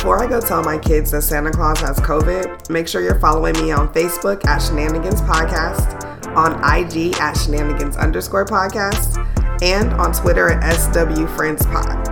Before 0.00 0.24
I 0.24 0.26
go 0.26 0.40
tell 0.40 0.62
my 0.62 0.78
kids 0.78 1.10
that 1.10 1.20
Santa 1.20 1.50
Claus 1.50 1.78
has 1.80 1.98
COVID, 1.98 2.70
make 2.70 2.88
sure 2.88 3.02
you're 3.02 3.20
following 3.20 3.52
me 3.62 3.70
on 3.70 3.92
Facebook 3.92 4.42
at 4.46 4.56
Shenanigans 4.62 5.20
Podcast, 5.20 6.26
on 6.34 6.54
IG 6.54 7.14
at 7.20 7.34
Shenanigans 7.34 7.98
underscore 7.98 8.46
podcast, 8.46 9.18
and 9.60 9.92
on 10.00 10.14
Twitter 10.14 10.52
at 10.52 10.72
SW 10.72 11.26
Friends 11.36 11.66
Pod. 11.66 12.08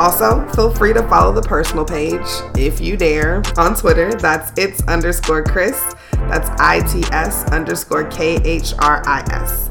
Also, 0.00 0.48
feel 0.54 0.74
free 0.74 0.94
to 0.94 1.06
follow 1.10 1.30
the 1.30 1.42
personal 1.42 1.84
page 1.84 2.26
if 2.56 2.80
you 2.80 2.96
dare 2.96 3.42
on 3.58 3.74
Twitter. 3.74 4.14
That's 4.14 4.58
it's 4.58 4.82
underscore 4.88 5.44
Khris. 5.44 5.94
That's 6.30 6.48
ITS 6.58 7.52
underscore 7.52 8.04
K 8.04 8.36
H 8.44 8.72
R 8.78 9.02
I 9.06 9.20
S. 9.32 9.68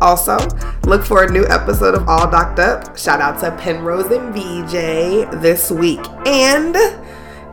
Also, 0.00 0.36
look 0.84 1.04
for 1.04 1.22
a 1.22 1.30
new 1.30 1.46
episode 1.46 1.94
of 1.94 2.08
All 2.08 2.28
Docked 2.28 2.58
Up. 2.58 2.98
Shout 2.98 3.20
out 3.20 3.38
to 3.38 3.52
Penrose 3.52 4.10
and 4.10 4.34
VJ 4.34 5.40
this 5.40 5.70
week. 5.70 6.00
And 6.26 6.74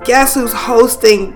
guess 0.04 0.34
who's 0.34 0.54
hosting 0.54 1.32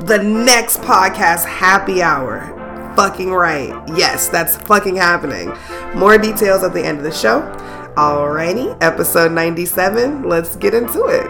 the 0.00 0.18
next 0.22 0.80
podcast, 0.80 1.44
Happy 1.44 2.02
Hour? 2.02 2.56
Fucking 2.96 3.30
right. 3.30 3.70
Yes, 3.96 4.28
that's 4.28 4.56
fucking 4.56 4.96
happening. 4.96 5.52
More 5.94 6.18
details 6.18 6.62
at 6.62 6.72
the 6.72 6.84
end 6.84 6.98
of 6.98 7.04
the 7.04 7.12
show. 7.12 7.40
Alrighty, 7.96 8.76
episode 8.80 9.32
97. 9.32 10.28
Let's 10.28 10.56
get 10.56 10.74
into 10.74 11.04
it. 11.06 11.26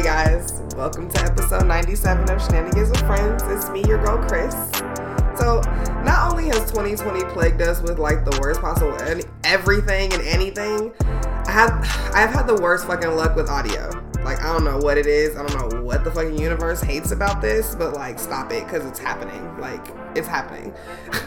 Hey 0.00 0.06
guys, 0.06 0.62
welcome 0.76 1.10
to 1.10 1.20
episode 1.20 1.66
97 1.66 2.30
of 2.30 2.42
Shenanigans 2.42 2.88
with 2.88 3.00
Friends. 3.00 3.42
It's 3.48 3.68
me, 3.68 3.84
your 3.86 4.02
girl 4.02 4.16
Khris. 4.26 4.54
So, 5.38 5.60
not 6.06 6.32
only 6.32 6.46
has 6.46 6.70
2020 6.70 7.22
plagued 7.34 7.60
us 7.60 7.82
with 7.82 7.98
like 7.98 8.24
the 8.24 8.38
worst 8.40 8.62
possible 8.62 8.94
any- 9.02 9.24
everything 9.44 10.10
and 10.14 10.22
anything, 10.22 10.94
I 11.46 11.50
have 11.50 11.70
I've 12.14 12.30
had 12.30 12.46
the 12.46 12.54
worst 12.54 12.86
fucking 12.86 13.14
luck 13.14 13.36
with 13.36 13.50
audio. 13.50 13.90
Like 14.24 14.40
I 14.40 14.50
don't 14.54 14.64
know 14.64 14.78
what 14.78 14.96
it 14.96 15.04
is. 15.04 15.36
I 15.36 15.46
don't 15.46 15.70
know 15.70 15.82
what 15.82 16.02
the 16.02 16.10
fucking 16.10 16.38
universe 16.38 16.80
hates 16.80 17.10
about 17.10 17.42
this, 17.42 17.74
but 17.74 17.92
like 17.92 18.18
stop 18.18 18.50
it 18.52 18.64
because 18.64 18.86
it's 18.86 18.98
happening. 18.98 19.58
Like 19.58 19.86
it's 20.16 20.28
happening. 20.28 20.72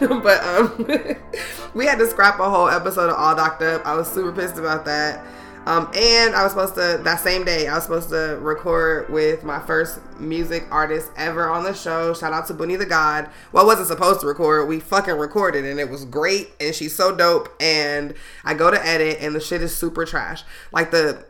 but 0.00 0.42
um, 0.42 0.84
we 1.74 1.86
had 1.86 2.00
to 2.00 2.08
scrap 2.08 2.40
a 2.40 2.50
whole 2.50 2.68
episode 2.68 3.08
of 3.08 3.14
All 3.16 3.36
Docked 3.36 3.62
Up. 3.62 3.86
I 3.86 3.94
was 3.94 4.10
super 4.10 4.32
pissed 4.32 4.58
about 4.58 4.84
that. 4.86 5.24
Um, 5.66 5.90
and 5.94 6.34
I 6.34 6.42
was 6.42 6.52
supposed 6.52 6.74
to 6.74 7.00
that 7.04 7.20
same 7.20 7.44
day 7.44 7.66
I 7.68 7.74
was 7.74 7.84
supposed 7.84 8.10
to 8.10 8.38
record 8.40 9.08
with 9.08 9.44
my 9.44 9.58
first 9.60 9.98
music 10.20 10.66
artist 10.70 11.10
ever 11.16 11.48
on 11.48 11.64
the 11.64 11.72
show. 11.72 12.12
Shout 12.12 12.32
out 12.32 12.46
to 12.48 12.54
Booney 12.54 12.78
the 12.78 12.86
God. 12.86 13.30
Well, 13.52 13.64
I 13.64 13.66
wasn't 13.66 13.88
supposed 13.88 14.20
to 14.20 14.26
record. 14.26 14.68
We 14.68 14.80
fucking 14.80 15.14
recorded 15.14 15.64
and 15.64 15.80
it 15.80 15.88
was 15.88 16.04
great. 16.04 16.50
And 16.60 16.74
she's 16.74 16.94
so 16.94 17.16
dope. 17.16 17.48
And 17.60 18.14
I 18.44 18.54
go 18.54 18.70
to 18.70 18.86
edit 18.86 19.18
and 19.20 19.34
the 19.34 19.40
shit 19.40 19.62
is 19.62 19.74
super 19.74 20.04
trash. 20.04 20.42
Like 20.70 20.90
the 20.90 21.24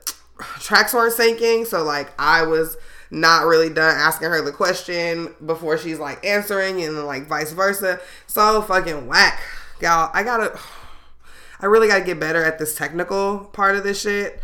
tracks 0.61 0.95
weren't 0.95 1.15
syncing, 1.15 1.67
so 1.67 1.83
like 1.85 2.13
I 2.19 2.43
was 2.43 2.77
not 3.11 3.47
really 3.47 3.71
done 3.71 3.95
asking 3.97 4.29
her 4.29 4.43
the 4.43 4.53
question 4.53 5.35
before 5.45 5.79
she's 5.79 5.99
like 5.99 6.25
answering, 6.25 6.83
and 6.83 7.05
like 7.07 7.27
vice 7.27 7.53
versa. 7.53 8.01
So 8.27 8.63
fucking 8.63 9.07
whack, 9.07 9.41
y'all. 9.81 10.11
I 10.13 10.23
gotta. 10.23 10.59
I 11.65 11.67
really 11.67 11.89
gotta 11.89 12.05
get 12.05 12.21
better 12.21 12.45
at 12.45 12.59
this 12.59 12.75
technical 12.75 13.39
part 13.55 13.75
of 13.75 13.85
this 13.85 14.03
shit. 14.03 14.39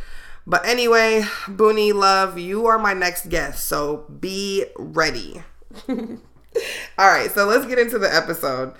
But 0.46 0.64
anyway, 0.64 1.20
Booney 1.44 1.92
Love, 1.92 2.38
you 2.38 2.64
are 2.64 2.78
my 2.78 2.94
next 2.94 3.28
guest, 3.28 3.68
so 3.68 4.06
be 4.08 4.64
ready. 4.78 5.42
All 5.88 6.16
right, 6.98 7.30
so 7.30 7.44
let's 7.44 7.66
get 7.66 7.78
into 7.78 7.98
the 7.98 8.10
episode. 8.12 8.72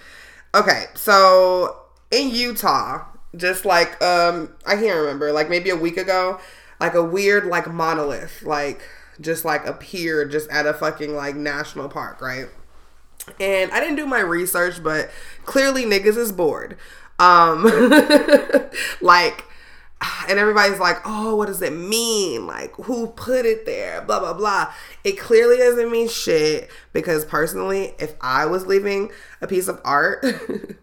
Okay, 0.54 0.86
so 0.94 1.82
in 2.10 2.30
Utah, 2.30 3.04
just 3.36 3.66
like 3.66 4.02
um 4.02 4.54
I 4.64 4.76
can't 4.76 4.98
remember, 4.98 5.32
like 5.32 5.50
maybe 5.50 5.68
a 5.68 5.76
week 5.76 5.98
ago, 5.98 6.40
like 6.80 6.94
a 6.94 7.04
weird 7.04 7.44
like 7.44 7.70
monolith 7.70 8.42
like 8.42 8.80
just 9.20 9.44
like 9.44 9.66
appeared 9.66 10.30
just 10.30 10.48
at 10.48 10.64
a 10.64 10.72
fucking 10.72 11.14
like 11.14 11.36
national 11.36 11.90
park, 11.90 12.22
right? 12.22 12.46
And 13.38 13.70
I 13.70 13.80
didn't 13.80 13.96
do 13.96 14.06
my 14.06 14.20
research, 14.20 14.82
but 14.82 15.10
clearly 15.44 15.84
niggas 15.84 16.16
is 16.16 16.32
bored. 16.32 16.78
Um 17.20 17.64
like 19.00 19.44
and 20.28 20.38
everybody's 20.38 20.78
like, 20.78 20.96
"Oh, 21.04 21.36
what 21.36 21.46
does 21.46 21.62
it 21.62 21.72
mean? 21.72 22.46
Like 22.46 22.74
who 22.76 23.08
put 23.08 23.44
it 23.44 23.66
there? 23.66 24.00
blah 24.02 24.20
blah 24.20 24.32
blah." 24.32 24.72
It 25.04 25.18
clearly 25.18 25.58
doesn't 25.58 25.90
mean 25.90 26.08
shit 26.08 26.70
because 26.92 27.24
personally, 27.24 27.94
if 27.98 28.14
I 28.20 28.46
was 28.46 28.66
leaving 28.66 29.10
a 29.40 29.46
piece 29.46 29.68
of 29.68 29.80
art 29.84 30.24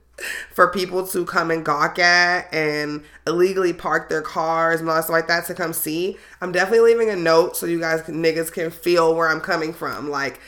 for 0.51 0.67
people 0.71 1.05
to 1.07 1.25
come 1.25 1.51
and 1.51 1.65
gawk 1.65 1.99
at 1.99 2.53
and 2.53 3.03
illegally 3.25 3.73
park 3.73 4.09
their 4.09 4.21
cars 4.21 4.79
and 4.79 4.89
all 4.89 4.95
that 4.95 5.05
stuff 5.05 5.13
like 5.13 5.27
that 5.27 5.45
to 5.47 5.53
come 5.53 5.73
see, 5.73 6.17
I'm 6.41 6.51
definitely 6.51 6.93
leaving 6.93 7.09
a 7.09 7.15
note 7.15 7.57
so 7.57 7.65
you 7.65 7.79
guys 7.79 8.01
niggas 8.01 8.51
can 8.51 8.69
feel 8.69 9.15
where 9.15 9.29
I'm 9.29 9.41
coming 9.41 9.73
from. 9.73 10.09
Like 10.09 10.39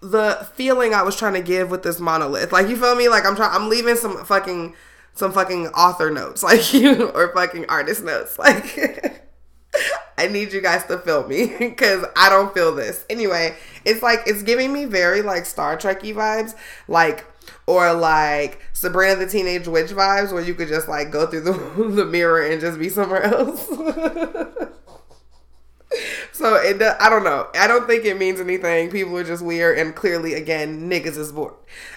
the 0.00 0.48
feeling 0.54 0.94
I 0.94 1.02
was 1.02 1.16
trying 1.16 1.34
to 1.34 1.42
give 1.42 1.70
with 1.70 1.82
this 1.82 2.00
monolith. 2.00 2.52
Like 2.52 2.68
you 2.68 2.76
feel 2.76 2.94
me? 2.94 3.08
Like 3.08 3.26
I'm 3.26 3.36
trying 3.36 3.54
I'm 3.54 3.68
leaving 3.68 3.96
some 3.96 4.24
fucking 4.24 4.74
some 5.14 5.32
fucking 5.32 5.68
author 5.68 6.10
notes 6.10 6.42
like 6.50 6.72
you 6.72 7.08
or 7.10 7.32
fucking 7.34 7.66
artist 7.68 8.02
notes. 8.04 8.38
Like 8.38 9.22
I 10.18 10.26
need 10.26 10.52
you 10.52 10.60
guys 10.60 10.84
to 10.86 10.98
feel 10.98 11.26
me 11.26 11.46
because 11.58 12.04
I 12.16 12.28
don't 12.28 12.52
feel 12.52 12.74
this. 12.74 13.04
Anyway, 13.08 13.56
it's 13.84 14.02
like 14.02 14.20
it's 14.26 14.42
giving 14.42 14.72
me 14.72 14.84
very 14.84 15.22
like 15.22 15.46
Star 15.46 15.76
Trekky 15.76 16.14
vibes, 16.14 16.54
like 16.88 17.24
or 17.66 17.92
like 17.94 18.60
Sabrina 18.72 19.16
the 19.16 19.26
Teenage 19.26 19.66
Witch 19.68 19.90
vibes, 19.90 20.32
where 20.32 20.42
you 20.42 20.54
could 20.54 20.68
just 20.68 20.88
like 20.88 21.10
go 21.10 21.26
through 21.26 21.42
the 21.42 21.52
the 21.94 22.04
mirror 22.04 22.42
and 22.46 22.60
just 22.60 22.78
be 22.78 22.88
somewhere 22.88 23.22
else. 23.22 23.66
so 26.32 26.54
it, 26.56 26.82
I 27.00 27.08
don't 27.08 27.24
know. 27.24 27.48
I 27.54 27.66
don't 27.66 27.86
think 27.86 28.04
it 28.04 28.18
means 28.18 28.40
anything. 28.40 28.90
People 28.90 29.16
are 29.16 29.24
just 29.24 29.42
weird, 29.44 29.78
and 29.78 29.94
clearly, 29.94 30.34
again, 30.34 30.90
niggas 30.90 31.16
is 31.16 31.32
bored. 31.32 31.54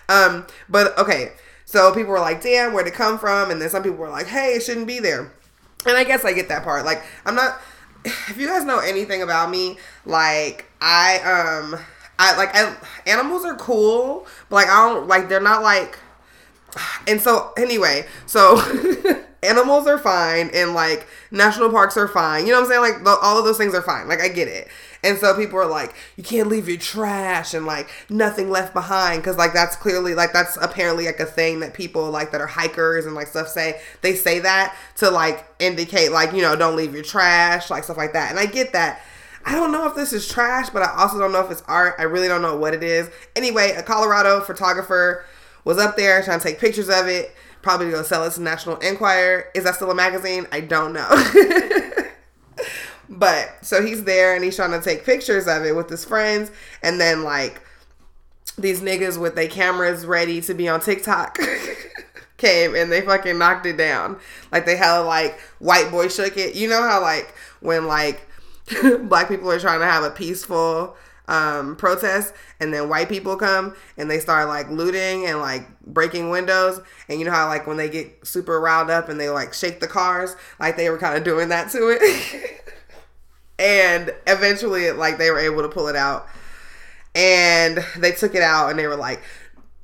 Um, 0.09 0.47
but 0.69 0.97
okay. 0.97 1.33
So 1.73 1.91
people 1.91 2.11
were 2.11 2.19
like, 2.19 2.43
"Damn, 2.43 2.71
where'd 2.71 2.85
it 2.85 2.93
come 2.93 3.17
from?" 3.17 3.49
And 3.49 3.59
then 3.59 3.67
some 3.67 3.81
people 3.81 3.97
were 3.97 4.07
like, 4.07 4.27
"Hey, 4.27 4.53
it 4.53 4.61
shouldn't 4.61 4.85
be 4.85 4.99
there." 4.99 5.31
And 5.87 5.97
I 5.97 6.03
guess 6.03 6.23
I 6.23 6.31
get 6.31 6.47
that 6.49 6.63
part. 6.63 6.85
Like, 6.85 7.03
I'm 7.25 7.33
not. 7.33 7.59
If 8.05 8.37
you 8.37 8.45
guys 8.45 8.63
know 8.63 8.77
anything 8.77 9.23
about 9.23 9.49
me, 9.49 9.79
like 10.05 10.69
I 10.79 11.17
um 11.21 11.79
I 12.19 12.37
like 12.37 12.51
I, 12.53 12.75
animals 13.07 13.43
are 13.43 13.55
cool, 13.55 14.27
but 14.49 14.57
like 14.57 14.67
I 14.67 14.87
don't 14.87 15.07
like 15.07 15.29
they're 15.29 15.41
not 15.41 15.63
like. 15.63 15.97
And 17.07 17.19
so 17.19 17.51
anyway, 17.57 18.05
so 18.27 18.61
animals 19.43 19.87
are 19.87 19.97
fine 19.97 20.51
and 20.53 20.75
like 20.75 21.07
national 21.31 21.71
parks 21.71 21.97
are 21.97 22.07
fine. 22.07 22.45
You 22.45 22.51
know 22.51 22.61
what 22.61 22.65
I'm 22.65 22.69
saying? 22.69 22.81
Like 22.81 23.03
the, 23.03 23.17
all 23.19 23.39
of 23.39 23.45
those 23.45 23.57
things 23.57 23.73
are 23.73 23.81
fine. 23.81 24.07
Like 24.07 24.21
I 24.21 24.27
get 24.27 24.47
it. 24.47 24.67
And 25.03 25.17
so 25.17 25.35
people 25.35 25.59
are 25.59 25.67
like, 25.67 25.93
you 26.15 26.23
can't 26.23 26.47
leave 26.47 26.69
your 26.69 26.77
trash 26.77 27.53
and 27.53 27.65
like 27.65 27.89
nothing 28.09 28.49
left 28.49 28.73
behind 28.73 29.21
because 29.21 29.37
like 29.37 29.53
that's 29.53 29.75
clearly 29.75 30.15
like 30.15 30.31
that's 30.31 30.57
apparently 30.61 31.05
like 31.05 31.19
a 31.19 31.25
thing 31.25 31.59
that 31.59 31.73
people 31.73 32.09
like 32.09 32.31
that 32.31 32.39
are 32.39 32.47
hikers 32.47 33.05
and 33.05 33.13
like 33.13 33.27
stuff 33.27 33.49
say. 33.49 33.81
They 34.01 34.15
say 34.15 34.39
that 34.39 34.75
to 34.97 35.09
like 35.09 35.45
indicate 35.59 36.11
like 36.11 36.33
you 36.33 36.41
know 36.41 36.55
don't 36.55 36.75
leave 36.75 36.93
your 36.93 37.03
trash 37.03 37.69
like 37.69 37.83
stuff 37.83 37.97
like 37.97 38.13
that. 38.13 38.29
And 38.29 38.39
I 38.39 38.45
get 38.45 38.73
that. 38.73 39.01
I 39.45 39.55
don't 39.55 39.73
know 39.73 39.85
if 39.87 39.95
this 39.95 40.13
is 40.13 40.27
trash, 40.27 40.69
but 40.69 40.83
I 40.83 40.95
also 40.97 41.19
don't 41.19 41.33
know 41.33 41.43
if 41.43 41.51
it's 41.51 41.63
art. 41.67 41.95
I 41.99 42.03
really 42.03 42.29
don't 42.29 42.41
know 42.41 42.55
what 42.55 42.73
it 42.73 42.81
is. 42.81 43.09
Anyway, 43.35 43.71
a 43.71 43.83
Colorado 43.83 44.39
photographer 44.39 45.25
was 45.65 45.77
up 45.77 45.97
there 45.97 46.21
trying 46.23 46.39
to 46.39 46.47
take 46.47 46.59
pictures 46.59 46.87
of 46.87 47.07
it, 47.07 47.35
probably 47.61 47.87
going 47.87 47.97
to 47.97 48.03
go 48.03 48.07
sell 48.07 48.23
it 48.23 48.31
to 48.31 48.41
National 48.41 48.77
Enquirer. 48.77 49.47
Is 49.53 49.65
that 49.65 49.75
still 49.75 49.91
a 49.91 49.95
magazine? 49.95 50.47
I 50.53 50.61
don't 50.61 50.93
know. 50.93 51.09
but 53.09 53.53
so 53.61 53.85
he's 53.85 54.03
there 54.03 54.35
and 54.35 54.43
he's 54.43 54.55
trying 54.55 54.71
to 54.71 54.81
take 54.81 55.05
pictures 55.05 55.47
of 55.47 55.65
it 55.65 55.75
with 55.75 55.89
his 55.89 56.05
friends, 56.05 56.51
and 56.81 56.99
then 56.99 57.23
like 57.23 57.61
these 58.57 58.81
niggas 58.81 59.19
with 59.19 59.35
their 59.35 59.47
cameras 59.47 60.05
ready 60.05 60.41
to 60.41 60.53
be 60.53 60.67
on 60.67 60.79
TikTok. 60.79 61.37
came 62.43 62.75
and 62.75 62.91
they 62.91 63.01
fucking 63.01 63.37
knocked 63.37 63.65
it 63.65 63.77
down. 63.77 64.19
Like 64.51 64.65
they 64.65 64.75
had 64.75 64.99
like 64.99 65.39
white 65.59 65.89
boy 65.89 66.09
shook 66.09 66.37
it. 66.37 66.55
You 66.55 66.67
know 66.67 66.81
how 66.81 67.01
like 67.01 67.33
when 67.61 67.87
like 67.87 68.27
black 69.03 69.29
people 69.29 69.49
are 69.49 69.59
trying 69.59 69.79
to 69.79 69.85
have 69.85 70.03
a 70.03 70.11
peaceful 70.11 70.95
um 71.29 71.77
protest 71.77 72.33
and 72.59 72.73
then 72.73 72.89
white 72.89 73.07
people 73.07 73.37
come 73.37 73.73
and 73.97 74.11
they 74.11 74.19
start 74.19 74.49
like 74.49 74.69
looting 74.69 75.25
and 75.25 75.39
like 75.39 75.65
breaking 75.85 76.29
windows 76.29 76.81
and 77.07 77.17
you 77.17 77.25
know 77.25 77.31
how 77.31 77.47
like 77.47 77.65
when 77.65 77.77
they 77.77 77.89
get 77.89 78.27
super 78.27 78.59
riled 78.59 78.89
up 78.89 79.07
and 79.07 79.17
they 79.17 79.29
like 79.29 79.53
shake 79.53 79.79
the 79.79 79.87
cars 79.87 80.35
like 80.59 80.75
they 80.75 80.89
were 80.89 80.97
kind 80.97 81.15
of 81.15 81.23
doing 81.23 81.47
that 81.47 81.71
to 81.71 81.97
it 81.97 82.61
and 83.59 84.13
eventually 84.27 84.91
like 84.91 85.17
they 85.17 85.31
were 85.31 85.39
able 85.39 85.61
to 85.61 85.69
pull 85.69 85.87
it 85.87 85.95
out 85.95 86.27
and 87.15 87.85
they 87.97 88.11
took 88.11 88.35
it 88.35 88.41
out 88.41 88.69
and 88.69 88.79
they 88.79 88.87
were 88.87 88.95
like 88.95 89.21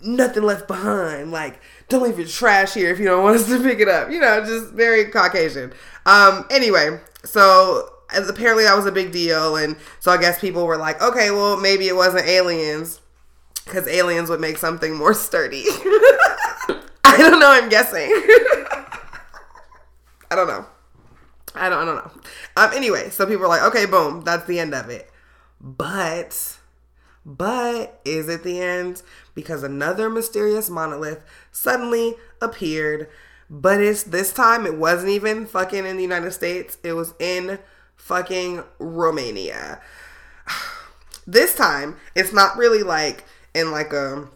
nothing 0.01 0.44
left 0.44 0.68
behind 0.68 1.31
like 1.31 1.60
don't 1.89 2.04
leave 2.04 2.18
your 2.19 2.27
trash 2.27 2.75
here 2.75 2.92
if 2.92 3.00
you 3.00 3.06
don't 3.06 3.24
want 3.24 3.36
us 3.36 3.48
to 3.48 3.62
pick 3.62 3.80
it 3.80 3.89
up. 3.89 4.12
You 4.12 4.19
know, 4.19 4.45
just 4.45 4.71
very 4.74 5.06
Caucasian. 5.06 5.74
Um, 6.06 6.45
anyway, 6.51 7.00
so 7.25 7.89
apparently 8.16 8.63
that 8.63 8.75
was 8.75 8.86
a 8.86 8.92
big 8.92 9.12
deal, 9.12 9.56
and 9.57 9.75
so 10.00 10.12
I 10.12 10.18
guess 10.18 10.39
people 10.39 10.65
were 10.65 10.77
like, 10.77 11.01
okay, 11.01 11.31
well 11.31 11.57
maybe 11.57 11.88
it 11.88 11.95
wasn't 11.95 12.27
aliens 12.27 13.01
because 13.65 13.88
aliens 13.88 14.30
would 14.30 14.39
make 14.39 14.57
something 14.57 14.95
more 14.95 15.13
sturdy. 15.13 15.63
I 17.04 17.18
don't 17.18 17.39
know. 17.39 17.50
I'm 17.50 17.69
guessing. 17.69 18.10
I 20.31 20.36
don't 20.36 20.48
know. 20.48 20.65
I 21.56 21.69
don't. 21.69 21.80
I 21.80 21.86
don't 21.86 21.96
know. 21.96 22.12
Um. 22.57 22.72
Anyway, 22.74 23.10
so 23.10 23.25
people 23.25 23.46
are 23.46 23.50
like, 23.50 23.63
okay, 23.63 23.86
boom, 23.86 24.22
that's 24.22 24.46
the 24.46 24.60
end 24.60 24.74
of 24.74 24.90
it. 24.90 25.10
But, 25.62 26.57
but 27.25 28.00
is 28.06 28.30
it 28.30 28.44
the 28.44 28.62
end? 28.62 29.01
Because 29.36 29.63
another 29.63 30.10
mysterious 30.10 30.69
monolith 30.69 31.24
suddenly 31.51 32.16
appeared. 32.42 33.10
But 33.50 33.81
it's 33.81 34.04
this 34.04 34.31
time 34.31 34.66
it 34.66 34.75
wasn't 34.75 35.10
even 35.10 35.48
fucking 35.48 35.86
in 35.86 35.98
the 35.98 36.04
United 36.04 36.31
States. 36.31 36.78
It 36.84 36.94
was 36.94 37.13
in 37.19 37.60
fucking 37.96 38.63
Romania. 38.80 39.81
This 41.28 41.54
time 41.54 41.98
it's 42.16 42.34
not 42.34 42.57
really 42.57 42.81
like 42.81 43.24
in 43.54 43.72
like 43.72 43.94
a 43.94 44.28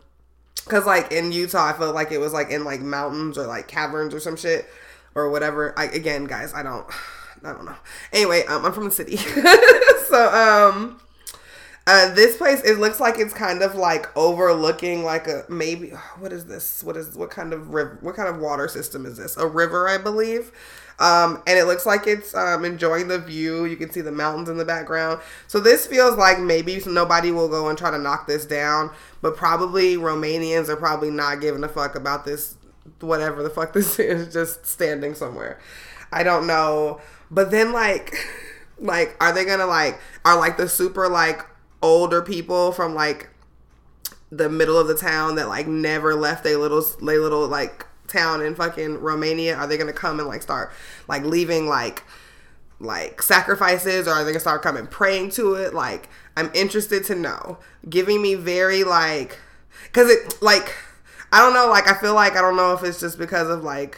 because 0.63 0.86
like 0.86 1.12
in 1.12 1.31
Utah, 1.31 1.69
I 1.69 1.74
felt 1.74 1.95
like 1.95 2.12
it 2.12 2.19
was 2.19 2.33
like 2.33 2.51
in 2.51 2.63
like 2.63 2.81
mountains 2.81 3.36
or 3.36 3.48
like 3.48 3.68
caverns 3.68 4.13
or 4.13 4.19
some 4.19 4.36
shit 4.36 4.69
or 5.15 5.30
whatever. 5.30 5.77
I 5.77 5.86
again, 5.86 6.25
guys, 6.25 6.54
I 6.54 6.63
don't, 6.63 6.86
I 7.44 7.54
don't 7.54 7.65
know. 7.65 7.75
Anyway, 8.12 8.44
um, 8.45 8.65
I'm 8.65 8.74
from 8.74 8.86
the 8.86 8.92
city, 8.92 9.18
so 10.07 10.33
um, 10.33 11.00
uh, 11.86 12.13
this 12.13 12.38
place 12.38 12.62
it 12.62 12.80
looks 12.80 13.00
like 13.00 13.19
it's 13.19 13.33
kind 13.33 13.62
of 13.62 13.75
like 13.75 14.15
overlooking 14.18 15.04
like 15.04 15.27
a 15.27 15.44
maybe 15.50 15.89
what 16.19 16.31
is 16.31 16.45
this? 16.45 16.83
What 16.83 16.98
is 16.98 17.15
what 17.15 17.30
kind 17.30 17.54
of 17.54 17.74
river? 17.74 17.98
What 18.01 18.15
kind 18.15 18.30
of 18.30 18.39
water 18.39 18.68
system 18.68 19.06
is 19.06 19.18
this? 19.18 19.38
A 19.38 19.48
river, 19.48 19.88
I 19.88 19.98
believe. 19.98 20.51
Um, 21.00 21.42
and 21.48 21.57
it 21.57 21.65
looks 21.65 21.86
like 21.86 22.07
it's 22.07 22.36
um, 22.36 22.63
enjoying 22.63 23.07
the 23.07 23.18
view. 23.19 23.65
You 23.65 23.75
can 23.75 23.92
see 23.92 24.01
the 24.01 24.12
mountains 24.12 24.48
in 24.48 24.57
the 24.57 24.65
background. 24.65 25.21
So 25.48 25.60
this 25.60 25.88
feels 25.88 26.18
like 26.18 26.39
maybe 26.39 26.81
nobody 26.86 27.31
will 27.31 27.50
go 27.50 27.68
and 27.68 27.77
try 27.77 27.92
to 27.92 27.98
knock 27.98 28.27
this 28.27 28.45
down, 28.45 28.92
but 29.21 29.36
probably 29.36 29.98
Romanians 29.98 30.69
are 30.69 30.75
probably 30.75 31.10
not 31.10 31.42
giving 31.42 31.63
a 31.63 31.68
fuck 31.68 31.95
about 31.95 32.25
this, 32.25 32.56
whatever 33.00 33.44
the 33.44 33.50
fuck 33.50 33.74
this 33.74 34.00
is, 34.00 34.33
just 34.33 34.65
standing 34.65 35.15
somewhere. 35.15 35.59
I 36.12 36.24
don't 36.24 36.47
know. 36.47 37.01
But 37.31 37.51
then 37.51 37.71
like, 37.71 38.15
like, 38.80 39.15
are 39.21 39.33
they 39.33 39.45
gonna 39.45 39.65
like, 39.65 40.00
are 40.25 40.38
like 40.38 40.57
the 40.57 40.69
super 40.69 41.07
like 41.09 41.45
older 41.81 42.21
people 42.21 42.71
from 42.71 42.95
like 42.95 43.30
the 44.31 44.50
middle 44.50 44.77
of 44.77 44.88
the 44.88 44.95
town 44.95 45.35
that 45.35 45.47
like 45.47 45.68
never 45.68 46.15
left 46.15 46.45
a 46.45 46.56
little, 46.57 46.81
they 47.01 47.18
little 47.18 47.47
like 47.47 47.85
town 48.07 48.41
in 48.41 48.56
fucking 48.56 49.00
Romania? 49.00 49.56
Are 49.56 49.68
they 49.68 49.77
gonna 49.77 49.94
come 49.94 50.19
and 50.19 50.27
like 50.27 50.41
start 50.41 50.71
like 51.07 51.24
leaving 51.24 51.68
like 51.68 52.03
like 52.79 53.21
sacrifices 53.21 54.07
or 54.07 54.12
are 54.12 54.24
they 54.24 54.31
gonna 54.31 54.39
start 54.39 54.62
coming 54.62 54.88
praying 54.88 55.31
to 55.31 55.56
it? 55.56 55.74
Like 55.74 56.09
I'm 56.36 56.51
interested 56.53 57.03
to 57.06 57.15
know. 57.15 57.57
Giving 57.89 58.21
me 58.21 58.36
very 58.36 58.83
like 58.83 59.39
cause 59.91 60.09
it 60.09 60.41
like 60.41 60.75
I 61.33 61.39
don't 61.39 61.53
know, 61.53 61.68
like 61.68 61.89
I 61.89 61.95
feel 61.95 62.13
like 62.13 62.35
I 62.38 62.41
don't 62.41 62.56
know 62.56 62.74
if 62.74 62.83
it's 62.83 63.00
just 63.00 63.18
because 63.18 63.50
of 63.50 63.63
like 63.63 63.97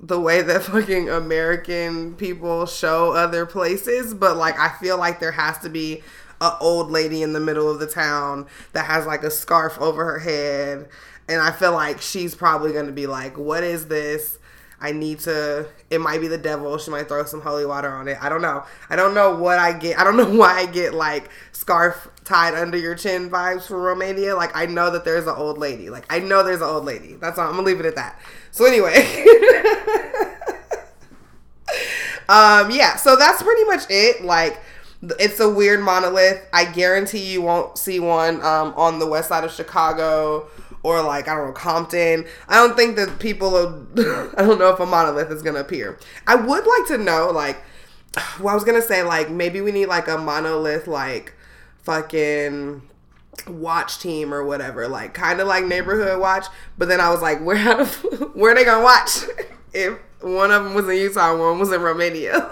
the 0.00 0.20
way 0.20 0.42
that 0.42 0.62
fucking 0.64 1.08
American 1.10 2.14
people 2.14 2.66
show 2.66 3.12
other 3.12 3.44
places, 3.46 4.14
but 4.14 4.36
like 4.36 4.58
I 4.58 4.68
feel 4.80 4.98
like 4.98 5.20
there 5.20 5.32
has 5.32 5.58
to 5.58 5.68
be 5.68 6.02
a 6.40 6.56
old 6.60 6.90
lady 6.90 7.22
in 7.22 7.32
the 7.32 7.40
middle 7.40 7.70
of 7.70 7.80
the 7.80 7.86
town 7.86 8.46
that 8.72 8.86
has 8.86 9.06
like 9.06 9.24
a 9.24 9.30
scarf 9.30 9.78
over 9.80 10.04
her 10.04 10.18
head 10.18 10.88
and 11.28 11.40
I 11.40 11.52
feel 11.52 11.72
like 11.72 12.00
she's 12.00 12.34
probably 12.34 12.72
going 12.72 12.86
to 12.86 12.92
be 12.92 13.06
like, 13.06 13.38
what 13.38 13.62
is 13.64 13.86
this? 13.86 14.38
I 14.84 14.92
need 14.92 15.20
to, 15.20 15.66
it 15.88 15.98
might 15.98 16.20
be 16.20 16.28
the 16.28 16.36
devil. 16.36 16.76
She 16.76 16.90
might 16.90 17.08
throw 17.08 17.24
some 17.24 17.40
holy 17.40 17.64
water 17.64 17.88
on 17.88 18.06
it. 18.06 18.18
I 18.20 18.28
don't 18.28 18.42
know. 18.42 18.64
I 18.90 18.96
don't 18.96 19.14
know 19.14 19.34
what 19.34 19.58
I 19.58 19.72
get. 19.72 19.98
I 19.98 20.04
don't 20.04 20.16
know 20.18 20.28
why 20.28 20.58
I 20.58 20.66
get 20.66 20.92
like 20.92 21.30
scarf 21.52 22.10
tied 22.24 22.52
under 22.54 22.76
your 22.76 22.94
chin 22.94 23.30
vibes 23.30 23.66
from 23.66 23.78
Romania. 23.78 24.36
Like, 24.36 24.54
I 24.54 24.66
know 24.66 24.90
that 24.90 25.06
there's 25.06 25.26
an 25.26 25.36
old 25.36 25.56
lady. 25.56 25.88
Like, 25.88 26.04
I 26.10 26.18
know 26.18 26.42
there's 26.42 26.60
an 26.60 26.68
old 26.68 26.84
lady. 26.84 27.14
That's 27.14 27.38
all. 27.38 27.48
I'm 27.48 27.56
to 27.56 27.62
leave 27.62 27.80
it 27.80 27.86
at 27.86 27.94
that. 27.94 28.20
So, 28.50 28.66
anyway. 28.66 28.92
um, 32.28 32.70
yeah. 32.70 32.96
So, 32.96 33.16
that's 33.16 33.42
pretty 33.42 33.64
much 33.64 33.84
it. 33.88 34.22
Like, 34.22 34.60
it's 35.18 35.40
a 35.40 35.48
weird 35.48 35.80
monolith. 35.80 36.46
I 36.52 36.66
guarantee 36.66 37.32
you 37.32 37.40
won't 37.40 37.78
see 37.78 38.00
one 38.00 38.42
um, 38.42 38.74
on 38.76 38.98
the 38.98 39.06
west 39.06 39.30
side 39.30 39.44
of 39.44 39.50
Chicago 39.50 40.46
or 40.84 41.02
like 41.02 41.26
I 41.26 41.34
don't 41.34 41.46
know 41.48 41.52
Compton. 41.52 42.26
I 42.46 42.56
don't 42.56 42.76
think 42.76 42.94
that 42.96 43.18
people. 43.18 43.56
Are, 43.56 44.30
I 44.38 44.42
don't 44.46 44.60
know 44.60 44.68
if 44.68 44.78
a 44.78 44.86
monolith 44.86 45.32
is 45.32 45.42
gonna 45.42 45.60
appear. 45.60 45.98
I 46.28 46.36
would 46.36 46.66
like 46.66 46.86
to 46.88 46.98
know 46.98 47.30
like. 47.32 47.60
Well, 48.38 48.50
I 48.50 48.54
was 48.54 48.62
gonna 48.62 48.80
say 48.80 49.02
like 49.02 49.28
maybe 49.28 49.60
we 49.60 49.72
need 49.72 49.86
like 49.86 50.06
a 50.06 50.16
monolith 50.16 50.86
like 50.86 51.34
fucking 51.82 52.82
watch 53.48 53.98
team 53.98 54.32
or 54.32 54.44
whatever, 54.44 54.86
like 54.86 55.14
kind 55.14 55.40
of 55.40 55.48
like 55.48 55.64
neighborhood 55.64 56.20
watch. 56.20 56.46
But 56.78 56.86
then 56.86 57.00
I 57.00 57.10
was 57.10 57.20
like, 57.20 57.40
where 57.44 57.84
where 57.86 58.52
are 58.52 58.54
they 58.54 58.64
gonna 58.64 58.84
watch 58.84 59.24
if 59.72 59.98
one 60.20 60.52
of 60.52 60.62
them 60.62 60.74
was 60.74 60.88
in 60.88 60.96
Utah, 60.96 61.36
one 61.36 61.58
was 61.58 61.72
in 61.72 61.80
Romania? 61.80 62.50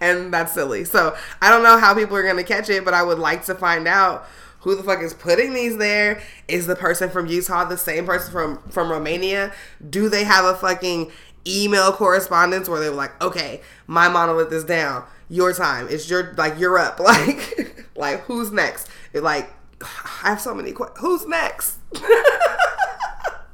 and 0.00 0.32
that's 0.32 0.52
silly. 0.52 0.84
So 0.84 1.16
I 1.42 1.50
don't 1.50 1.64
know 1.64 1.78
how 1.78 1.94
people 1.94 2.16
are 2.16 2.22
gonna 2.22 2.44
catch 2.44 2.68
it, 2.68 2.84
but 2.84 2.94
I 2.94 3.02
would 3.02 3.18
like 3.18 3.44
to 3.46 3.56
find 3.56 3.88
out 3.88 4.28
who 4.60 4.74
the 4.74 4.82
fuck 4.82 5.00
is 5.02 5.14
putting 5.14 5.54
these 5.54 5.76
there? 5.76 6.20
Is 6.48 6.66
the 6.66 6.76
person 6.76 7.10
from 7.10 7.26
Utah 7.26 7.64
the 7.64 7.76
same 7.78 8.06
person 8.06 8.32
from 8.32 8.62
from 8.70 8.90
Romania? 8.90 9.52
Do 9.88 10.08
they 10.08 10.24
have 10.24 10.44
a 10.44 10.54
fucking 10.54 11.10
email 11.46 11.92
correspondence 11.92 12.68
where 12.68 12.80
they 12.80 12.90
were 12.90 12.96
like, 12.96 13.20
okay, 13.22 13.60
my 13.86 14.08
monolith 14.08 14.52
is 14.52 14.64
down. 14.64 15.04
Your 15.28 15.52
time. 15.52 15.86
It's 15.90 16.08
your 16.08 16.34
like 16.36 16.58
you're 16.58 16.78
up. 16.78 17.00
Like 17.08 17.86
like 17.96 18.20
who's 18.22 18.52
next? 18.52 18.88
It 19.12 19.22
like 19.22 19.50
I 19.82 20.30
have 20.30 20.40
so 20.40 20.54
many 20.54 20.72
questions. 20.72 21.00
Who's 21.00 21.26
next? 21.26 21.76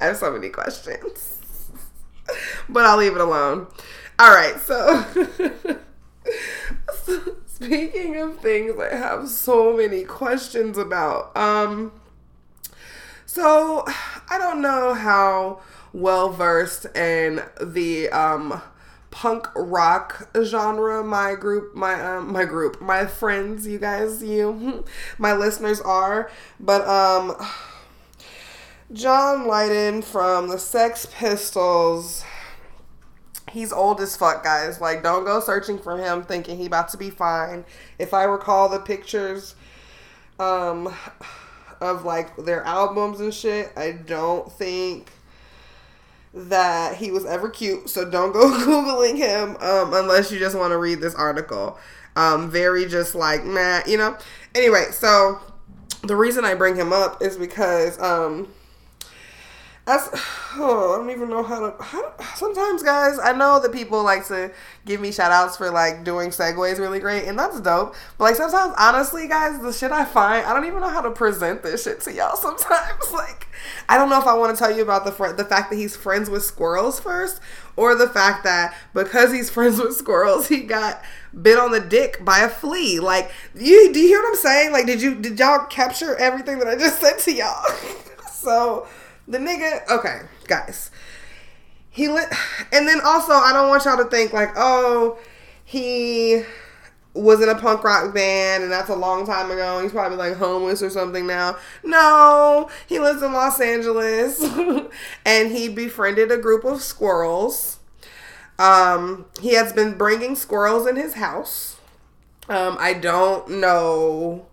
I 0.00 0.07
have 0.09 0.17
so 0.17 0.31
many 0.31 0.50
questions. 0.50 1.40
but 2.69 2.85
I'll 2.85 2.97
leave 2.97 3.14
it 3.14 3.21
alone. 3.21 3.67
All 4.19 4.35
right, 4.35 4.59
so 4.61 5.05
Speaking 7.55 8.17
of 8.17 8.41
things 8.41 8.75
I 8.81 8.97
have 8.97 9.29
so 9.29 9.77
many 9.77 10.03
questions 10.03 10.77
about. 10.77 11.37
Um 11.37 11.93
so 13.27 13.85
I 14.29 14.39
don't 14.39 14.61
know 14.61 14.93
how 14.93 15.61
well 15.93 16.31
versed 16.31 16.87
in 16.97 17.45
the 17.63 18.09
um 18.09 18.61
punk 19.13 19.47
rock 19.55 20.29
genre 20.43 21.05
my 21.05 21.37
group 21.37 21.77
my 21.77 21.95
um 22.03 22.33
my 22.33 22.45
group 22.45 22.81
my 22.81 23.07
friends 23.07 23.69
you 23.69 23.79
guys 23.79 24.21
you 24.21 24.85
my 25.19 25.33
listeners 25.33 25.81
are 25.81 26.29
but 26.59 26.85
um 26.89 27.37
John 28.93 29.47
Lydon 29.47 30.03
from 30.03 30.49
the 30.49 30.59
Sex 30.59 31.07
Pistols 31.15 32.25
he's 33.51 33.73
old 33.73 34.01
as 34.01 34.17
fuck, 34.17 34.43
guys. 34.45 34.81
Like, 34.81 35.03
don't 35.03 35.25
go 35.25 35.41
searching 35.41 35.79
for 35.79 35.99
him 35.99 36.23
thinking 36.23 36.57
he 36.57 36.67
about 36.67 36.89
to 36.91 36.97
be 36.97 37.11
fine. 37.11 37.65
If 37.99 38.15
I 38.15 38.25
recall 38.25 38.69
the 38.69 38.81
pictures, 38.81 39.55
um, 40.39 40.93
of 41.81 42.05
like 42.05 42.37
their 42.37 42.65
albums 42.65 43.21
and 43.21 43.33
shit, 43.33 43.73
I 43.77 43.93
don't 43.93 44.51
think 44.51 45.13
that 46.33 46.97
he 46.97 47.11
was 47.11 47.25
ever 47.25 47.49
cute. 47.49 47.89
So 47.89 48.09
don't 48.09 48.33
go 48.33 48.49
googling 48.67 49.17
him, 49.17 49.57
um, 49.61 49.95
unless 49.95 50.33
you 50.33 50.39
just 50.39 50.57
want 50.57 50.73
to 50.73 50.79
read 50.79 51.01
this 51.01 51.15
article. 51.15 51.79
Um, 52.17 52.51
very 52.51 52.87
just 52.87 53.15
like 53.15 53.45
nah, 53.45 53.81
you 53.87 53.99
know. 53.99 54.17
Anyway, 54.55 54.87
so 54.93 55.41
the 56.03 56.17
reason 56.17 56.45
I 56.45 56.55
bring 56.55 56.77
him 56.77 56.93
up 56.93 57.23
is 57.23 57.37
because 57.37 58.01
um 58.01 58.49
that's 59.85 60.09
oh, 60.57 60.95
I 60.95 60.99
don't 60.99 61.11
even 61.11 61.29
know 61.29 61.43
how 61.43 61.71
to, 61.71 61.83
how 61.83 62.09
to, 62.09 62.25
Sometimes, 62.37 62.83
guys, 62.83 63.19
I 63.19 63.33
know 63.33 63.61
that 63.61 63.73
people 63.73 64.03
like 64.03 64.26
to 64.29 64.50
give 64.87 65.00
me 65.00 65.12
shout 65.12 65.31
outs 65.31 65.57
for 65.57 65.71
like 65.71 66.05
doing 66.05 66.31
segues 66.31 66.79
really 66.79 67.00
great, 67.00 67.26
and 67.26 67.38
that's 67.38 67.61
dope. 67.61 67.95
But 68.19 68.25
like 68.25 68.37
sometimes, 68.37 68.75
honestly, 68.79 69.29
guys, 69.29 69.61
the 69.61 69.73
shit 69.73 69.93
I 69.93 70.05
find, 70.05 70.47
I 70.47 70.55
don't 70.55 70.64
even 70.64 70.81
know 70.81 70.88
how 70.88 71.03
to 71.03 71.11
present 71.11 71.62
this 71.62 71.85
shit 71.85 72.00
to 72.03 72.12
y'all. 72.12 72.37
Sometimes, 72.45 73.12
like, 73.12 73.47
I 73.88 73.99
don't 73.99 74.09
know 74.09 74.19
if 74.19 74.26
I 74.26 74.35
want 74.35 74.57
to 74.57 74.62
tell 74.62 74.75
you 74.75 74.83
about 74.83 75.05
the 75.05 75.12
fr- 75.12 75.33
the 75.33 75.45
fact 75.45 75.71
that 75.71 75.76
he's 75.76 75.97
friends 75.97 76.31
with 76.31 76.43
squirrels 76.43 76.99
first, 76.99 77.41
or 77.76 77.95
the 77.95 78.09
fact 78.09 78.45
that 78.45 78.75
because 78.95 79.33
he's 79.33 79.50
friends 79.55 79.79
with 79.79 79.95
squirrels, 79.95 80.49
he 80.49 80.61
got 80.61 81.03
bit 81.41 81.59
on 81.59 81.73
the 81.73 81.81
dick 81.81 82.25
by 82.25 82.41
a 82.41 82.49
flea. 82.49 83.00
Like, 83.00 83.31
you 83.55 83.93
do 83.93 84.00
you 84.00 84.09
hear 84.09 84.21
what 84.21 84.29
I'm 84.29 84.37
saying? 84.37 84.73
Like, 84.73 84.87
did 84.87 85.03
you 85.03 85.14
did 85.14 85.38
y'all 85.38 85.67
capture 85.67 86.17
everything 86.17 86.59
that 86.61 86.69
I 86.69 86.76
just 86.76 87.00
said 87.00 87.19
to 87.19 87.33
y'all? 87.33 87.64
so 88.33 88.88
the 89.26 89.38
nigga, 89.38 89.88
okay, 89.90 90.23
guys. 90.47 90.90
He 91.90 92.09
lit, 92.09 92.28
and 92.73 92.88
then 92.88 93.00
also 93.04 93.33
I 93.33 93.52
don't 93.52 93.69
want 93.69 93.85
y'all 93.85 93.97
to 93.97 94.11
think 94.11 94.33
like, 94.33 94.50
oh, 94.57 95.19
he 95.64 96.43
was 97.14 97.40
in 97.40 97.49
a 97.49 97.54
punk 97.54 97.85
rock 97.85 98.12
band 98.12 98.64
and 98.64 98.73
that's 98.73 98.88
a 98.88 98.97
long 98.97 99.25
time 99.25 99.50
ago. 99.50 99.81
He's 99.81 99.93
probably 99.93 100.19
like 100.19 100.35
homeless 100.35 100.83
or 100.83 100.90
something 100.90 101.26
now. 101.26 101.57
No, 101.85 102.69
he 102.88 102.99
lives 102.99 103.23
in 103.23 103.33
Los 103.33 103.61
Angeles 103.61 104.43
and 105.25 105.52
he 105.52 105.69
befriended 105.69 106.33
a 106.33 106.37
group 106.37 106.64
of 106.64 106.83
squirrels. 106.83 107.78
Um, 108.59 109.26
he 109.40 109.54
has 109.54 109.73
been 109.73 109.97
bringing 109.97 110.35
squirrels 110.35 110.87
in 110.88 110.97
his 110.97 111.14
house. 111.14 111.78
Um, 112.49 112.76
I 112.78 112.95
don't 112.95 113.49
know 113.49 114.47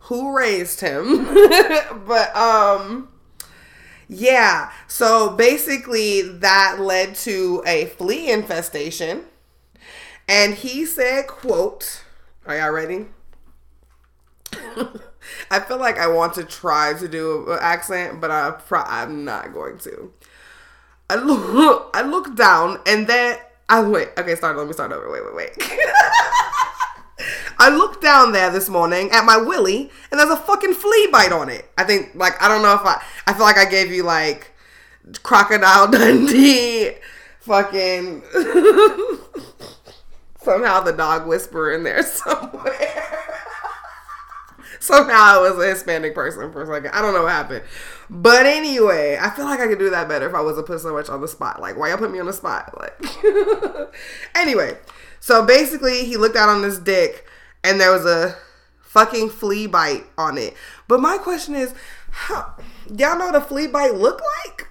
who 0.00 0.36
raised 0.36 0.80
him, 0.80 1.24
but 2.06 2.36
um, 2.36 3.08
yeah. 4.12 4.70
So 4.88 5.30
basically, 5.30 6.22
that 6.22 6.78
led 6.80 7.14
to 7.16 7.62
a 7.66 7.86
flea 7.86 8.30
infestation 8.30 9.24
and 10.28 10.54
he 10.54 10.86
said, 10.86 11.26
quote, 11.26 12.02
are 12.46 12.56
y'all 12.56 12.70
ready? 12.70 13.06
I 15.50 15.60
feel 15.60 15.78
like 15.78 15.98
I 15.98 16.06
want 16.08 16.34
to 16.34 16.44
try 16.44 16.94
to 16.94 17.08
do 17.08 17.50
an 17.50 17.58
accent, 17.60 18.20
but 18.20 18.30
I 18.30 18.50
pro- 18.50 18.82
I'm 18.82 19.24
not 19.24 19.52
going 19.52 19.78
to. 19.78 20.12
I 21.10 21.16
look, 21.16 21.90
I 21.94 22.02
look 22.02 22.34
down 22.36 22.80
and 22.86 23.06
then 23.06 23.38
I 23.68 23.82
wait. 23.82 24.08
Okay, 24.18 24.34
start. 24.34 24.56
Let 24.56 24.66
me 24.66 24.72
start 24.72 24.92
over. 24.92 25.10
Wait, 25.10 25.24
wait, 25.24 25.34
wait. 25.34 25.70
I 27.62 27.68
looked 27.68 28.02
down 28.02 28.32
there 28.32 28.50
this 28.50 28.68
morning 28.68 29.08
at 29.12 29.24
my 29.24 29.36
willy, 29.36 29.88
and 30.10 30.18
there's 30.18 30.30
a 30.30 30.36
fucking 30.36 30.74
flea 30.74 31.08
bite 31.12 31.30
on 31.30 31.48
it. 31.48 31.70
I 31.78 31.84
think, 31.84 32.10
like, 32.12 32.32
I 32.42 32.48
don't 32.48 32.60
know 32.60 32.74
if 32.74 32.80
I. 32.80 33.00
I 33.28 33.32
feel 33.34 33.44
like 33.44 33.56
I 33.56 33.66
gave 33.66 33.92
you 33.92 34.02
like 34.02 34.50
crocodile 35.22 35.88
Dundee, 35.92 36.90
fucking. 37.38 38.24
Somehow 40.42 40.80
the 40.80 40.92
dog 40.92 41.28
whisperer 41.28 41.72
in 41.72 41.84
there 41.84 42.02
somewhere. 42.06 43.20
Somehow 44.80 45.14
I 45.14 45.38
was 45.38 45.64
a 45.64 45.68
Hispanic 45.68 46.16
person 46.16 46.50
for 46.50 46.62
a 46.62 46.66
second. 46.66 46.90
I 46.90 47.00
don't 47.00 47.14
know 47.14 47.22
what 47.22 47.30
happened. 47.30 47.62
But 48.10 48.44
anyway, 48.44 49.16
I 49.20 49.30
feel 49.30 49.44
like 49.44 49.60
I 49.60 49.68
could 49.68 49.78
do 49.78 49.90
that 49.90 50.08
better 50.08 50.28
if 50.28 50.34
I 50.34 50.40
wasn't 50.40 50.66
put 50.66 50.80
so 50.80 50.92
much 50.92 51.08
on 51.08 51.20
the 51.20 51.28
spot. 51.28 51.60
Like, 51.60 51.76
why 51.78 51.90
y'all 51.90 51.98
put 51.98 52.10
me 52.10 52.18
on 52.18 52.26
the 52.26 52.32
spot? 52.32 52.76
Like, 52.76 53.00
anyway, 54.34 54.78
so 55.20 55.46
basically, 55.46 56.06
he 56.06 56.16
looked 56.16 56.34
out 56.34 56.48
on 56.48 56.64
his 56.64 56.80
dick 56.80 57.24
and 57.64 57.80
there 57.80 57.92
was 57.92 58.04
a 58.04 58.36
fucking 58.82 59.30
flea 59.30 59.66
bite 59.66 60.04
on 60.18 60.36
it. 60.38 60.54
But 60.88 61.00
my 61.00 61.18
question 61.18 61.54
is, 61.54 61.74
how, 62.10 62.54
y'all 62.88 63.18
know 63.18 63.26
what 63.26 63.34
a 63.36 63.40
flea 63.40 63.66
bite 63.66 63.94
look 63.94 64.20
like? 64.20 64.68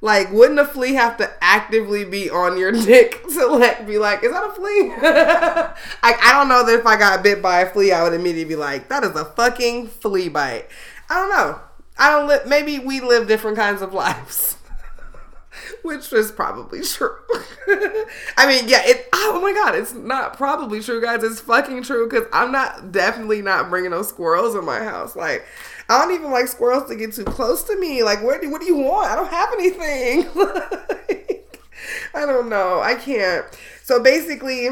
Like, 0.00 0.30
wouldn't 0.30 0.60
a 0.60 0.64
flea 0.64 0.94
have 0.94 1.16
to 1.16 1.30
actively 1.40 2.04
be 2.04 2.30
on 2.30 2.58
your 2.58 2.72
dick 2.84 3.22
to 3.30 3.46
like 3.46 3.86
be 3.86 3.98
like, 3.98 4.22
is 4.22 4.30
that 4.30 4.50
a 4.50 4.52
flea? 4.52 4.90
like, 6.02 6.22
I 6.22 6.32
don't 6.32 6.48
know 6.48 6.64
that 6.66 6.78
if 6.78 6.86
I 6.86 6.96
got 6.96 7.22
bit 7.22 7.42
by 7.42 7.60
a 7.60 7.70
flea, 7.70 7.92
I 7.92 8.02
would 8.04 8.12
immediately 8.12 8.54
be 8.54 8.56
like, 8.56 8.88
that 8.90 9.02
is 9.02 9.16
a 9.16 9.24
fucking 9.24 9.88
flea 9.88 10.28
bite. 10.28 10.66
I 11.08 11.14
don't 11.14 11.30
know. 11.30 11.60
I 11.98 12.10
don't. 12.10 12.48
Maybe 12.48 12.78
we 12.78 13.00
live 13.00 13.26
different 13.26 13.56
kinds 13.56 13.82
of 13.82 13.92
lives. 13.94 14.57
Which 15.82 16.12
is 16.12 16.32
probably 16.32 16.82
true. 16.82 17.16
I 18.36 18.46
mean, 18.46 18.68
yeah, 18.68 18.82
it. 18.84 19.08
Oh 19.12 19.40
my 19.42 19.52
god, 19.52 19.74
it's 19.74 19.94
not 19.94 20.36
probably 20.36 20.80
true, 20.80 21.00
guys. 21.00 21.22
It's 21.22 21.40
fucking 21.40 21.82
true 21.82 22.08
because 22.08 22.26
I'm 22.32 22.52
not 22.52 22.92
definitely 22.92 23.42
not 23.42 23.70
bringing 23.70 23.90
no 23.90 24.02
squirrels 24.02 24.54
in 24.54 24.64
my 24.64 24.78
house. 24.78 25.16
Like, 25.16 25.44
I 25.88 25.98
don't 25.98 26.14
even 26.14 26.30
like 26.30 26.48
squirrels 26.48 26.88
to 26.88 26.96
get 26.96 27.14
too 27.14 27.24
close 27.24 27.62
to 27.64 27.78
me. 27.78 28.02
Like, 28.02 28.22
where 28.22 28.40
do 28.40 28.50
what 28.50 28.60
do 28.60 28.66
you 28.66 28.76
want? 28.76 29.10
I 29.10 29.16
don't 29.16 29.30
have 29.30 29.52
anything. 29.52 30.28
like, 30.34 31.62
I 32.14 32.26
don't 32.26 32.48
know. 32.48 32.80
I 32.80 32.94
can't. 32.94 33.46
So 33.82 34.02
basically, 34.02 34.68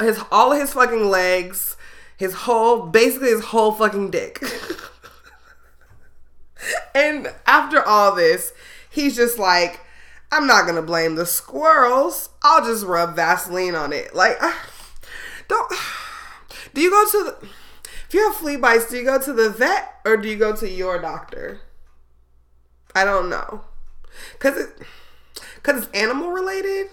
his 0.00 0.20
all 0.30 0.52
of 0.52 0.58
his 0.58 0.72
fucking 0.72 1.08
legs, 1.08 1.76
his 2.16 2.34
whole 2.34 2.86
basically 2.86 3.28
his 3.28 3.44
whole 3.46 3.72
fucking 3.72 4.10
dick. 4.10 4.42
and 6.94 7.32
after 7.46 7.82
all 7.82 8.14
this, 8.14 8.52
he's 8.90 9.16
just 9.16 9.38
like, 9.38 9.80
I'm 10.30 10.46
not 10.46 10.66
gonna 10.66 10.82
blame 10.82 11.14
the 11.14 11.26
squirrels. 11.26 12.30
I'll 12.42 12.64
just 12.64 12.84
rub 12.84 13.16
Vaseline 13.16 13.74
on 13.74 13.92
it. 13.92 14.14
Like, 14.14 14.36
uh, 14.42 14.52
don't. 15.48 15.72
Do 16.74 16.80
you 16.80 16.90
go 16.90 17.04
to 17.04 17.24
the 17.24 17.48
if 18.08 18.14
you 18.14 18.26
have 18.26 18.36
flea 18.36 18.56
bites, 18.56 18.88
do 18.88 18.96
you 18.96 19.04
go 19.04 19.20
to 19.20 19.32
the 19.34 19.50
vet 19.50 20.00
or 20.06 20.16
do 20.16 20.28
you 20.28 20.36
go 20.36 20.56
to 20.56 20.68
your 20.68 20.98
doctor? 20.98 21.60
I 22.94 23.04
don't 23.04 23.28
know. 23.28 23.64
Cuz 24.38 24.56
it 24.56 24.70
cuz 25.62 25.82
it's 25.82 25.88
animal 25.92 26.30
related. 26.30 26.88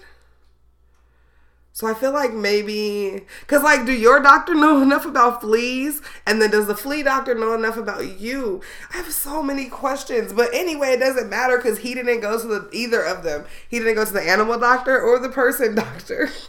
So 1.76 1.86
I 1.86 1.92
feel 1.92 2.12
like 2.12 2.32
maybe 2.32 3.26
cuz 3.48 3.62
like 3.62 3.84
do 3.84 3.92
your 3.92 4.18
doctor 4.18 4.54
know 4.54 4.80
enough 4.86 5.04
about 5.04 5.42
fleas 5.42 6.00
and 6.24 6.40
then 6.40 6.50
does 6.50 6.68
the 6.68 6.74
flea 6.74 7.02
doctor 7.02 7.34
know 7.34 7.52
enough 7.52 7.76
about 7.76 8.18
you? 8.18 8.62
I 8.94 8.96
have 8.96 9.12
so 9.12 9.42
many 9.42 9.66
questions, 9.66 10.32
but 10.32 10.48
anyway, 10.54 10.92
it 10.92 11.00
doesn't 11.00 11.28
matter 11.28 11.58
cuz 11.58 11.80
he 11.80 11.92
didn't 11.92 12.20
go 12.20 12.40
to 12.40 12.46
the 12.46 12.68
either 12.72 13.02
of 13.02 13.24
them. 13.24 13.44
He 13.68 13.78
didn't 13.78 13.96
go 13.96 14.06
to 14.06 14.12
the 14.14 14.22
animal 14.22 14.58
doctor 14.58 14.98
or 14.98 15.18
the 15.18 15.28
person 15.28 15.74
doctor. 15.84 16.30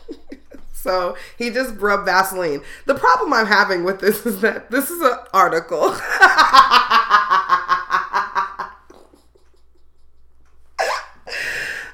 So 0.72 1.18
he 1.38 1.50
just 1.50 1.76
rubbed 1.82 2.06
Vaseline. 2.06 2.62
The 2.86 2.96
problem 2.96 3.34
I'm 3.34 3.48
having 3.48 3.84
with 3.84 4.00
this 4.00 4.26
is 4.26 4.40
that 4.42 4.72
this 4.72 4.90
is 4.90 5.02
an 5.02 5.18
article. 5.34 5.90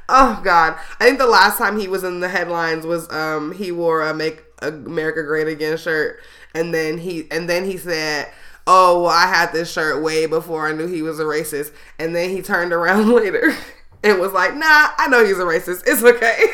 Oh 0.10 0.42
God! 0.44 0.78
I 1.00 1.06
think 1.06 1.20
the 1.20 1.28
last 1.28 1.58
time 1.58 1.80
he 1.80 1.88
was 1.88 2.04
in 2.04 2.20
the 2.20 2.30
headlines 2.30 2.86
was 2.86 3.12
um 3.12 3.54
he 3.54 3.72
wore 3.72 4.02
a 4.02 4.14
"Make 4.14 4.44
America 4.62 5.24
Great 5.24 5.48
Again" 5.48 5.78
shirt, 5.78 6.20
and 6.54 6.74
then 6.74 6.98
he 7.00 7.28
and 7.32 7.50
then 7.50 7.66
he 7.66 7.78
said. 7.78 8.32
Oh, 8.66 9.02
well, 9.02 9.12
I 9.12 9.28
had 9.28 9.52
this 9.52 9.70
shirt 9.70 10.02
way 10.02 10.26
before 10.26 10.66
I 10.66 10.72
knew 10.72 10.88
he 10.88 11.02
was 11.02 11.20
a 11.20 11.26
racist. 11.26 11.74
And 12.00 12.16
then 12.16 12.30
he 12.30 12.42
turned 12.42 12.72
around 12.72 13.10
later 13.14 13.54
and 14.02 14.22
was 14.22 14.32
like, 14.32 14.56
nah, 14.56 14.88
I 14.98 15.10
know 15.10 15.26
he's 15.26 15.38
a 15.38 15.44
racist. 15.44 15.84
It's 15.86 16.02
okay. 16.02 16.46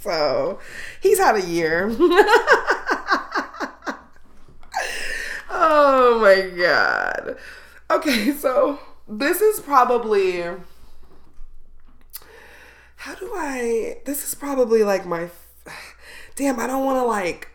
So 0.00 0.58
he's 1.02 1.18
had 1.18 1.36
a 1.36 1.42
year. 1.42 1.90
oh 5.50 6.18
my 6.20 6.50
god. 6.56 7.36
Okay, 7.90 8.32
so 8.32 8.78
this 9.08 9.40
is 9.40 9.60
probably 9.60 10.44
how 12.98 13.14
do 13.14 13.32
I 13.34 13.98
this 14.04 14.26
is 14.26 14.34
probably 14.34 14.82
like 14.82 15.06
my 15.06 15.28
damn, 16.36 16.58
I 16.58 16.66
don't 16.66 16.84
want 16.84 16.98
to 16.98 17.04
like 17.04 17.48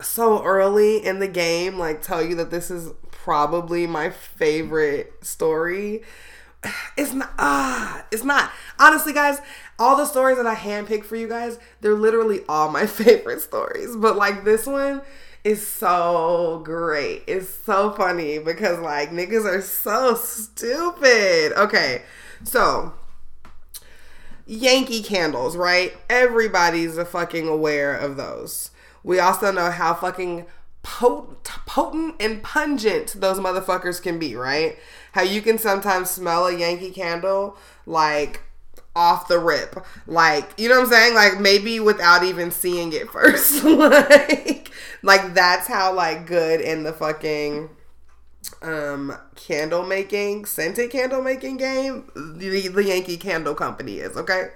so 0.00 0.42
early 0.44 1.04
in 1.04 1.18
the 1.18 1.28
game 1.28 1.78
like 1.78 2.02
tell 2.02 2.22
you 2.22 2.34
that 2.36 2.50
this 2.50 2.70
is 2.70 2.92
probably 3.10 3.86
my 3.86 4.10
favorite 4.10 5.24
story. 5.24 6.02
It's 6.96 7.12
not 7.12 7.32
ah, 7.38 8.04
it's 8.12 8.22
not. 8.22 8.52
Honestly, 8.78 9.12
guys, 9.12 9.40
all 9.78 9.96
the 9.96 10.06
stories 10.06 10.36
that 10.36 10.46
I 10.46 10.54
handpicked 10.54 11.04
for 11.04 11.16
you 11.16 11.28
guys, 11.28 11.58
they're 11.80 11.94
literally 11.94 12.42
all 12.48 12.70
my 12.70 12.86
favorite 12.86 13.40
stories. 13.40 13.96
But 13.96 14.16
like 14.16 14.44
this 14.44 14.66
one 14.66 15.02
is 15.42 15.66
so 15.66 16.60
great. 16.64 17.24
It's 17.26 17.48
so 17.48 17.90
funny 17.92 18.38
because 18.38 18.78
like 18.78 19.10
niggas 19.10 19.44
are 19.44 19.62
so 19.62 20.14
stupid. 20.14 21.54
Okay, 21.56 22.02
so 22.44 22.92
Yankee 24.50 25.00
candles, 25.00 25.56
right? 25.56 25.96
Everybody's 26.08 26.98
a 26.98 27.04
fucking 27.04 27.46
aware 27.46 27.94
of 27.96 28.16
those. 28.16 28.72
We 29.04 29.20
also 29.20 29.52
know 29.52 29.70
how 29.70 29.94
fucking 29.94 30.44
potent, 30.82 31.44
potent 31.44 32.16
and 32.18 32.42
pungent 32.42 33.14
those 33.20 33.38
motherfuckers 33.38 34.02
can 34.02 34.18
be, 34.18 34.34
right? 34.34 34.76
How 35.12 35.22
you 35.22 35.40
can 35.40 35.56
sometimes 35.56 36.10
smell 36.10 36.48
a 36.48 36.58
Yankee 36.58 36.90
candle 36.90 37.56
like 37.86 38.40
off 38.96 39.28
the 39.28 39.38
rip. 39.38 39.86
Like, 40.08 40.52
you 40.58 40.68
know 40.68 40.80
what 40.80 40.86
I'm 40.86 40.90
saying? 40.90 41.14
Like 41.14 41.38
maybe 41.38 41.78
without 41.78 42.24
even 42.24 42.50
seeing 42.50 42.92
it 42.92 43.08
first. 43.12 43.62
like 43.62 44.72
like 45.04 45.32
that's 45.32 45.68
how 45.68 45.94
like 45.94 46.26
good 46.26 46.60
in 46.60 46.82
the 46.82 46.92
fucking 46.92 47.70
um 48.62 49.16
candle 49.36 49.84
making, 49.84 50.44
scented 50.44 50.90
candle 50.90 51.22
making 51.22 51.56
game 51.56 52.10
the, 52.14 52.68
the 52.68 52.84
Yankee 52.84 53.16
Candle 53.16 53.54
Company 53.54 53.98
is, 53.98 54.16
okay? 54.16 54.50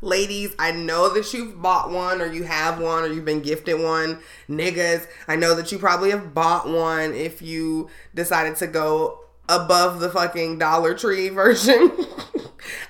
Ladies, 0.00 0.54
I 0.60 0.70
know 0.70 1.12
that 1.12 1.34
you've 1.34 1.60
bought 1.60 1.90
one 1.90 2.20
or 2.20 2.32
you 2.32 2.44
have 2.44 2.80
one 2.80 3.02
or 3.02 3.08
you've 3.08 3.24
been 3.24 3.42
gifted 3.42 3.80
one. 3.80 4.20
Niggas, 4.48 5.08
I 5.26 5.34
know 5.34 5.56
that 5.56 5.72
you 5.72 5.78
probably 5.78 6.10
have 6.10 6.32
bought 6.32 6.68
one 6.68 7.14
if 7.14 7.42
you 7.42 7.90
decided 8.14 8.54
to 8.56 8.68
go 8.68 9.24
above 9.48 9.98
the 9.98 10.08
fucking 10.08 10.58
Dollar 10.58 10.94
Tree 10.94 11.28
version. 11.30 11.90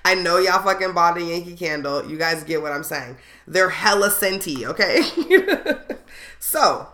I 0.04 0.14
know 0.16 0.38
y'all 0.38 0.62
fucking 0.62 0.92
bought 0.92 1.16
a 1.16 1.22
Yankee 1.22 1.56
candle. 1.56 2.08
You 2.08 2.18
guys 2.18 2.44
get 2.44 2.60
what 2.60 2.72
I'm 2.72 2.84
saying. 2.84 3.16
They're 3.46 3.70
hella 3.70 4.10
scenty, 4.10 4.64
okay? 4.64 5.00
so, 6.38 6.88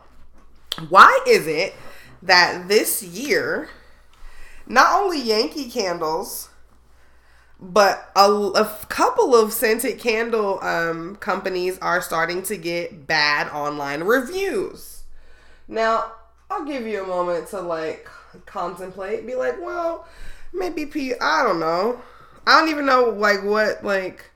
why 0.88 1.19
is 1.26 1.49
it 1.49 1.75
that 2.25 2.69
this 2.69 3.02
year, 3.02 3.69
not 4.66 5.00
only 5.00 5.21
Yankee 5.21 5.71
candles, 5.71 6.49
but 7.61 8.11
a, 8.16 8.31
a 8.31 8.76
couple 8.88 9.37
of 9.37 9.52
scented 9.52 9.99
candle 9.99 10.59
um, 10.62 11.16
companies 11.16 11.78
are 11.78 12.02
starting 12.02 12.43
to 12.45 12.57
get 12.57 13.07
bad 13.07 13.49
online 13.49 14.02
reviews. 14.04 15.04
Now, 15.69 16.12
I'll 16.50 16.64
give 16.64 16.87
you 16.87 17.04
a 17.04 17.07
moment 17.07 17.49
to 17.49 17.61
like 17.61 18.09
contemplate, 18.47 19.26
be 19.26 19.35
like, 19.35 19.61
well, 19.61 20.07
maybe 20.52 20.87
P. 20.87 21.14
I 21.21 21.43
don't 21.43 21.61
know. 21.61 22.00
I 22.47 22.59
don't 22.59 22.71
even 22.71 22.87
know 22.87 23.11
like 23.11 23.43
what 23.43 23.85
like. 23.85 24.31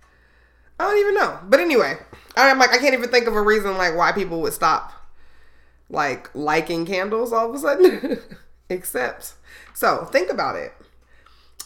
I 0.80 0.85
don't 0.85 0.99
even 0.99 1.14
know. 1.14 1.38
But 1.45 1.61
anyway, 1.61 1.97
I'm 2.37 2.59
like 2.59 2.71
I 2.71 2.78
can't 2.78 2.95
even 2.95 3.11
think 3.11 3.26
of 3.26 3.35
a 3.35 3.42
reason 3.42 3.76
like 3.76 3.97
why 3.97 4.12
people 4.12 4.40
would 4.42 4.52
stop 4.52 4.92
like 5.90 6.35
liking 6.35 6.87
candles 6.87 7.33
all 7.33 7.49
of 7.49 7.54
a 7.54 7.59
sudden. 7.59 8.18
Except, 8.71 9.33
so 9.75 10.04
think 10.07 10.30
about 10.30 10.57
it. 10.57 10.73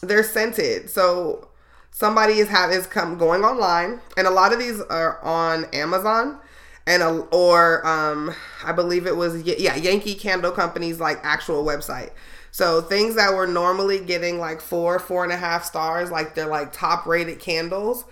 They're 0.03 0.23
scented. 0.23 0.89
So 0.89 1.49
somebody 1.91 2.35
is 2.35 2.49
have 2.49 2.71
is 2.71 2.87
come 2.87 3.19
going 3.19 3.43
online, 3.43 4.01
and 4.17 4.27
a 4.27 4.31
lot 4.31 4.53
of 4.53 4.59
these 4.59 4.81
are 4.83 5.21
on 5.23 5.65
Amazon 5.73 6.39
and 6.87 7.03
a, 7.03 7.09
or 7.09 7.87
um 7.87 8.35
I 8.65 8.73
believe 8.73 9.07
it 9.07 9.17
was 9.17 9.43
yeah 9.43 9.77
Yankee 9.77 10.15
Candle 10.15 10.53
Company's 10.53 11.01
like 11.01 11.19
actual 11.23 11.65
website. 11.65 12.11
So 12.51 12.83
things 12.83 13.15
that 13.15 13.33
were 13.33 13.47
normally 13.47 14.05
getting 14.05 14.39
like 14.39 14.61
four, 14.61 14.99
four 14.99 15.25
and 15.25 15.33
a 15.33 15.39
half 15.39 15.65
stars, 15.65 16.11
like 16.11 16.35
they're 16.35 16.47
like 16.47 16.73
top 16.73 17.07
rated 17.07 17.41
candles. 17.41 18.05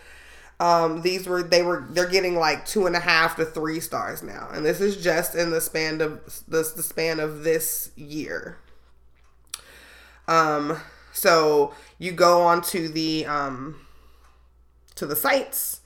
Um, 0.60 1.00
these 1.00 1.26
were 1.26 1.42
they 1.42 1.62
were 1.62 1.86
they're 1.88 2.06
getting 2.06 2.36
like 2.36 2.66
two 2.66 2.86
and 2.86 2.94
a 2.94 3.00
half 3.00 3.36
to 3.36 3.46
three 3.46 3.80
stars 3.80 4.22
now, 4.22 4.50
and 4.52 4.64
this 4.64 4.78
is 4.78 5.02
just 5.02 5.34
in 5.34 5.50
the 5.50 5.60
span 5.60 6.02
of 6.02 6.44
the, 6.46 6.70
the 6.76 6.82
span 6.82 7.18
of 7.18 7.44
this 7.44 7.90
year. 7.96 8.58
Um, 10.28 10.78
so 11.12 11.74
you 11.98 12.12
go 12.12 12.42
onto 12.42 12.88
the 12.88 13.24
um 13.24 13.80
to 14.96 15.06
the 15.06 15.16
sites, 15.16 15.80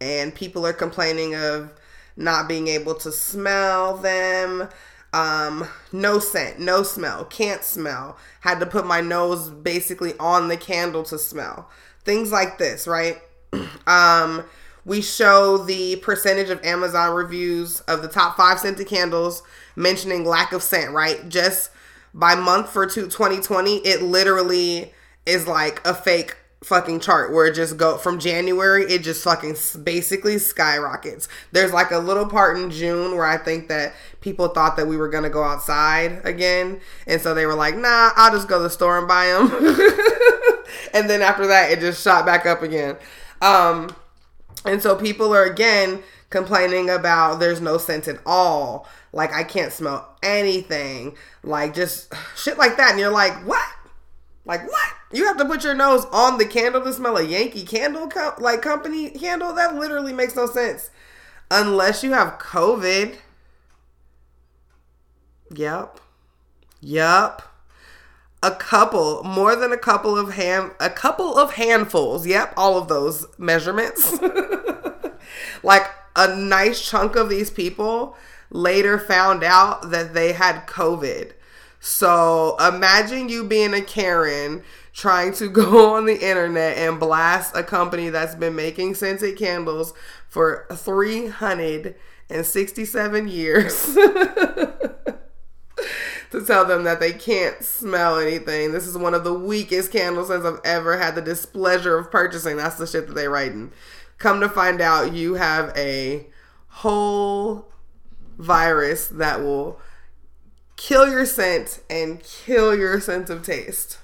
and 0.00 0.32
people 0.32 0.64
are 0.64 0.72
complaining 0.72 1.34
of 1.34 1.72
not 2.16 2.46
being 2.46 2.68
able 2.68 2.94
to 2.94 3.10
smell 3.10 3.96
them. 3.96 4.68
Um, 5.12 5.66
no 5.92 6.18
scent, 6.20 6.60
no 6.60 6.82
smell, 6.84 7.24
can't 7.24 7.64
smell. 7.64 8.18
Had 8.42 8.60
to 8.60 8.66
put 8.66 8.86
my 8.86 9.00
nose 9.00 9.50
basically 9.50 10.14
on 10.20 10.46
the 10.46 10.56
candle 10.56 11.02
to 11.04 11.18
smell. 11.18 11.70
Things 12.04 12.30
like 12.30 12.58
this, 12.58 12.86
right? 12.86 13.18
um, 13.86 14.44
we 14.84 15.02
show 15.02 15.58
the 15.58 15.96
percentage 15.96 16.48
of 16.48 16.64
Amazon 16.64 17.14
reviews 17.14 17.80
of 17.80 18.02
the 18.02 18.08
top 18.08 18.36
five 18.36 18.60
scented 18.60 18.86
candles 18.86 19.42
mentioning 19.74 20.24
lack 20.24 20.52
of 20.52 20.62
scent, 20.62 20.92
right? 20.92 21.28
Just 21.28 21.70
by 22.14 22.34
month 22.34 22.70
for 22.70 22.86
2020, 22.86 23.78
it 23.78 24.02
literally 24.02 24.92
is 25.26 25.46
like 25.46 25.84
a 25.86 25.92
fake 25.92 26.36
fucking 26.64 27.00
chart 27.00 27.32
where 27.32 27.46
it 27.46 27.54
just 27.54 27.76
go 27.76 27.98
from 27.98 28.18
January, 28.18 28.84
it 28.84 29.02
just 29.02 29.22
fucking 29.22 29.54
basically 29.84 30.38
skyrockets. 30.38 31.28
There's 31.52 31.72
like 31.72 31.90
a 31.90 31.98
little 31.98 32.26
part 32.26 32.58
in 32.58 32.70
June 32.70 33.14
where 33.16 33.26
I 33.26 33.36
think 33.36 33.68
that 33.68 33.92
people 34.20 34.48
thought 34.48 34.76
that 34.76 34.86
we 34.86 34.96
were 34.96 35.08
gonna 35.08 35.30
go 35.30 35.44
outside 35.44 36.22
again, 36.24 36.80
and 37.06 37.20
so 37.20 37.34
they 37.34 37.46
were 37.46 37.54
like, 37.54 37.76
"Nah, 37.76 38.12
I'll 38.16 38.32
just 38.32 38.48
go 38.48 38.58
to 38.58 38.64
the 38.64 38.70
store 38.70 38.98
and 38.98 39.06
buy 39.06 39.26
them." 39.26 39.48
and 40.94 41.10
then 41.10 41.22
after 41.22 41.46
that, 41.46 41.70
it 41.70 41.80
just 41.80 42.02
shot 42.02 42.24
back 42.24 42.46
up 42.46 42.62
again. 42.62 42.96
Um, 43.40 43.94
and 44.64 44.82
so 44.82 44.96
people 44.96 45.34
are 45.34 45.44
again 45.44 46.02
complaining 46.30 46.90
about 46.90 47.38
there's 47.38 47.60
no 47.60 47.78
scent 47.78 48.08
at 48.08 48.20
all. 48.26 48.88
Like 49.12 49.32
I 49.32 49.44
can't 49.44 49.72
smell 49.72 50.16
anything. 50.22 51.16
Like 51.42 51.74
just 51.74 52.12
shit 52.36 52.58
like 52.58 52.76
that. 52.76 52.92
And 52.92 53.00
you're 53.00 53.10
like, 53.10 53.34
what? 53.46 53.66
Like 54.44 54.66
what? 54.68 54.90
You 55.12 55.26
have 55.26 55.36
to 55.38 55.44
put 55.44 55.64
your 55.64 55.74
nose 55.74 56.04
on 56.12 56.38
the 56.38 56.46
candle 56.46 56.82
to 56.82 56.92
smell 56.92 57.16
a 57.16 57.22
Yankee 57.22 57.64
candle 57.64 58.08
co- 58.08 58.34
like 58.38 58.62
company 58.62 59.10
candle? 59.10 59.54
That 59.54 59.76
literally 59.76 60.12
makes 60.12 60.36
no 60.36 60.46
sense. 60.46 60.90
Unless 61.50 62.02
you 62.02 62.12
have 62.12 62.38
COVID. 62.38 63.16
Yep. 65.54 66.00
Yep. 66.80 67.42
A 68.42 68.50
couple, 68.50 69.24
more 69.24 69.56
than 69.56 69.72
a 69.72 69.78
couple 69.78 70.16
of 70.16 70.34
hand 70.34 70.72
a 70.78 70.90
couple 70.90 71.36
of 71.36 71.54
handfuls. 71.54 72.26
Yep, 72.26 72.54
all 72.56 72.78
of 72.78 72.88
those 72.88 73.26
measurements. 73.38 74.18
like 75.62 75.86
a 76.14 76.34
nice 76.34 76.88
chunk 76.88 77.16
of 77.16 77.28
these 77.28 77.50
people 77.50 78.16
later 78.50 78.98
found 78.98 79.42
out 79.42 79.90
that 79.90 80.14
they 80.14 80.32
had 80.32 80.66
COVID. 80.66 81.32
So 81.80 82.56
imagine 82.58 83.28
you 83.28 83.44
being 83.44 83.74
a 83.74 83.82
Karen 83.82 84.62
trying 84.92 85.32
to 85.34 85.48
go 85.62 85.94
on 85.94 86.06
the 86.06 86.26
internet 86.26 86.78
and 86.78 86.98
blast 86.98 87.54
a 87.56 87.62
company 87.62 88.08
that's 88.08 88.34
been 88.34 88.56
making 88.56 88.94
scented 88.94 89.36
candles 89.36 89.92
for 90.28 90.66
367 90.72 93.28
years 93.28 93.84
to 96.30 96.44
tell 96.44 96.64
them 96.64 96.84
that 96.84 97.00
they 97.00 97.12
can't 97.12 97.62
smell 97.62 98.18
anything. 98.18 98.72
This 98.72 98.86
is 98.86 98.98
one 98.98 99.14
of 99.14 99.24
the 99.24 99.34
weakest 99.34 99.92
candle 99.92 100.24
scents 100.24 100.44
I've 100.44 100.60
ever 100.64 100.98
had 100.98 101.14
the 101.14 101.22
displeasure 101.22 101.96
of 101.96 102.10
purchasing. 102.10 102.56
That's 102.56 102.76
the 102.76 102.86
shit 102.86 103.06
that 103.06 103.14
they 103.14 103.28
writing. 103.28 103.72
Come 104.18 104.40
to 104.40 104.48
find 104.48 104.80
out, 104.80 105.12
you 105.12 105.34
have 105.34 105.72
a 105.76 106.26
whole 106.68 107.68
virus 108.38 109.08
that 109.08 109.40
will 109.40 109.80
kill 110.76 111.08
your 111.08 111.26
scent 111.26 111.82
and 111.88 112.22
kill 112.22 112.76
your 112.76 113.00
sense 113.00 113.30
of 113.30 113.42
taste. 113.42 113.98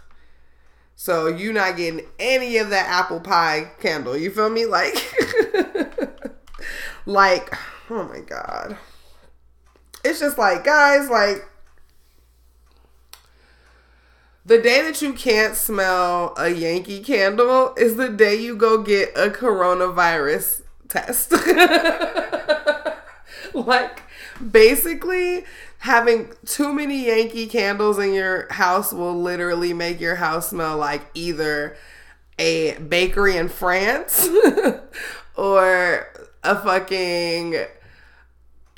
So 0.97 1.27
you 1.27 1.53
not 1.53 1.77
getting 1.77 2.07
any 2.19 2.59
of 2.59 2.71
that 2.71 2.89
apple 2.89 3.21
pie 3.21 3.73
candle. 3.81 4.17
You 4.17 4.31
feel 4.31 4.51
me? 4.51 4.67
Like 4.67 4.95
like 7.07 7.53
oh 7.91 8.05
my 8.05 8.21
god. 8.21 8.79
It's 10.05 10.21
just 10.21 10.39
like 10.39 10.65
guys 10.65 11.11
like 11.11 11.49
the 14.45 14.59
day 14.59 14.83
that 14.83 15.01
you 15.01 15.13
can't 15.13 15.55
smell 15.55 16.35
a 16.37 16.49
Yankee 16.49 17.01
candle 17.01 17.75
is 17.77 17.97
the 17.97 18.09
day 18.09 18.35
you 18.35 18.57
go 18.57 18.83
get 18.83 19.11
a 19.17 19.31
coronavirus 19.31 20.63
test. 20.89 21.33
like 23.55 24.03
basically 24.51 25.45
having 25.79 26.33
too 26.45 26.73
many 26.73 27.07
Yankee 27.07 27.47
candles 27.47 27.99
in 27.99 28.15
your 28.15 28.53
house 28.53 28.93
will 28.93 29.21
literally 29.21 29.73
make 29.73 30.01
your 30.01 30.17
house 30.17 30.51
smell 30.51 30.77
like 30.77 31.03
either 31.15 31.77
a 32.39 32.77
bakery 32.79 33.37
in 33.37 33.49
France 33.49 34.29
or 35.37 36.09
a 36.43 36.63
fucking 36.63 37.57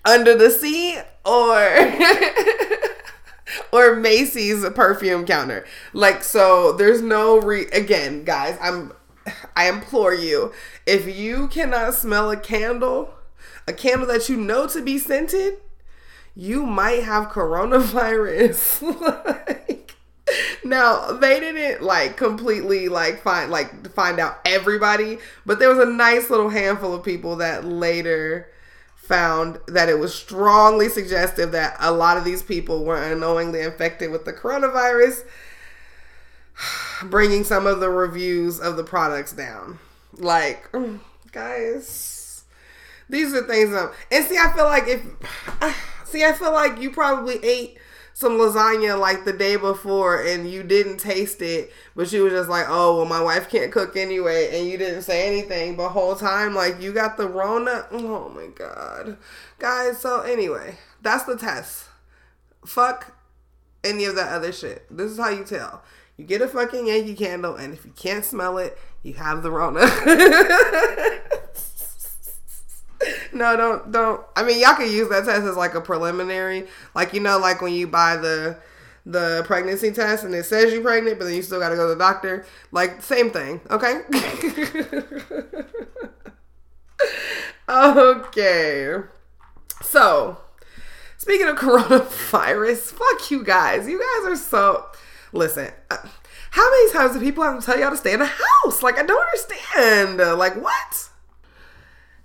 under 0.04 0.36
the 0.36 0.50
sea 0.50 0.98
or 1.24 1.56
or 3.72 3.96
Macy's 3.96 4.64
perfume 4.70 5.26
counter. 5.26 5.64
Like 5.92 6.22
so 6.22 6.72
there's 6.72 7.02
no 7.02 7.38
re 7.40 7.66
again, 7.72 8.24
guys, 8.24 8.58
I'm 8.60 8.92
I 9.56 9.68
implore 9.68 10.14
you, 10.14 10.52
if 10.86 11.06
you 11.14 11.48
cannot 11.48 11.94
smell 11.94 12.30
a 12.30 12.36
candle, 12.36 13.14
a 13.66 13.72
candle 13.72 14.06
that 14.08 14.28
you 14.28 14.36
know 14.36 14.66
to 14.68 14.82
be 14.82 14.98
scented, 14.98 15.54
you 16.34 16.66
might 16.66 17.04
have 17.04 17.28
coronavirus. 17.28 18.82
like, 19.26 19.94
now 20.64 21.12
they 21.12 21.40
didn't 21.40 21.82
like 21.82 22.16
completely 22.16 22.88
like 22.88 23.22
find 23.22 23.50
like 23.50 23.90
find 23.92 24.18
out 24.18 24.40
everybody, 24.44 25.18
but 25.46 25.58
there 25.58 25.74
was 25.74 25.78
a 25.78 25.90
nice 25.90 26.30
little 26.30 26.50
handful 26.50 26.94
of 26.94 27.04
people 27.04 27.36
that 27.36 27.64
later 27.64 28.50
found 29.06 29.58
that 29.66 29.88
it 29.88 29.98
was 29.98 30.14
strongly 30.14 30.88
suggestive 30.88 31.52
that 31.52 31.76
a 31.78 31.92
lot 31.92 32.16
of 32.16 32.24
these 32.24 32.42
people 32.42 32.84
were 32.84 33.02
unknowingly 33.02 33.60
infected 33.60 34.10
with 34.10 34.24
the 34.24 34.32
coronavirus, 34.32 35.24
bringing 37.04 37.44
some 37.44 37.66
of 37.66 37.80
the 37.80 37.90
reviews 37.90 38.58
of 38.58 38.76
the 38.76 38.84
products 38.84 39.32
down. 39.32 39.78
Like, 40.16 40.70
guys, 41.32 42.44
these 43.08 43.34
are 43.34 43.42
things. 43.42 43.70
That, 43.70 43.92
and 44.10 44.24
see, 44.24 44.38
I 44.38 44.52
feel 44.52 44.64
like 44.64 44.88
if 44.88 45.02
see, 46.04 46.24
I 46.24 46.32
feel 46.32 46.52
like 46.52 46.80
you 46.80 46.90
probably 46.90 47.44
ate 47.44 47.78
some 48.14 48.38
lasagna 48.38 48.98
like 48.98 49.24
the 49.24 49.32
day 49.32 49.56
before 49.56 50.22
and 50.22 50.48
you 50.48 50.62
didn't 50.62 50.98
taste 50.98 51.42
it, 51.42 51.72
but 51.96 52.10
you 52.12 52.22
were 52.22 52.30
just 52.30 52.48
like, 52.48 52.66
oh, 52.68 52.96
well, 52.96 53.04
my 53.04 53.20
wife 53.20 53.50
can't 53.50 53.72
cook 53.72 53.96
anyway, 53.96 54.56
and 54.56 54.68
you 54.68 54.78
didn't 54.78 55.02
say 55.02 55.26
anything. 55.26 55.76
But 55.76 55.90
whole 55.90 56.14
time, 56.14 56.54
like, 56.54 56.80
you 56.80 56.92
got 56.92 57.16
the 57.16 57.28
Rona. 57.28 57.86
Oh 57.90 58.28
my 58.28 58.46
God. 58.46 59.18
Guys, 59.58 59.98
so 59.98 60.20
anyway, 60.20 60.78
that's 61.02 61.24
the 61.24 61.36
test. 61.36 61.88
Fuck 62.64 63.16
any 63.82 64.04
of 64.04 64.14
that 64.14 64.32
other 64.32 64.52
shit. 64.52 64.86
This 64.96 65.10
is 65.10 65.18
how 65.18 65.30
you 65.30 65.44
tell. 65.44 65.82
You 66.16 66.24
get 66.24 66.40
a 66.40 66.46
fucking 66.46 66.86
Yankee 66.86 67.14
candle, 67.14 67.56
and 67.56 67.74
if 67.74 67.84
you 67.84 67.90
can't 67.96 68.24
smell 68.24 68.58
it, 68.58 68.78
you 69.02 69.14
have 69.14 69.42
the 69.42 69.50
Rona. 69.50 69.80
no, 73.34 73.56
don't 73.56 73.90
don't. 73.92 74.20
I 74.36 74.42
mean, 74.42 74.60
y'all 74.60 74.74
can 74.74 74.90
use 74.90 75.08
that 75.08 75.24
test 75.24 75.42
as 75.42 75.56
like 75.56 75.74
a 75.74 75.80
preliminary, 75.80 76.66
like 76.94 77.12
you 77.12 77.20
know, 77.20 77.38
like 77.38 77.60
when 77.60 77.72
you 77.72 77.86
buy 77.86 78.16
the 78.16 78.58
the 79.06 79.42
pregnancy 79.46 79.92
test 79.92 80.24
and 80.24 80.34
it 80.34 80.44
says 80.44 80.72
you're 80.72 80.82
pregnant, 80.82 81.18
but 81.18 81.26
then 81.26 81.34
you 81.34 81.42
still 81.42 81.60
got 81.60 81.68
to 81.70 81.76
go 81.76 81.88
to 81.88 81.94
the 81.94 81.98
doctor. 81.98 82.46
Like, 82.72 83.02
same 83.02 83.30
thing, 83.30 83.60
okay? 83.70 84.00
okay. 87.68 88.96
So, 89.82 90.38
speaking 91.18 91.48
of 91.48 91.56
coronavirus, 91.56 92.92
fuck 92.92 93.30
you 93.30 93.44
guys. 93.44 93.86
You 93.86 93.98
guys 93.98 94.32
are 94.32 94.36
so. 94.36 94.86
Listen, 95.32 95.70
uh, 95.90 95.98
how 96.50 96.70
many 96.70 96.92
times 96.92 97.14
do 97.14 97.20
people 97.20 97.42
have 97.42 97.58
to 97.58 97.66
tell 97.66 97.78
y'all 97.78 97.90
to 97.90 97.96
stay 97.96 98.12
in 98.14 98.20
the 98.20 98.26
house? 98.26 98.82
Like, 98.82 98.98
I 98.98 99.02
don't 99.02 99.20
understand. 99.20 100.38
Like, 100.38 100.54
what? 100.54 101.08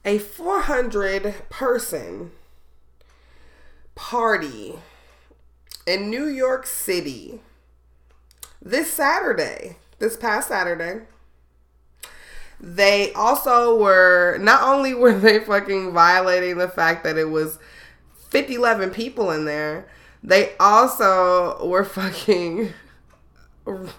A 0.09 0.17
400 0.17 1.35
person 1.51 2.31
party 3.93 4.79
in 5.85 6.09
New 6.09 6.25
York 6.25 6.65
City 6.65 7.41
this 8.59 8.91
Saturday, 8.91 9.77
this 9.99 10.17
past 10.17 10.47
Saturday. 10.47 11.05
They 12.59 13.13
also 13.13 13.77
were 13.77 14.39
not 14.39 14.63
only 14.63 14.95
were 14.95 15.13
they 15.13 15.41
fucking 15.41 15.93
violating 15.93 16.57
the 16.57 16.69
fact 16.69 17.03
that 17.03 17.15
it 17.15 17.29
was 17.29 17.59
50 18.29 18.55
11 18.55 18.89
people 18.89 19.29
in 19.29 19.45
there, 19.45 19.87
they 20.23 20.53
also 20.59 21.63
were 21.67 21.85
fucking 21.85 22.73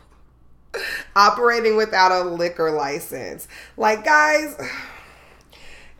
operating 1.14 1.77
without 1.77 2.11
a 2.11 2.25
liquor 2.29 2.73
license. 2.73 3.46
Like 3.77 4.05
guys, 4.05 4.57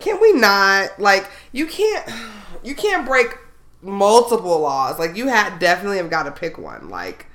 can 0.01 0.21
we 0.21 0.33
not 0.33 0.99
like 0.99 1.31
you 1.53 1.67
can't 1.67 2.11
you 2.63 2.75
can't 2.75 3.07
break 3.07 3.39
multiple 3.83 4.61
laws. 4.61 4.99
Like 4.99 5.17
you 5.17 5.29
had 5.29 5.59
definitely 5.59 5.99
have 5.99 6.11
got 6.11 6.25
to 6.25 6.33
pick 6.33 6.59
one. 6.59 6.89
Like 6.89 7.27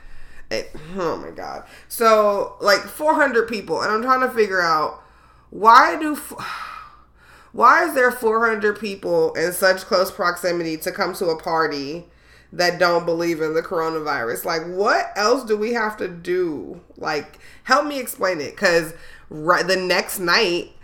it, 0.51 0.71
oh 0.95 1.17
my 1.17 1.31
god. 1.31 1.65
So 1.87 2.55
like 2.61 2.81
400 2.81 3.47
people, 3.47 3.81
and 3.81 3.91
I'm 3.91 4.01
trying 4.01 4.27
to 4.27 4.33
figure 4.33 4.61
out 4.61 5.01
why 5.49 5.97
do 5.99 6.15
why 7.51 7.85
is 7.85 7.95
there 7.95 8.11
400 8.11 8.79
people 8.79 9.33
in 9.33 9.53
such 9.53 9.81
close 9.81 10.11
proximity 10.11 10.77
to 10.77 10.91
come 10.91 11.13
to 11.15 11.27
a 11.27 11.41
party 11.41 12.05
that 12.51 12.79
don't 12.79 13.05
believe 13.05 13.41
in 13.41 13.53
the 13.53 13.61
coronavirus? 13.61 14.45
Like 14.45 14.65
what 14.65 15.11
else 15.15 15.43
do 15.43 15.57
we 15.57 15.73
have 15.73 15.97
to 15.97 16.07
do? 16.07 16.81
Like 16.97 17.39
help 17.63 17.85
me 17.85 17.99
explain 17.99 18.41
it 18.41 18.57
cuz 18.57 18.93
right 19.29 19.65
the 19.65 19.77
next 19.77 20.19
night 20.19 20.74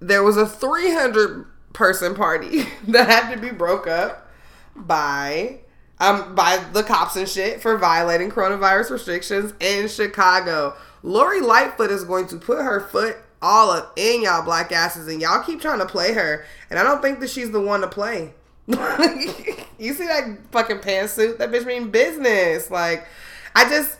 there 0.00 0.22
was 0.22 0.36
a 0.36 0.46
300 0.46 1.46
person 1.72 2.14
party 2.14 2.64
that 2.88 3.08
had 3.08 3.34
to 3.34 3.40
be 3.40 3.50
broke 3.50 3.86
up 3.86 4.30
by 4.74 5.58
um 6.00 6.34
by 6.34 6.56
the 6.72 6.82
cops 6.82 7.16
and 7.16 7.28
shit 7.28 7.60
for 7.60 7.76
violating 7.78 8.30
coronavirus 8.30 8.90
restrictions 8.90 9.52
in 9.60 9.88
Chicago. 9.88 10.74
Lori 11.02 11.40
Lightfoot 11.40 11.90
is 11.90 12.04
going 12.04 12.26
to 12.28 12.36
put 12.36 12.58
her 12.58 12.80
foot 12.80 13.18
all 13.42 13.70
up 13.70 13.92
in 13.96 14.22
y'all 14.22 14.42
black 14.42 14.72
asses 14.72 15.06
and 15.06 15.20
y'all 15.20 15.42
keep 15.42 15.60
trying 15.60 15.78
to 15.78 15.86
play 15.86 16.14
her 16.14 16.44
and 16.70 16.78
I 16.78 16.82
don't 16.82 17.02
think 17.02 17.20
that 17.20 17.30
she's 17.30 17.50
the 17.50 17.60
one 17.60 17.82
to 17.82 17.88
play. 17.88 18.32
you 18.66 19.92
see 19.92 20.06
that 20.06 20.38
fucking 20.50 20.78
pantsuit? 20.78 21.36
That 21.38 21.50
bitch 21.50 21.66
mean 21.66 21.90
business. 21.90 22.70
Like 22.70 23.06
I 23.54 23.68
just 23.68 23.98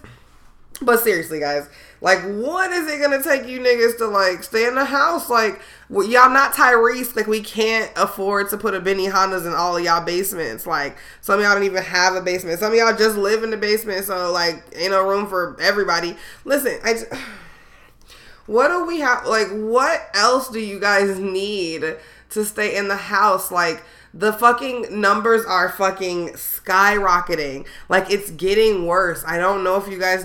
but 0.80 1.00
seriously 1.00 1.40
guys, 1.40 1.68
like, 2.04 2.20
what 2.20 2.70
is 2.70 2.86
it 2.86 3.00
gonna 3.00 3.22
take 3.22 3.48
you 3.48 3.60
niggas 3.60 3.96
to 3.96 4.06
like 4.06 4.44
stay 4.44 4.66
in 4.66 4.74
the 4.74 4.84
house? 4.84 5.30
Like, 5.30 5.62
well, 5.88 6.06
y'all 6.06 6.28
not 6.28 6.52
Tyrese. 6.52 7.16
Like, 7.16 7.26
we 7.26 7.40
can't 7.40 7.90
afford 7.96 8.50
to 8.50 8.58
put 8.58 8.74
a 8.74 8.80
Benihana's 8.80 9.46
in 9.46 9.54
all 9.54 9.78
of 9.78 9.82
y'all 9.82 10.04
basements. 10.04 10.66
Like, 10.66 10.98
some 11.22 11.38
of 11.38 11.44
y'all 11.46 11.54
don't 11.54 11.62
even 11.62 11.82
have 11.82 12.14
a 12.14 12.20
basement. 12.20 12.58
Some 12.58 12.72
of 12.72 12.78
y'all 12.78 12.94
just 12.94 13.16
live 13.16 13.42
in 13.42 13.48
the 13.48 13.56
basement, 13.56 14.04
so 14.04 14.30
like, 14.32 14.62
ain't 14.76 14.90
no 14.90 15.08
room 15.08 15.26
for 15.26 15.56
everybody. 15.58 16.14
Listen, 16.44 16.78
I. 16.84 16.92
Just, 16.92 17.06
what 18.46 18.68
do 18.68 18.84
we 18.84 19.00
have? 19.00 19.24
Like, 19.24 19.48
what 19.48 20.02
else 20.12 20.50
do 20.50 20.60
you 20.60 20.78
guys 20.78 21.18
need 21.18 21.96
to 22.28 22.44
stay 22.44 22.76
in 22.76 22.88
the 22.88 22.96
house? 22.96 23.50
Like 23.50 23.82
the 24.16 24.32
fucking 24.32 25.00
numbers 25.00 25.44
are 25.44 25.68
fucking 25.68 26.30
skyrocketing. 26.30 27.66
Like 27.88 28.10
it's 28.10 28.30
getting 28.30 28.86
worse. 28.86 29.24
I 29.26 29.38
don't 29.38 29.64
know 29.64 29.76
if 29.76 29.88
you 29.88 29.98
guys 29.98 30.24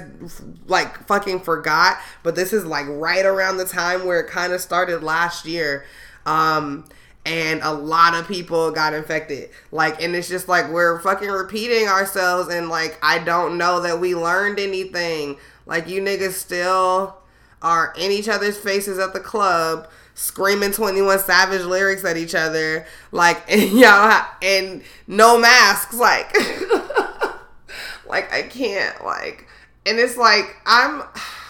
like 0.68 1.08
fucking 1.08 1.40
forgot, 1.40 1.98
but 2.22 2.36
this 2.36 2.54
is 2.54 2.66
like 2.66 2.86
right 2.88 3.26
around 3.26 3.58
the 3.58 3.66
time 3.66 4.06
where 4.06 4.20
it 4.20 4.30
kind 4.30 4.54
of 4.54 4.62
started 4.62 5.02
last 5.02 5.46
year. 5.46 5.86
Um 6.28 6.86
and 7.26 7.62
a 7.64 7.74
lot 7.74 8.14
of 8.14 8.28
people 8.28 8.72
got 8.72 8.94
infected. 8.94 9.50
Like, 9.72 10.02
and 10.02 10.16
it's 10.16 10.30
just 10.30 10.48
like 10.48 10.70
we're 10.70 11.00
fucking 11.02 11.28
repeating 11.30 11.88
ourselves, 11.88 12.52
and 12.52 12.70
like, 12.70 12.98
I 13.04 13.20
don't 13.20 13.58
know 13.58 13.82
that 13.82 14.00
we 14.00 14.16
learned 14.16 14.58
anything. 14.58 15.38
Like, 15.66 15.88
you 15.88 16.02
niggas 16.02 16.32
still 16.32 17.18
are 17.62 17.94
in 17.98 18.12
each 18.12 18.30
other's 18.30 18.58
faces 18.58 18.98
at 18.98 19.14
the 19.14 19.20
club 19.20 19.90
screaming 20.20 20.74
21 20.74 21.18
savage 21.20 21.62
lyrics 21.62 22.04
at 22.04 22.18
each 22.18 22.36
other 22.36 22.86
like 23.14 23.42
and 23.50 23.72
y'all 23.72 24.22
and 24.42 24.84
no 25.08 25.40
masks 25.40 25.96
like 25.96 26.36
like 28.06 28.32
i 28.34 28.42
can't 28.42 29.06
like 29.06 29.48
and 29.86 29.98
it's 29.98 30.18
like 30.18 30.58
i'm 30.66 31.04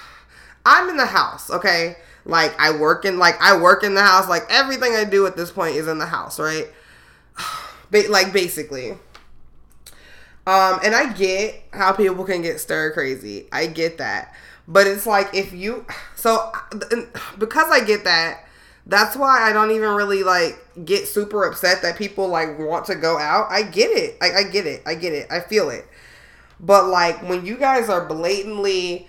i'm 0.65 0.87
in 0.87 0.97
the 0.97 1.05
house 1.05 1.49
okay? 1.49 1.95
Like 2.25 2.53
i 2.59 2.77
work 2.77 3.05
in 3.05 3.17
like 3.17 3.41
i 3.41 3.59
work 3.59 3.83
in 3.83 3.95
the 3.95 4.03
house 4.03 4.29
like 4.29 4.43
everything 4.51 4.93
i 4.93 5.03
do 5.03 5.25
at 5.25 5.35
this 5.35 5.49
point 5.49 5.75
is 5.75 5.87
in 5.87 5.97
the 5.97 6.05
house 6.05 6.39
right? 6.39 6.67
Like 7.91 8.31
basically. 8.31 8.91
Um 10.45 10.79
and 10.83 10.93
i 10.93 11.11
get 11.11 11.63
how 11.73 11.91
people 11.93 12.23
can 12.23 12.43
get 12.43 12.59
stir 12.59 12.91
crazy. 12.93 13.47
I 13.51 13.65
get 13.65 13.97
that. 13.97 14.35
But 14.67 14.85
it's 14.85 15.07
like 15.07 15.33
if 15.33 15.53
you 15.53 15.87
so 16.15 16.51
because 17.39 17.71
i 17.71 17.83
get 17.83 18.03
that 18.03 18.43
that's 18.89 19.15
why 19.15 19.47
I 19.47 19.53
don't 19.53 19.69
even 19.71 19.91
really 19.91 20.23
like 20.23 20.59
get 20.83 21.07
super 21.07 21.45
upset 21.45 21.83
that 21.83 21.95
people 21.95 22.27
like 22.27 22.57
want 22.57 22.85
to 22.85 22.95
go 22.95 23.19
out. 23.19 23.51
I 23.51 23.61
get 23.61 23.91
it. 23.91 24.17
I, 24.19 24.31
I 24.31 24.43
get 24.43 24.65
it. 24.65 24.81
I 24.85 24.95
get 24.95 25.13
it. 25.13 25.27
I 25.31 25.41
feel 25.41 25.69
it. 25.69 25.87
But 26.59 26.87
like 26.87 27.21
when 27.21 27.45
you 27.45 27.55
guys 27.55 27.87
are 27.87 28.05
blatantly 28.05 29.07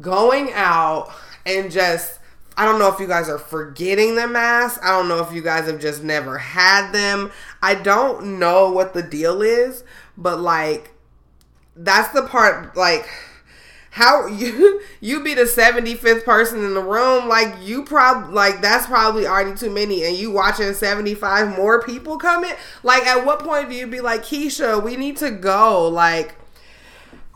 going 0.00 0.50
out 0.54 1.12
and 1.46 1.70
just 1.70 2.18
I 2.56 2.64
don't 2.64 2.80
know 2.80 2.88
if 2.92 2.98
you 2.98 3.06
guys 3.06 3.28
are 3.28 3.38
forgetting 3.38 4.16
the 4.16 4.26
mask. 4.26 4.80
I 4.82 4.90
don't 4.90 5.08
know 5.08 5.20
if 5.20 5.32
you 5.32 5.42
guys 5.42 5.66
have 5.66 5.80
just 5.80 6.02
never 6.02 6.38
had 6.38 6.92
them. 6.92 7.30
I 7.62 7.76
don't 7.76 8.40
know 8.40 8.70
what 8.70 8.92
the 8.92 9.02
deal 9.02 9.40
is, 9.40 9.84
but 10.16 10.40
like 10.40 10.92
that's 11.76 12.08
the 12.08 12.22
part 12.22 12.76
like 12.76 13.08
how 13.94 14.26
you 14.40 14.80
you 15.00 15.22
be 15.22 15.34
the 15.34 15.42
75th 15.42 16.24
person 16.24 16.64
in 16.64 16.74
the 16.74 16.82
room 16.82 17.28
like 17.28 17.54
you 17.62 17.84
probably 17.84 18.34
like 18.34 18.60
that's 18.60 18.86
probably 18.86 19.26
already 19.26 19.56
too 19.56 19.70
many 19.70 20.04
and 20.04 20.16
you 20.16 20.30
watching 20.30 20.74
75 20.74 21.56
more 21.56 21.80
people 21.80 22.18
coming 22.18 22.52
like 22.82 23.06
at 23.06 23.24
what 23.24 23.38
point 23.38 23.68
do 23.68 23.74
you 23.76 23.86
be 23.86 24.00
like 24.00 24.22
keisha 24.22 24.82
we 24.82 24.96
need 24.96 25.16
to 25.18 25.30
go? 25.30 25.88
Like 25.88 26.34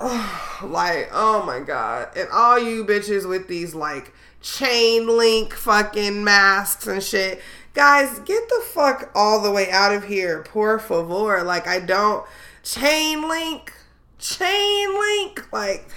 oh, 0.00 0.60
like 0.64 1.08
oh 1.12 1.44
my 1.44 1.60
god. 1.60 2.08
And 2.16 2.28
all 2.30 2.58
you 2.58 2.84
bitches 2.84 3.28
with 3.28 3.48
these 3.48 3.74
like 3.74 4.12
chain 4.40 5.06
link 5.06 5.54
fucking 5.54 6.24
masks 6.24 6.86
and 6.86 7.02
shit. 7.02 7.40
Guys 7.74 8.18
get 8.20 8.48
the 8.48 8.62
fuck 8.66 9.10
all 9.14 9.40
the 9.40 9.50
way 9.50 9.70
out 9.70 9.94
of 9.94 10.04
here 10.04 10.42
por 10.42 10.78
favor. 10.78 11.42
Like 11.44 11.66
i 11.66 11.78
don't 11.78 12.26
chain 12.62 13.28
link 13.28 13.72
chain 14.18 14.98
link 14.98 15.52
like 15.52 15.88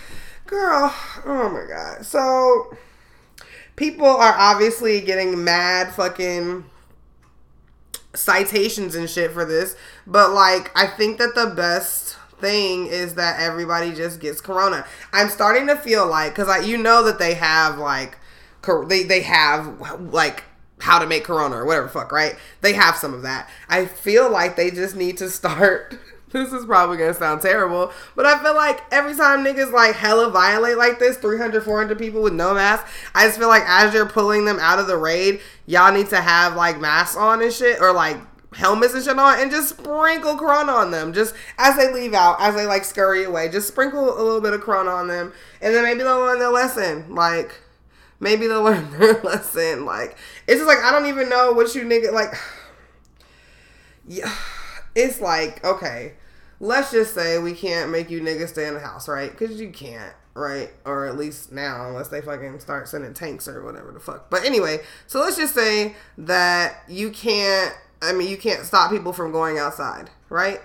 Girl, 0.51 0.93
oh 1.25 1.49
my 1.49 1.65
god. 1.65 2.05
So 2.05 2.75
people 3.77 4.05
are 4.05 4.35
obviously 4.37 4.99
getting 4.99 5.45
mad 5.45 5.93
fucking 5.93 6.65
citations 8.13 8.93
and 8.93 9.09
shit 9.09 9.31
for 9.31 9.45
this, 9.45 9.77
but 10.05 10.31
like 10.31 10.69
I 10.75 10.87
think 10.87 11.19
that 11.19 11.35
the 11.35 11.53
best 11.55 12.17
thing 12.41 12.87
is 12.87 13.15
that 13.15 13.39
everybody 13.39 13.93
just 13.93 14.19
gets 14.19 14.41
corona. 14.41 14.85
I'm 15.13 15.29
starting 15.29 15.67
to 15.67 15.77
feel 15.77 16.05
like 16.05 16.35
cuz 16.35 16.49
like 16.49 16.67
you 16.67 16.77
know 16.77 17.01
that 17.03 17.17
they 17.17 17.35
have 17.35 17.77
like 17.77 18.17
they 18.89 19.03
they 19.03 19.21
have 19.21 19.79
like 20.11 20.43
how 20.79 20.99
to 20.99 21.07
make 21.07 21.23
corona 21.23 21.55
or 21.55 21.65
whatever 21.65 21.87
fuck, 21.87 22.11
right? 22.11 22.35
They 22.59 22.73
have 22.73 22.97
some 22.97 23.13
of 23.13 23.21
that. 23.21 23.49
I 23.69 23.85
feel 23.85 24.29
like 24.29 24.57
they 24.57 24.69
just 24.69 24.97
need 24.97 25.17
to 25.19 25.29
start 25.29 25.97
this 26.31 26.53
is 26.53 26.65
probably 26.65 26.97
gonna 26.97 27.13
sound 27.13 27.41
terrible, 27.41 27.91
but 28.15 28.25
I 28.25 28.41
feel 28.41 28.55
like 28.55 28.81
every 28.91 29.15
time 29.15 29.43
niggas 29.43 29.71
like 29.71 29.95
hella 29.95 30.29
violate 30.29 30.77
like 30.77 30.99
this, 30.99 31.17
300, 31.17 31.63
400 31.63 31.97
people 31.97 32.21
with 32.21 32.33
no 32.33 32.53
mask, 32.53 32.87
I 33.13 33.25
just 33.27 33.37
feel 33.37 33.47
like 33.47 33.63
as 33.65 33.93
you're 33.93 34.05
pulling 34.05 34.45
them 34.45 34.57
out 34.59 34.79
of 34.79 34.87
the 34.87 34.97
raid, 34.97 35.41
y'all 35.65 35.93
need 35.93 36.09
to 36.09 36.21
have 36.21 36.55
like 36.55 36.79
masks 36.79 37.15
on 37.15 37.41
and 37.41 37.51
shit, 37.51 37.81
or 37.81 37.93
like 37.93 38.17
helmets 38.53 38.93
and 38.93 39.03
shit 39.03 39.17
on, 39.17 39.39
and 39.39 39.51
just 39.51 39.69
sprinkle 39.69 40.37
Corona 40.37 40.71
on 40.71 40.91
them, 40.91 41.13
just 41.13 41.35
as 41.57 41.75
they 41.77 41.91
leave 41.93 42.13
out, 42.13 42.37
as 42.39 42.55
they 42.55 42.65
like 42.65 42.85
scurry 42.85 43.23
away, 43.23 43.49
just 43.49 43.67
sprinkle 43.67 44.17
a 44.17 44.21
little 44.21 44.41
bit 44.41 44.53
of 44.53 44.61
Corona 44.61 44.91
on 44.91 45.07
them, 45.07 45.33
and 45.61 45.73
then 45.73 45.83
maybe 45.83 46.03
they'll 46.03 46.19
learn 46.19 46.39
their 46.39 46.49
lesson, 46.49 47.13
like. 47.13 47.61
Maybe 48.23 48.45
they'll 48.45 48.61
learn 48.63 48.87
their 48.99 49.19
lesson. 49.23 49.83
Like, 49.83 50.15
it's 50.47 50.59
just 50.59 50.67
like, 50.67 50.77
I 50.77 50.91
don't 50.91 51.07
even 51.07 51.27
know 51.27 51.53
what 51.53 51.73
you 51.73 51.81
nigga, 51.81 52.13
like, 52.13 52.35
yeah, 54.07 54.31
it's 54.95 55.19
like, 55.19 55.63
okay, 55.65 56.13
let's 56.61 56.91
just 56.91 57.15
say 57.15 57.39
we 57.39 57.53
can't 57.53 57.89
make 57.91 58.09
you 58.11 58.21
niggas 58.21 58.49
stay 58.49 58.67
in 58.67 58.75
the 58.75 58.79
house, 58.79 59.09
right? 59.09 59.31
Because 59.31 59.59
you 59.59 59.71
can't, 59.71 60.13
right? 60.35 60.69
Or 60.85 61.07
at 61.07 61.17
least 61.17 61.51
now, 61.51 61.87
unless 61.87 62.07
they 62.07 62.21
fucking 62.21 62.59
start 62.59 62.87
sending 62.87 63.15
tanks 63.15 63.47
or 63.47 63.65
whatever 63.65 63.91
the 63.91 63.99
fuck. 63.99 64.29
But 64.29 64.45
anyway, 64.45 64.79
so 65.07 65.19
let's 65.19 65.37
just 65.37 65.55
say 65.55 65.95
that 66.19 66.83
you 66.87 67.09
can't, 67.09 67.75
I 68.01 68.13
mean, 68.13 68.29
you 68.29 68.37
can't 68.37 68.63
stop 68.63 68.91
people 68.91 69.11
from 69.11 69.31
going 69.31 69.57
outside, 69.57 70.11
right? 70.29 70.61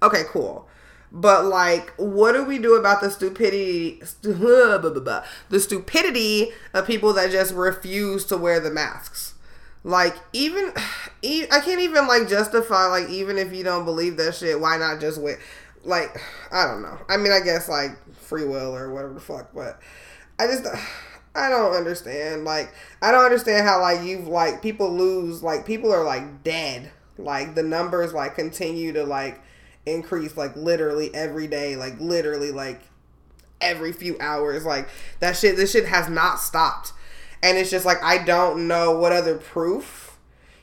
Okay, 0.00 0.22
cool. 0.28 0.68
But 1.10 1.44
like, 1.46 1.92
what 1.96 2.32
do 2.32 2.44
we 2.44 2.58
do 2.58 2.76
about 2.76 3.00
the 3.00 3.10
stupidity, 3.10 4.00
the 4.22 5.24
stupidity 5.58 6.52
of 6.72 6.86
people 6.86 7.12
that 7.14 7.32
just 7.32 7.52
refuse 7.52 8.24
to 8.26 8.36
wear 8.36 8.60
the 8.60 8.70
masks? 8.70 9.25
Like 9.86 10.16
even, 10.32 10.72
I 11.24 11.60
can't 11.64 11.80
even 11.80 12.08
like 12.08 12.28
justify 12.28 12.86
like 12.86 13.08
even 13.08 13.38
if 13.38 13.54
you 13.54 13.62
don't 13.62 13.84
believe 13.84 14.16
that 14.16 14.34
shit, 14.34 14.60
why 14.60 14.76
not 14.76 15.00
just 15.00 15.18
wait 15.20 15.38
Like 15.84 16.20
I 16.52 16.66
don't 16.66 16.82
know. 16.82 16.98
I 17.08 17.16
mean, 17.16 17.32
I 17.32 17.40
guess 17.40 17.68
like 17.68 17.92
free 18.14 18.44
will 18.44 18.74
or 18.74 18.92
whatever 18.92 19.14
the 19.14 19.20
fuck, 19.20 19.54
but 19.54 19.80
I 20.38 20.48
just 20.48 20.66
I 21.36 21.48
don't 21.48 21.72
understand. 21.72 22.44
Like 22.44 22.74
I 23.00 23.12
don't 23.12 23.24
understand 23.24 23.66
how 23.66 23.80
like 23.80 24.02
you've 24.02 24.26
like 24.26 24.60
people 24.60 24.92
lose 24.92 25.42
like 25.42 25.64
people 25.64 25.92
are 25.92 26.04
like 26.04 26.42
dead. 26.42 26.90
Like 27.16 27.54
the 27.54 27.62
numbers 27.62 28.12
like 28.12 28.34
continue 28.34 28.92
to 28.92 29.04
like 29.04 29.40
increase 29.86 30.36
like 30.36 30.56
literally 30.56 31.14
every 31.14 31.46
day, 31.46 31.76
like 31.76 32.00
literally 32.00 32.50
like 32.50 32.80
every 33.60 33.92
few 33.92 34.16
hours. 34.18 34.64
Like 34.64 34.88
that 35.20 35.36
shit 35.36 35.54
this 35.54 35.70
shit 35.70 35.86
has 35.86 36.08
not 36.08 36.40
stopped. 36.40 36.92
And 37.42 37.58
it's 37.58 37.70
just 37.70 37.86
like 37.86 38.02
I 38.02 38.24
don't 38.24 38.68
know 38.68 38.98
what 38.98 39.12
other 39.12 39.36
proof 39.36 40.18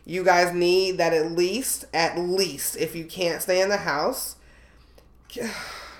you 0.05 0.23
guys 0.23 0.53
need 0.53 0.97
that 0.97 1.13
at 1.13 1.31
least 1.31 1.86
at 1.93 2.19
least 2.19 2.75
if 2.75 2.93
you 2.95 3.05
can't 3.05 3.41
stay 3.41 3.62
in 3.62 3.69
the 3.69 3.77
house 3.77 4.36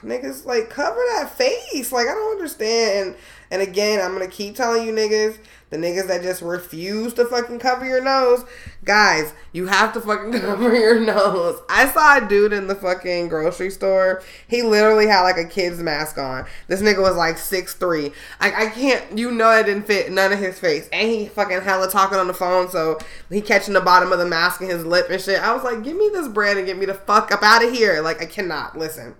niggas 0.03 0.45
like 0.45 0.69
cover 0.69 0.99
that 1.15 1.31
face. 1.36 1.91
Like 1.91 2.07
i 2.07 2.13
don't 2.13 2.31
understand. 2.31 3.07
and, 3.07 3.15
and 3.51 3.62
again 3.62 3.99
i'm 4.01 4.13
gonna 4.13 4.27
keep 4.27 4.56
telling 4.56 4.86
you 4.86 4.93
niggas 4.93 5.38
the 5.73 5.79
niggas 5.79 6.08
that 6.08 6.21
just 6.21 6.43
refuse 6.43 7.15
to 7.15 7.25
fucking 7.25 7.58
cover 7.58 7.84
your 7.84 8.01
nose. 8.01 8.45
Guys, 8.86 9.34
you 9.53 9.65
have 9.65 9.91
to 9.93 10.01
fucking 10.01 10.32
cover 10.39 10.75
your 10.75 10.99
nose. 10.99 11.60
I 11.67 11.89
saw 11.89 12.23
a 12.23 12.29
dude 12.29 12.53
in 12.53 12.67
the 12.67 12.75
fucking 12.75 13.27
grocery 13.27 13.71
store. 13.71 14.21
He 14.47 14.62
literally 14.62 15.08
had 15.08 15.23
like 15.23 15.38
a 15.38 15.45
kid's 15.45 15.79
mask 15.79 16.19
on. 16.19 16.45
This 16.67 16.84
nigga 16.84 17.01
was 17.01 17.15
like 17.15 17.39
six 17.39 17.73
three. 17.73 18.12
I, 18.39 18.65
I 18.65 18.69
can't, 18.69 19.17
you 19.17 19.32
know, 19.32 19.49
it 19.58 19.63
didn't 19.63 19.88
fit 19.88 20.12
none 20.12 20.32
of 20.32 20.38
his 20.38 20.60
face. 20.60 20.88
And 20.93 21.10
he 21.10 21.25
fucking 21.25 21.62
hella 21.62 21.89
talking 21.89 22.19
on 22.19 22.27
the 22.27 22.36
phone. 22.36 22.69
So 22.69 22.99
he 23.32 23.41
catching 23.41 23.73
the 23.73 23.82
bottom 23.82 24.12
of 24.12 24.19
the 24.19 24.27
mask 24.27 24.62
in 24.62 24.69
his 24.69 24.86
lip 24.86 25.08
and 25.10 25.19
shit. 25.19 25.41
I 25.41 25.53
was 25.56 25.63
like, 25.63 25.84
give 25.84 25.97
me 25.97 26.08
this 26.13 26.27
bread 26.27 26.58
and 26.58 26.67
get 26.67 26.77
me 26.77 26.86
the 26.86 26.93
fuck 26.93 27.32
up 27.32 27.41
out 27.41 27.65
of 27.65 27.73
here. 27.73 27.99
Like, 28.01 28.21
I 28.21 28.27
cannot. 28.27 28.77
Listen. 28.77 29.15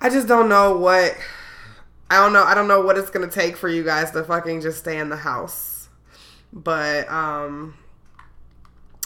I 0.00 0.10
just 0.10 0.26
don't 0.26 0.48
know 0.48 0.76
what 0.76 1.16
I 2.10 2.16
don't 2.16 2.32
know. 2.32 2.44
I 2.44 2.54
don't 2.54 2.68
know 2.68 2.80
what 2.80 2.98
it's 2.98 3.10
gonna 3.10 3.30
take 3.30 3.56
for 3.56 3.68
you 3.68 3.82
guys 3.82 4.10
to 4.12 4.24
fucking 4.24 4.60
just 4.60 4.78
stay 4.78 4.98
in 4.98 5.08
the 5.08 5.16
house. 5.16 5.88
But 6.52 7.10
um 7.10 7.74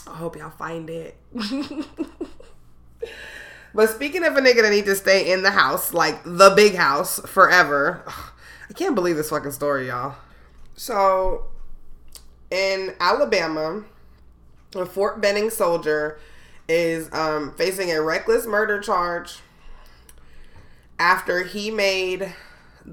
I 0.06 0.16
hope 0.16 0.37
y'all 0.37 0.50
find 0.50 0.88
it. 0.90 1.16
but 3.74 3.90
speaking 3.90 4.24
of 4.24 4.37
a 4.37 4.40
nigga 4.40 4.62
that 4.62 4.70
need 4.70 4.87
to 4.87 4.96
stay 4.96 5.30
in 5.32 5.42
the 5.42 5.50
house, 5.50 5.92
like 5.92 6.22
the 6.24 6.52
big 6.56 6.74
house 6.74 7.20
forever. 7.20 8.02
I 8.70 8.72
can't 8.74 8.94
believe 8.94 9.16
this 9.16 9.30
fucking 9.30 9.52
story, 9.52 9.88
y'all. 9.88 10.16
So 10.76 11.46
in 12.50 12.94
Alabama, 13.00 13.84
a 14.74 14.87
Fort 14.87 15.20
Benning 15.20 15.50
soldier 15.50 16.18
is 16.68 17.12
um, 17.12 17.54
facing 17.56 17.90
a 17.90 18.02
reckless 18.02 18.46
murder 18.46 18.80
charge 18.80 19.38
after 20.98 21.44
he 21.44 21.70
made 21.70 22.34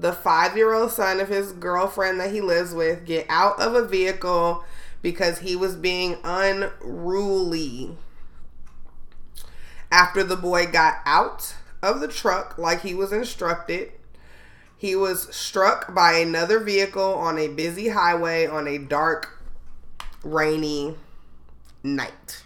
the 0.00 0.12
five 0.12 0.56
year 0.56 0.74
old 0.74 0.92
son 0.92 1.20
of 1.20 1.28
his 1.28 1.52
girlfriend 1.52 2.20
that 2.20 2.30
he 2.32 2.40
lives 2.40 2.74
with 2.74 3.06
get 3.06 3.26
out 3.28 3.58
of 3.60 3.74
a 3.74 3.86
vehicle 3.86 4.62
because 5.02 5.38
he 5.38 5.56
was 5.56 5.74
being 5.74 6.18
unruly. 6.22 7.96
After 9.90 10.22
the 10.22 10.36
boy 10.36 10.66
got 10.66 10.96
out 11.06 11.54
of 11.82 12.00
the 12.00 12.08
truck 12.08 12.58
like 12.58 12.82
he 12.82 12.92
was 12.92 13.12
instructed, 13.12 13.92
he 14.76 14.94
was 14.94 15.34
struck 15.34 15.94
by 15.94 16.14
another 16.14 16.58
vehicle 16.58 17.14
on 17.14 17.38
a 17.38 17.48
busy 17.48 17.88
highway 17.88 18.46
on 18.46 18.68
a 18.68 18.78
dark, 18.78 19.42
rainy 20.22 20.96
night. 21.82 22.44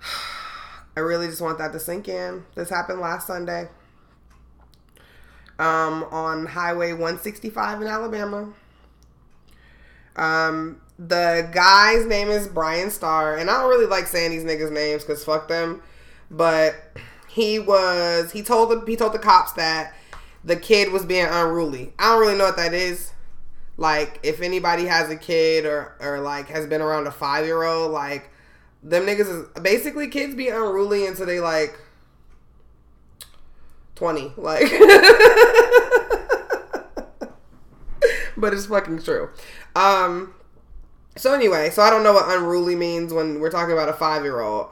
I 0.96 1.00
really 1.00 1.26
just 1.26 1.42
want 1.42 1.58
that 1.58 1.72
to 1.72 1.80
sink 1.80 2.08
in. 2.08 2.44
This 2.54 2.70
happened 2.70 3.00
last 3.00 3.26
Sunday 3.26 3.68
um, 5.60 6.04
on 6.04 6.46
Highway 6.46 6.92
165 6.92 7.82
in 7.82 7.86
Alabama. 7.86 8.48
Um, 10.16 10.80
the 10.98 11.48
guy's 11.52 12.06
name 12.06 12.28
is 12.28 12.48
Brian 12.48 12.90
Starr, 12.90 13.36
and 13.36 13.50
I 13.50 13.60
don't 13.60 13.68
really 13.68 13.86
like 13.86 14.06
saying 14.06 14.30
these 14.30 14.42
niggas' 14.42 14.72
names 14.72 15.04
because 15.04 15.22
fuck 15.22 15.48
them. 15.48 15.82
But 16.30 16.76
he 17.28 17.58
was 17.58 18.32
he 18.32 18.42
told 18.42 18.70
the 18.70 18.84
he 18.86 18.96
told 18.96 19.12
the 19.12 19.18
cops 19.18 19.52
that 19.52 19.94
the 20.42 20.56
kid 20.56 20.92
was 20.92 21.04
being 21.04 21.26
unruly. 21.26 21.92
I 21.98 22.08
don't 22.08 22.20
really 22.20 22.38
know 22.38 22.44
what 22.44 22.56
that 22.56 22.72
is. 22.72 23.12
Like 23.76 24.18
if 24.22 24.40
anybody 24.40 24.86
has 24.86 25.10
a 25.10 25.16
kid 25.16 25.66
or 25.66 25.94
or 26.00 26.20
like 26.20 26.48
has 26.48 26.66
been 26.66 26.80
around 26.80 27.06
a 27.06 27.10
five 27.10 27.44
year 27.44 27.62
old, 27.64 27.92
like 27.92 28.30
them 28.82 29.04
niggas 29.04 29.28
is 29.28 29.60
basically 29.60 30.08
kids 30.08 30.34
be 30.34 30.48
unruly 30.48 31.06
until 31.06 31.26
they 31.26 31.40
like 31.40 31.78
20. 34.00 34.32
Like, 34.38 34.62
but 38.38 38.54
it's 38.54 38.64
fucking 38.64 39.02
true. 39.02 39.28
Um, 39.76 40.32
so 41.16 41.34
anyway, 41.34 41.68
so 41.68 41.82
I 41.82 41.90
don't 41.90 42.02
know 42.02 42.14
what 42.14 42.34
unruly 42.34 42.74
means 42.74 43.12
when 43.12 43.40
we're 43.40 43.50
talking 43.50 43.74
about 43.74 43.90
a 43.90 43.92
five 43.92 44.22
year 44.22 44.40
old, 44.40 44.68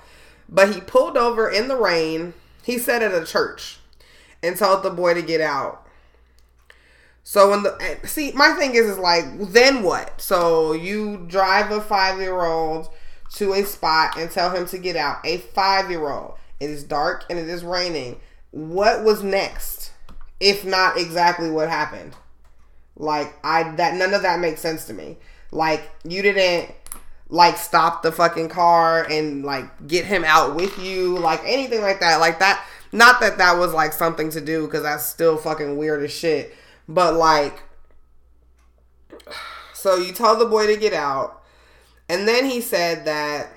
but 0.48 0.74
he 0.74 0.80
pulled 0.80 1.18
over 1.18 1.50
in 1.50 1.68
the 1.68 1.76
rain. 1.76 2.32
He 2.64 2.78
said 2.78 3.02
at 3.02 3.12
a 3.12 3.26
church 3.26 3.80
and 4.42 4.56
told 4.56 4.82
the 4.82 4.88
boy 4.88 5.12
to 5.12 5.20
get 5.20 5.42
out. 5.42 5.86
So 7.22 7.50
when 7.50 7.64
the 7.64 7.98
see, 8.04 8.32
my 8.32 8.52
thing 8.52 8.74
is, 8.74 8.86
is 8.86 8.96
like, 8.96 9.26
then 9.38 9.82
what? 9.82 10.22
So 10.22 10.72
you 10.72 11.26
drive 11.28 11.70
a 11.70 11.82
five 11.82 12.18
year 12.18 12.46
old 12.46 12.88
to 13.34 13.52
a 13.52 13.62
spot 13.64 14.16
and 14.16 14.30
tell 14.30 14.56
him 14.56 14.64
to 14.68 14.78
get 14.78 14.96
out. 14.96 15.18
A 15.26 15.36
five 15.36 15.90
year 15.90 16.08
old. 16.08 16.36
It 16.60 16.70
is 16.70 16.82
dark 16.82 17.26
and 17.28 17.38
it 17.38 17.46
is 17.46 17.62
raining 17.62 18.20
what 18.58 19.04
was 19.04 19.22
next 19.22 19.92
if 20.40 20.64
not 20.64 20.98
exactly 20.98 21.48
what 21.50 21.68
happened? 21.68 22.14
Like 22.96 23.32
i 23.44 23.62
that 23.76 23.94
none 23.94 24.12
of 24.12 24.22
that 24.22 24.40
makes 24.40 24.60
sense 24.60 24.84
to 24.86 24.92
me. 24.92 25.16
Like 25.52 25.88
you 26.04 26.22
didn't 26.22 26.74
like 27.28 27.56
stop 27.56 28.02
the 28.02 28.10
fucking 28.10 28.48
car 28.48 29.06
and 29.08 29.44
like 29.44 29.86
get 29.86 30.04
him 30.04 30.24
out 30.24 30.56
with 30.56 30.76
you 30.78 31.16
like 31.18 31.40
anything 31.44 31.82
like 31.82 32.00
that. 32.00 32.18
Like 32.18 32.40
that 32.40 32.64
not 32.90 33.20
that 33.20 33.38
that 33.38 33.58
was 33.58 33.72
like 33.72 33.92
something 33.92 34.30
to 34.30 34.40
do 34.40 34.66
because 34.66 34.82
that's 34.82 35.04
still 35.04 35.36
fucking 35.36 35.76
weird 35.76 36.02
as 36.02 36.12
shit. 36.12 36.52
But 36.88 37.14
like 37.14 37.62
so 39.72 39.96
you 39.96 40.12
told 40.12 40.40
the 40.40 40.46
boy 40.46 40.66
to 40.66 40.76
get 40.76 40.92
out 40.92 41.44
and 42.08 42.26
then 42.26 42.44
he 42.46 42.60
said 42.60 43.04
that 43.04 43.52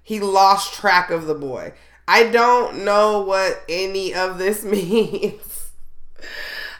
he 0.00 0.20
lost 0.20 0.74
track 0.74 1.10
of 1.10 1.26
the 1.26 1.34
boy 1.34 1.72
I 2.10 2.30
don't 2.30 2.86
know 2.86 3.20
what 3.20 3.62
any 3.68 4.14
of 4.14 4.38
this 4.38 4.64
means. 4.64 5.70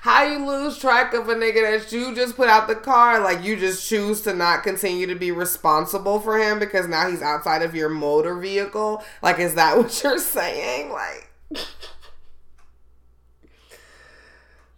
How 0.00 0.22
you 0.24 0.46
lose 0.46 0.78
track 0.78 1.12
of 1.12 1.28
a 1.28 1.34
nigga 1.34 1.80
that 1.80 1.92
you 1.92 2.14
just 2.14 2.34
put 2.34 2.48
out 2.48 2.66
the 2.66 2.74
car, 2.74 3.20
like 3.20 3.44
you 3.44 3.54
just 3.54 3.86
choose 3.86 4.22
to 4.22 4.32
not 4.32 4.62
continue 4.62 5.06
to 5.06 5.14
be 5.14 5.30
responsible 5.30 6.18
for 6.18 6.38
him 6.38 6.58
because 6.58 6.88
now 6.88 7.10
he's 7.10 7.20
outside 7.20 7.60
of 7.60 7.74
your 7.74 7.90
motor 7.90 8.36
vehicle? 8.36 9.04
Like, 9.20 9.38
is 9.38 9.54
that 9.54 9.76
what 9.76 10.02
you're 10.02 10.18
saying? 10.18 10.90
Like, 10.90 11.28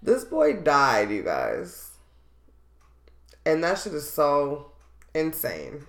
this 0.02 0.24
boy 0.24 0.54
died, 0.54 1.12
you 1.12 1.22
guys. 1.22 1.92
And 3.46 3.62
that 3.62 3.78
shit 3.78 3.94
is 3.94 4.10
so 4.10 4.72
insane. 5.14 5.86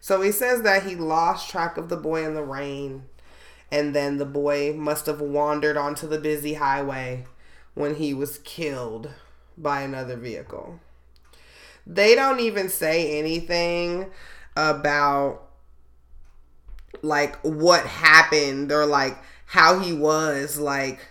So 0.00 0.20
he 0.20 0.32
says 0.32 0.62
that 0.62 0.82
he 0.82 0.96
lost 0.96 1.48
track 1.48 1.76
of 1.76 1.88
the 1.88 1.96
boy 1.96 2.26
in 2.26 2.34
the 2.34 2.42
rain 2.42 3.04
and 3.74 3.92
then 3.92 4.18
the 4.18 4.24
boy 4.24 4.72
must 4.72 5.06
have 5.06 5.20
wandered 5.20 5.76
onto 5.76 6.06
the 6.06 6.16
busy 6.16 6.54
highway 6.54 7.24
when 7.74 7.96
he 7.96 8.14
was 8.14 8.38
killed 8.38 9.10
by 9.58 9.80
another 9.80 10.16
vehicle. 10.16 10.78
They 11.84 12.14
don't 12.14 12.38
even 12.38 12.68
say 12.68 13.18
anything 13.18 14.12
about 14.56 15.42
like 17.02 17.34
what 17.42 17.84
happened 17.84 18.70
or 18.70 18.86
like 18.86 19.18
how 19.46 19.80
he 19.80 19.92
was 19.92 20.56
like 20.56 21.08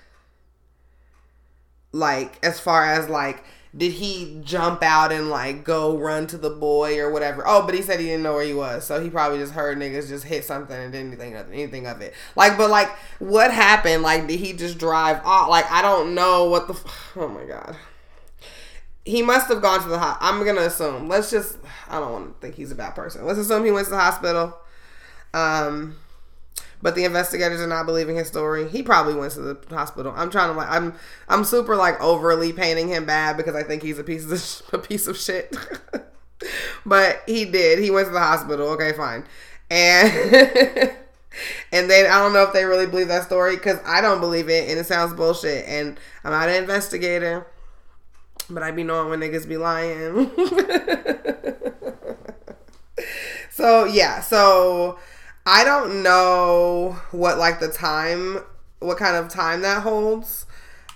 like 1.92 2.40
as 2.46 2.62
far 2.62 2.86
as 2.86 3.10
like 3.10 3.44
did 3.76 3.94
he 3.94 4.40
jump 4.44 4.84
out 4.84 5.12
and 5.12 5.30
like 5.30 5.64
go 5.64 5.98
run 5.98 6.28
to 6.28 6.38
the 6.38 6.50
boy 6.50 7.00
or 7.00 7.12
whatever? 7.12 7.44
Oh, 7.46 7.66
but 7.66 7.74
he 7.74 7.82
said 7.82 8.00
he 8.00 8.06
didn't 8.06 8.24
know 8.24 8.34
where 8.34 8.46
he 8.46 8.54
was, 8.54 8.86
so 8.86 9.02
he 9.02 9.10
probably 9.10 9.40
just 9.40 9.54
heard 9.54 9.80
niggas 9.80 10.08
just 10.08 10.26
hit 10.26 10.46
something 10.46 10.76
and 10.76 10.92
didn't 10.94 11.18
think 11.18 11.36
of 11.36 11.52
anything 11.52 11.88
of 11.88 12.02
it. 12.02 12.14
Like, 12.36 12.56
but 12.58 12.70
like, 12.70 12.90
what 13.18 13.52
happened? 13.52 14.04
Like, 14.04 14.28
did 14.28 14.40
he 14.40 14.54
just 14.54 14.78
drive 14.78 15.22
off? 15.26 15.50
Like, 15.50 15.70
I 15.72 15.82
don't 15.82 16.14
know 16.14 16.46
what 16.46 16.68
the. 16.68 16.74
Oh 17.16 17.28
my 17.28 17.46
god. 17.46 17.76
He 19.06 19.22
must 19.22 19.48
have 19.50 19.62
gone 19.62 19.82
to 19.82 19.90
the 19.90 20.00
hot. 20.00 20.18
I'm 20.22 20.44
gonna 20.46 20.62
assume. 20.62 21.08
Let's 21.08 21.30
just. 21.30 21.58
I 21.90 22.00
don't 22.00 22.12
want 22.12 22.34
to 22.34 22.40
think 22.42 22.56
he's 22.56 22.72
a 22.72 22.76
bad 22.76 22.96
person. 22.96 23.26
Let's 23.26 23.40
assume 23.40 23.66
he 23.66 23.72
went 23.72 23.86
to 23.86 23.92
the 23.92 24.00
hospital. 24.00 24.58
Um, 25.34 25.96
but 26.84 26.96
the 26.96 27.06
investigators 27.06 27.62
are 27.62 27.68
not 27.68 27.86
believing 27.86 28.18
his 28.18 28.28
story. 28.28 28.68
He 28.68 28.84
probably 28.84 29.16
went 29.16 29.32
to 29.34 29.42
the 29.42 29.58
hospital. 29.70 30.14
I'm 30.16 30.30
trying 30.30 30.52
to 30.52 30.58
like 30.58 30.70
I'm 30.70 30.94
I'm 31.30 31.46
super 31.46 31.78
like 31.78 32.00
overly 32.02 32.52
painting 32.52 32.90
him 32.90 33.06
bad 33.06 33.38
because 33.38 33.56
I 33.56 33.64
think 33.64 33.82
he's 33.82 33.98
a 33.98 34.04
piece 34.04 34.30
of 34.30 34.74
a 34.74 34.78
piece 34.78 35.08
of 35.08 35.18
shit. 35.18 35.56
but 36.86 37.24
he 37.26 37.46
did. 37.46 37.80
He 37.80 37.90
went 37.90 38.08
to 38.08 38.14
the 38.14 38.20
hospital. 38.20 38.68
Okay, 38.72 38.92
fine. 38.92 39.24
And 39.72 40.12
and 41.72 41.90
then 41.90 42.06
I 42.12 42.20
don't 42.20 42.34
know 42.34 42.44
if 42.44 42.52
they 42.52 42.66
really 42.66 42.86
believe 42.86 43.08
that 43.08 43.24
story 43.24 43.56
because 43.56 43.80
I 43.86 44.02
don't 44.02 44.20
believe 44.20 44.50
it 44.50 44.70
and 44.70 44.78
it 44.78 44.86
sounds 44.86 45.14
bullshit. 45.14 45.66
And 45.66 45.98
I'm 46.26 46.32
not 46.32 46.50
an 46.50 46.56
investigator, 46.56 47.48
but 48.50 48.62
I 48.62 48.72
be 48.72 48.84
knowing 48.84 49.10
when 49.10 49.22
niggas 49.22 49.48
be 49.48 49.56
lying. 49.56 50.30
so 53.52 53.86
yeah, 53.86 54.20
so 54.20 55.00
I 55.46 55.64
don't 55.64 56.04
know 56.04 56.98
what 57.12 57.38
like 57.38 57.60
the 57.60 57.68
time, 57.68 58.40
what 58.80 58.98
kind 58.98 59.16
of 59.16 59.30
time 59.30 59.62
that 59.62 59.84
holds. 59.84 60.46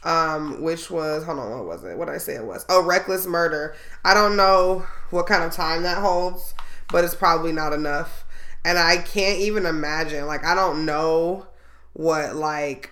Um, 0.03 0.61
which 0.61 0.89
was 0.89 1.25
hold 1.25 1.39
on, 1.39 1.49
what 1.51 1.65
was 1.65 1.83
it? 1.83 1.97
What 1.97 2.05
did 2.05 2.15
I 2.15 2.19
say 2.19 2.35
it 2.35 2.45
was? 2.45 2.65
Oh, 2.69 2.83
reckless 2.83 3.25
murder. 3.25 3.75
I 4.05 4.13
don't 4.13 4.37
know 4.37 4.85
what 5.09 5.27
kind 5.27 5.43
of 5.43 5.51
time 5.51 5.83
that 5.83 5.97
holds, 5.97 6.53
but 6.91 7.03
it's 7.03 7.15
probably 7.15 7.51
not 7.51 7.73
enough. 7.73 8.23
And 8.63 8.77
I 8.77 8.97
can't 8.97 9.39
even 9.39 9.65
imagine. 9.65 10.25
Like 10.27 10.45
I 10.45 10.55
don't 10.55 10.85
know 10.85 11.47
what 11.93 12.35
like 12.35 12.91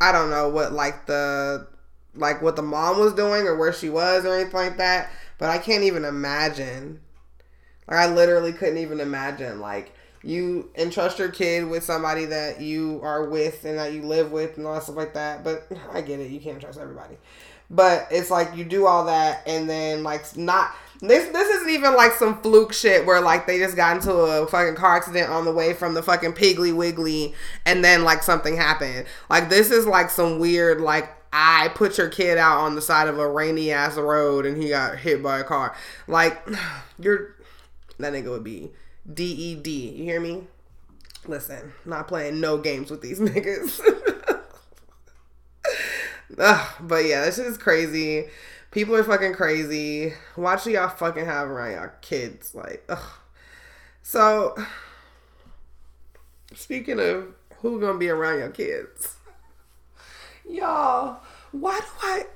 I 0.00 0.12
don't 0.12 0.30
know 0.30 0.48
what 0.48 0.72
like 0.72 1.06
the 1.06 1.66
like 2.14 2.40
what 2.40 2.56
the 2.56 2.62
mom 2.62 2.98
was 2.98 3.12
doing 3.12 3.46
or 3.46 3.56
where 3.56 3.72
she 3.72 3.90
was 3.90 4.24
or 4.24 4.34
anything 4.34 4.54
like 4.54 4.76
that. 4.78 5.10
But 5.38 5.50
I 5.50 5.58
can't 5.58 5.82
even 5.82 6.04
imagine 6.04 7.00
like 7.88 7.98
I 7.98 8.12
literally 8.12 8.52
couldn't 8.52 8.78
even 8.78 9.00
imagine 9.00 9.60
like 9.60 9.92
you 10.22 10.70
entrust 10.76 11.18
your 11.18 11.28
kid 11.28 11.68
with 11.68 11.84
somebody 11.84 12.24
that 12.24 12.60
you 12.60 12.98
are 13.02 13.28
with 13.28 13.64
and 13.64 13.78
that 13.78 13.92
you 13.92 14.02
live 14.02 14.32
with 14.32 14.56
and 14.56 14.66
all 14.66 14.74
that 14.74 14.84
stuff 14.84 14.96
like 14.96 15.14
that. 15.14 15.44
But 15.44 15.70
I 15.92 16.00
get 16.00 16.20
it, 16.20 16.30
you 16.30 16.40
can't 16.40 16.60
trust 16.60 16.78
everybody. 16.78 17.16
But 17.70 18.08
it's 18.10 18.30
like 18.30 18.56
you 18.56 18.64
do 18.64 18.86
all 18.86 19.06
that 19.06 19.42
and 19.46 19.68
then 19.68 20.02
like 20.02 20.36
not 20.36 20.74
this 21.00 21.28
this 21.30 21.48
isn't 21.48 21.70
even 21.70 21.94
like 21.94 22.12
some 22.12 22.40
fluke 22.40 22.72
shit 22.72 23.04
where 23.04 23.20
like 23.20 23.46
they 23.46 23.58
just 23.58 23.76
got 23.76 23.96
into 23.96 24.12
a 24.12 24.46
fucking 24.46 24.76
car 24.76 24.96
accident 24.96 25.28
on 25.30 25.44
the 25.44 25.52
way 25.52 25.74
from 25.74 25.94
the 25.94 26.02
fucking 26.02 26.32
Piggly 26.32 26.74
Wiggly 26.74 27.34
and 27.66 27.84
then 27.84 28.04
like 28.04 28.22
something 28.22 28.56
happened. 28.56 29.06
Like 29.28 29.48
this 29.48 29.70
is 29.70 29.86
like 29.86 30.10
some 30.10 30.38
weird 30.38 30.80
like 30.80 31.10
I 31.32 31.68
put 31.74 31.98
your 31.98 32.08
kid 32.08 32.38
out 32.38 32.60
on 32.60 32.76
the 32.76 32.80
side 32.80 33.08
of 33.08 33.18
a 33.18 33.28
rainy 33.28 33.72
ass 33.72 33.96
road 33.96 34.46
and 34.46 34.56
he 34.56 34.68
got 34.68 34.98
hit 34.98 35.22
by 35.22 35.40
a 35.40 35.44
car. 35.44 35.74
Like 36.06 36.46
you're 36.98 37.33
that 38.04 38.12
nigga 38.12 38.30
would 38.30 38.44
be 38.44 38.70
DED. 39.10 39.66
You 39.66 40.04
hear 40.04 40.20
me? 40.20 40.42
Listen, 41.26 41.72
not 41.84 42.06
playing 42.06 42.38
no 42.38 42.58
games 42.58 42.90
with 42.90 43.00
these 43.00 43.18
niggas. 43.20 43.80
Ugh, 46.38 46.68
but 46.80 47.04
yeah, 47.04 47.24
this 47.24 47.38
is 47.38 47.56
crazy. 47.56 48.26
People 48.70 48.96
are 48.96 49.04
fucking 49.04 49.34
crazy. 49.34 50.12
Watch 50.36 50.66
y'all 50.66 50.88
fucking 50.88 51.24
have 51.24 51.48
around 51.48 51.72
y'all 51.72 51.90
kids. 52.02 52.54
Like, 52.54 52.84
ugh. 52.88 52.98
So, 54.02 54.54
speaking 56.54 57.00
of 57.00 57.28
who 57.58 57.80
gonna 57.80 57.98
be 57.98 58.10
around 58.10 58.40
your 58.40 58.50
kids, 58.50 59.16
y'all, 60.48 61.20
why 61.52 61.78
do 61.78 61.86
I, 62.02 62.26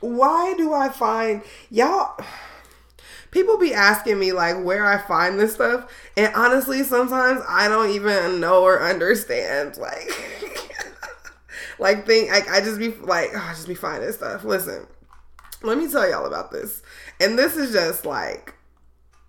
why 0.00 0.54
do 0.56 0.72
I 0.72 0.90
find 0.90 1.42
y'all? 1.70 2.22
People 3.32 3.58
be 3.58 3.74
asking 3.74 4.20
me 4.20 4.30
like 4.30 4.62
where 4.62 4.86
I 4.86 4.98
find 4.98 5.40
this 5.40 5.54
stuff, 5.54 5.92
and 6.16 6.32
honestly, 6.36 6.84
sometimes 6.84 7.42
I 7.48 7.66
don't 7.66 7.90
even 7.90 8.38
know 8.38 8.62
or 8.62 8.80
understand. 8.80 9.76
Like, 9.78 10.08
like 11.80 12.06
think 12.06 12.30
like 12.30 12.48
I 12.48 12.60
just 12.60 12.78
be 12.78 12.90
like, 12.90 13.30
oh, 13.34 13.44
I 13.50 13.54
just 13.54 13.66
be 13.66 13.74
finding 13.74 14.12
stuff. 14.12 14.44
Listen, 14.44 14.86
let 15.64 15.76
me 15.76 15.90
tell 15.90 16.08
y'all 16.08 16.26
about 16.26 16.52
this, 16.52 16.82
and 17.18 17.36
this 17.36 17.56
is 17.56 17.72
just 17.72 18.06
like. 18.06 18.54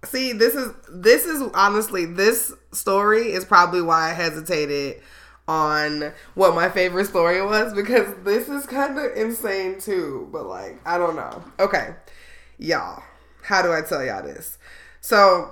See, 0.06 0.34
this 0.34 0.54
is 0.54 0.70
this 0.92 1.26
is 1.26 1.42
honestly 1.54 2.04
this 2.04 2.52
story 2.74 3.32
is 3.32 3.46
probably 3.46 3.82
why 3.82 4.10
I 4.10 4.14
hesitated 4.14 5.02
on 5.48 6.12
what 6.36 6.56
my 6.56 6.68
favorite 6.68 7.06
story 7.06 7.42
was 7.42 7.74
because 7.74 8.14
this 8.26 8.50
is 8.50 8.66
kind 8.66 9.00
of 9.00 9.16
insane 9.16 9.80
too, 9.80 10.28
but 10.30 10.46
like 10.46 10.78
I 10.86 10.98
don't 10.98 11.16
know. 11.16 11.42
Okay. 11.58 11.96
Y'all 12.58 13.02
how 13.44 13.62
do 13.62 13.72
I 13.72 13.82
tell 13.82 14.04
y'all 14.04 14.24
this? 14.24 14.58
So, 15.02 15.52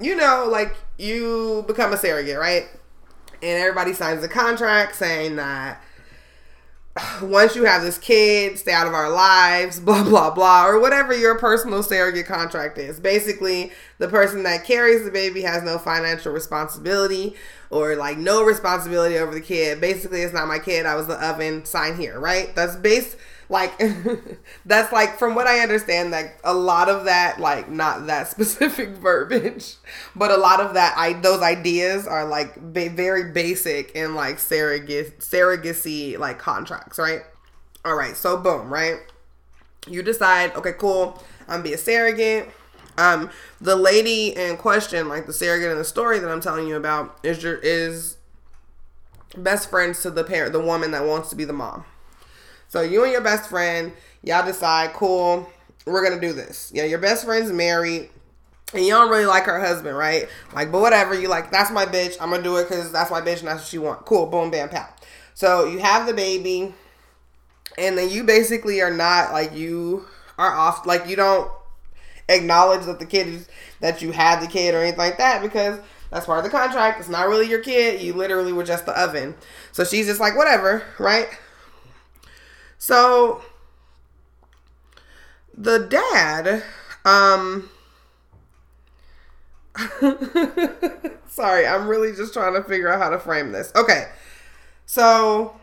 you 0.00 0.16
know, 0.16 0.46
like 0.50 0.76
you 0.98 1.64
become 1.66 1.92
a 1.92 1.96
surrogate, 1.96 2.38
right? 2.38 2.68
And 3.42 3.60
everybody 3.60 3.92
signs 3.92 4.24
a 4.24 4.28
contract 4.28 4.96
saying 4.96 5.36
that 5.36 5.82
once 7.22 7.56
you 7.56 7.64
have 7.64 7.82
this 7.82 7.98
kid, 7.98 8.58
stay 8.58 8.72
out 8.72 8.86
of 8.86 8.94
our 8.94 9.10
lives, 9.10 9.80
blah, 9.84 10.04
blah, 10.04 10.30
blah, 10.30 10.66
or 10.66 10.80
whatever 10.80 11.16
your 11.16 11.38
personal 11.38 11.82
surrogate 11.82 12.26
contract 12.26 12.78
is. 12.78 13.00
Basically, 13.00 13.72
the 13.98 14.08
person 14.08 14.42
that 14.44 14.64
carries 14.64 15.04
the 15.04 15.10
baby 15.10 15.42
has 15.42 15.62
no 15.62 15.78
financial 15.78 16.32
responsibility 16.32 17.34
or 17.70 17.96
like 17.96 18.18
no 18.18 18.44
responsibility 18.44 19.18
over 19.18 19.34
the 19.34 19.40
kid. 19.40 19.80
Basically, 19.80 20.22
it's 20.22 20.34
not 20.34 20.48
my 20.48 20.58
kid. 20.58 20.86
I 20.86 20.94
was 20.94 21.06
the 21.06 21.22
oven. 21.26 21.64
Sign 21.64 21.96
here, 21.96 22.18
right? 22.18 22.54
That's 22.54 22.76
based 22.76 23.16
like 23.54 23.80
that's 24.66 24.92
like 24.92 25.16
from 25.16 25.36
what 25.36 25.46
i 25.46 25.60
understand 25.60 26.10
like 26.10 26.38
a 26.42 26.52
lot 26.52 26.88
of 26.88 27.04
that 27.04 27.38
like 27.38 27.70
not 27.70 28.06
that 28.08 28.28
specific 28.30 28.90
verbiage 28.90 29.76
but 30.14 30.30
a 30.30 30.36
lot 30.36 30.60
of 30.60 30.74
that 30.74 30.92
i 30.98 31.12
those 31.14 31.40
ideas 31.40 32.06
are 32.06 32.26
like 32.26 32.56
very 32.60 33.32
basic 33.32 33.92
in 33.92 34.14
like 34.14 34.38
surrogate 34.38 35.20
surrogacy 35.20 36.18
like 36.18 36.38
contracts 36.38 36.98
right? 36.98 37.22
All 37.84 37.94
right 37.94 38.16
so 38.16 38.36
boom 38.36 38.72
right? 38.72 38.96
You 39.86 40.02
decide 40.02 40.54
okay 40.56 40.72
cool 40.76 41.22
i'm 41.48 41.62
be 41.62 41.72
a 41.72 41.78
surrogate. 41.78 42.50
Um 42.98 43.30
the 43.60 43.76
lady 43.76 44.36
in 44.36 44.56
question 44.56 45.08
like 45.08 45.26
the 45.26 45.32
surrogate 45.32 45.70
in 45.70 45.78
the 45.78 45.84
story 45.84 46.18
that 46.18 46.28
i'm 46.28 46.40
telling 46.40 46.66
you 46.66 46.76
about 46.76 47.18
is 47.22 47.42
your 47.42 47.56
is 47.56 48.16
best 49.36 49.70
friends 49.70 50.00
to 50.02 50.10
the 50.10 50.24
parent 50.24 50.52
the 50.52 50.60
woman 50.60 50.90
that 50.90 51.04
wants 51.04 51.28
to 51.30 51.36
be 51.36 51.44
the 51.44 51.52
mom 51.52 51.84
so 52.74 52.80
you 52.80 53.04
and 53.04 53.12
your 53.12 53.20
best 53.20 53.48
friend, 53.48 53.92
y'all 54.24 54.44
decide, 54.44 54.94
cool, 54.94 55.48
we're 55.86 56.02
gonna 56.02 56.20
do 56.20 56.32
this. 56.32 56.72
Yeah, 56.74 56.82
your 56.82 56.98
best 56.98 57.24
friend's 57.24 57.52
married. 57.52 58.10
And 58.72 58.84
you 58.84 58.90
don't 58.90 59.10
really 59.10 59.26
like 59.26 59.44
her 59.44 59.60
husband, 59.60 59.96
right? 59.96 60.28
Like, 60.52 60.72
but 60.72 60.80
whatever. 60.80 61.14
You 61.14 61.28
like, 61.28 61.52
that's 61.52 61.70
my 61.70 61.86
bitch. 61.86 62.16
I'm 62.20 62.30
gonna 62.30 62.42
do 62.42 62.56
it 62.56 62.64
because 62.68 62.90
that's 62.90 63.12
my 63.12 63.20
bitch 63.20 63.38
and 63.38 63.46
that's 63.46 63.60
what 63.60 63.68
she 63.68 63.78
want. 63.78 64.04
Cool. 64.06 64.26
Boom, 64.26 64.50
bam, 64.50 64.70
pow. 64.70 64.88
So 65.34 65.66
you 65.66 65.78
have 65.78 66.08
the 66.08 66.14
baby, 66.14 66.74
and 67.78 67.96
then 67.96 68.10
you 68.10 68.24
basically 68.24 68.80
are 68.80 68.90
not 68.90 69.32
like 69.32 69.54
you 69.54 70.06
are 70.36 70.52
off. 70.52 70.84
Like 70.84 71.06
you 71.06 71.14
don't 71.14 71.48
acknowledge 72.28 72.86
that 72.86 72.98
the 72.98 73.06
kid 73.06 73.28
is 73.28 73.48
that 73.78 74.02
you 74.02 74.10
had 74.10 74.40
the 74.40 74.48
kid 74.48 74.74
or 74.74 74.78
anything 74.78 74.98
like 74.98 75.18
that 75.18 75.42
because 75.42 75.78
that's 76.10 76.26
part 76.26 76.38
of 76.38 76.44
the 76.44 76.50
contract. 76.50 76.98
It's 76.98 77.08
not 77.08 77.28
really 77.28 77.48
your 77.48 77.62
kid. 77.62 78.00
You 78.00 78.14
literally 78.14 78.52
were 78.52 78.64
just 78.64 78.84
the 78.84 79.00
oven. 79.00 79.36
So 79.70 79.84
she's 79.84 80.06
just 80.06 80.18
like, 80.18 80.36
whatever, 80.36 80.82
right? 80.98 81.28
So 82.84 83.40
the 85.56 85.78
dad, 85.78 86.62
um, 87.06 87.70
sorry, 91.26 91.66
I'm 91.66 91.88
really 91.88 92.12
just 92.12 92.34
trying 92.34 92.52
to 92.52 92.62
figure 92.62 92.92
out 92.92 93.00
how 93.00 93.08
to 93.08 93.18
frame 93.18 93.52
this. 93.52 93.72
Okay. 93.74 94.10
So 94.84 95.58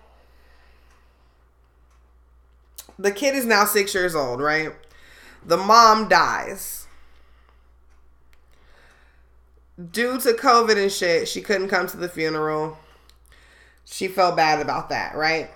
the 2.98 3.12
kid 3.12 3.36
is 3.36 3.46
now 3.46 3.66
six 3.66 3.94
years 3.94 4.16
old, 4.16 4.42
right? 4.42 4.72
The 5.46 5.58
mom 5.58 6.10
dies. 6.10 6.88
Due 9.92 10.20
to 10.22 10.34
COVID 10.34 10.82
and 10.82 10.92
shit, 10.92 11.28
she 11.28 11.42
couldn't 11.42 11.68
come 11.70 11.86
to 11.86 11.98
the 11.98 12.10
funeral. 12.10 12.80
She 13.86 14.08
felt 14.08 14.36
bad 14.36 14.60
about 14.60 14.90
that, 14.90 15.16
right? 15.16 15.52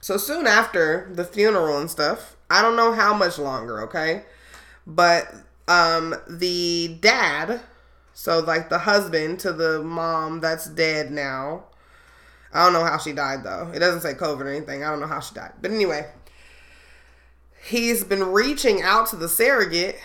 So 0.00 0.16
soon 0.16 0.46
after 0.46 1.08
the 1.12 1.24
funeral 1.24 1.78
and 1.78 1.90
stuff, 1.90 2.36
I 2.50 2.62
don't 2.62 2.76
know 2.76 2.92
how 2.92 3.14
much 3.14 3.38
longer, 3.38 3.82
okay? 3.82 4.24
But 4.86 5.32
um 5.66 6.14
the 6.28 6.96
dad, 7.00 7.60
so 8.14 8.40
like 8.40 8.68
the 8.68 8.78
husband 8.78 9.40
to 9.40 9.52
the 9.52 9.82
mom 9.82 10.40
that's 10.40 10.68
dead 10.68 11.10
now. 11.10 11.64
I 12.52 12.64
don't 12.64 12.72
know 12.72 12.84
how 12.84 12.98
she 12.98 13.12
died 13.12 13.44
though. 13.44 13.70
It 13.74 13.80
doesn't 13.80 14.00
say 14.00 14.14
COVID 14.14 14.40
or 14.40 14.48
anything. 14.48 14.82
I 14.82 14.90
don't 14.90 15.00
know 15.00 15.06
how 15.06 15.20
she 15.20 15.34
died. 15.34 15.52
But 15.60 15.70
anyway, 15.70 16.06
he's 17.62 18.04
been 18.04 18.32
reaching 18.32 18.82
out 18.82 19.08
to 19.08 19.16
the 19.16 19.28
surrogate, 19.28 19.98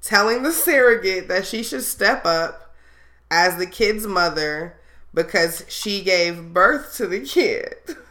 telling 0.00 0.42
the 0.42 0.52
surrogate 0.52 1.28
that 1.28 1.46
she 1.46 1.62
should 1.62 1.82
step 1.82 2.24
up 2.24 2.74
as 3.30 3.56
the 3.56 3.66
kid's 3.66 4.06
mother 4.06 4.78
because 5.12 5.64
she 5.68 6.02
gave 6.02 6.52
birth 6.52 6.94
to 6.96 7.06
the 7.06 7.20
kid. 7.20 7.74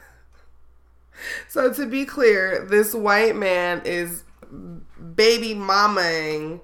so 1.48 1.72
to 1.74 1.86
be 1.86 2.06
clear, 2.06 2.66
this 2.66 2.94
white 2.94 3.36
man 3.36 3.82
is 3.86 4.24
baby 5.16 5.54
mamaing 5.54 6.62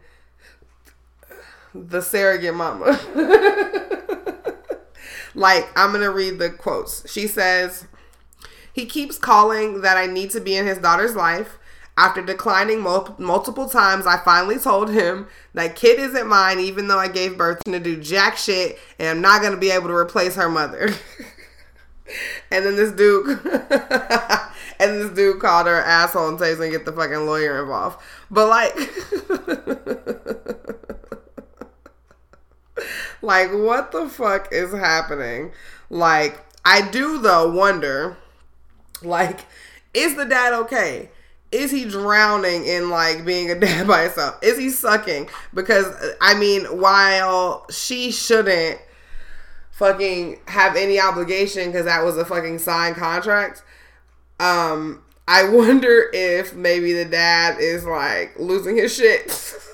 the 1.74 2.02
surrogate 2.02 2.56
mama. 2.56 3.00
like, 5.36 5.70
I'm 5.76 5.92
going 5.92 6.02
to 6.02 6.12
read 6.12 6.40
the 6.40 6.50
quotes. 6.50 7.10
She 7.12 7.28
says, 7.28 7.88
He 8.74 8.86
keeps 8.86 9.18
calling 9.18 9.82
that 9.82 9.98
I 9.98 10.06
need 10.06 10.32
to 10.32 10.42
be 10.42 10.56
in 10.56 10.66
his 10.66 10.78
daughter's 10.78 11.16
life. 11.16 11.58
After 11.98 12.22
declining 12.22 12.80
mul- 12.80 13.16
multiple 13.18 13.68
times, 13.68 14.08
I 14.08 14.24
finally 14.24 14.58
told 14.58 14.90
him 14.90 15.28
that 15.54 15.76
kid 15.76 16.00
isn't 16.00 16.28
mine, 16.28 16.60
even 16.62 16.88
though 16.88 16.98
I 16.98 17.10
gave 17.10 17.38
birth 17.38 17.62
to 17.66 17.78
do 17.78 18.02
jack 18.02 18.38
shit, 18.38 18.80
and 18.98 19.10
I'm 19.10 19.22
not 19.22 19.42
gonna 19.42 19.58
be 19.58 19.70
able 19.70 19.90
to 19.90 19.96
replace 19.96 20.36
her 20.36 20.48
mother. 20.48 20.94
and 22.52 22.66
then 22.66 22.78
this 22.78 22.94
dude, 22.94 23.40
and 24.80 25.02
this 25.02 25.12
dude 25.12 25.40
called 25.40 25.68
her 25.68 25.82
asshole 25.82 26.30
and 26.30 26.40
says 26.40 26.50
he's 26.50 26.58
gonna 26.58 26.72
get 26.72 26.86
the 26.86 26.94
fucking 26.94 27.26
lawyer 27.26 27.62
involved. 27.62 28.00
But 28.32 28.48
like, 28.48 28.76
like 33.22 33.52
what 33.52 33.92
the 33.92 34.10
fuck 34.10 34.50
is 34.52 34.72
happening? 34.72 35.52
Like, 35.90 36.40
I 36.64 36.90
do 36.90 37.20
though 37.20 37.52
wonder, 37.52 38.18
like, 39.02 39.46
is 39.94 40.16
the 40.16 40.26
dad 40.26 40.54
okay? 40.54 41.10
is 41.52 41.72
he 41.72 41.86
drowning 41.86 42.66
in 42.66 42.90
like 42.90 43.26
being 43.26 43.50
a 43.50 43.60
dad 43.60 43.88
by 43.88 44.04
himself? 44.04 44.38
Is 44.42 44.58
he 44.58 44.70
sucking? 44.70 45.30
Because 45.54 45.88
I 46.22 46.38
mean, 46.38 46.66
while 46.66 47.66
she 47.70 48.12
shouldn't 48.12 48.80
fucking 49.72 50.40
have 50.48 50.76
any 50.76 51.00
obligation 51.00 51.68
because 51.68 51.86
that 51.86 52.04
was 52.04 52.18
a 52.18 52.26
fucking 52.26 52.60
signed 52.60 52.98
contract, 52.98 53.64
um, 54.40 55.04
I 55.28 55.44
wonder 55.50 56.10
if 56.14 56.54
maybe 56.56 56.94
the 56.94 57.06
dad 57.06 57.60
is 57.60 57.86
like 57.86 58.38
losing 58.40 58.78
his 58.78 58.96
shit. 58.96 59.28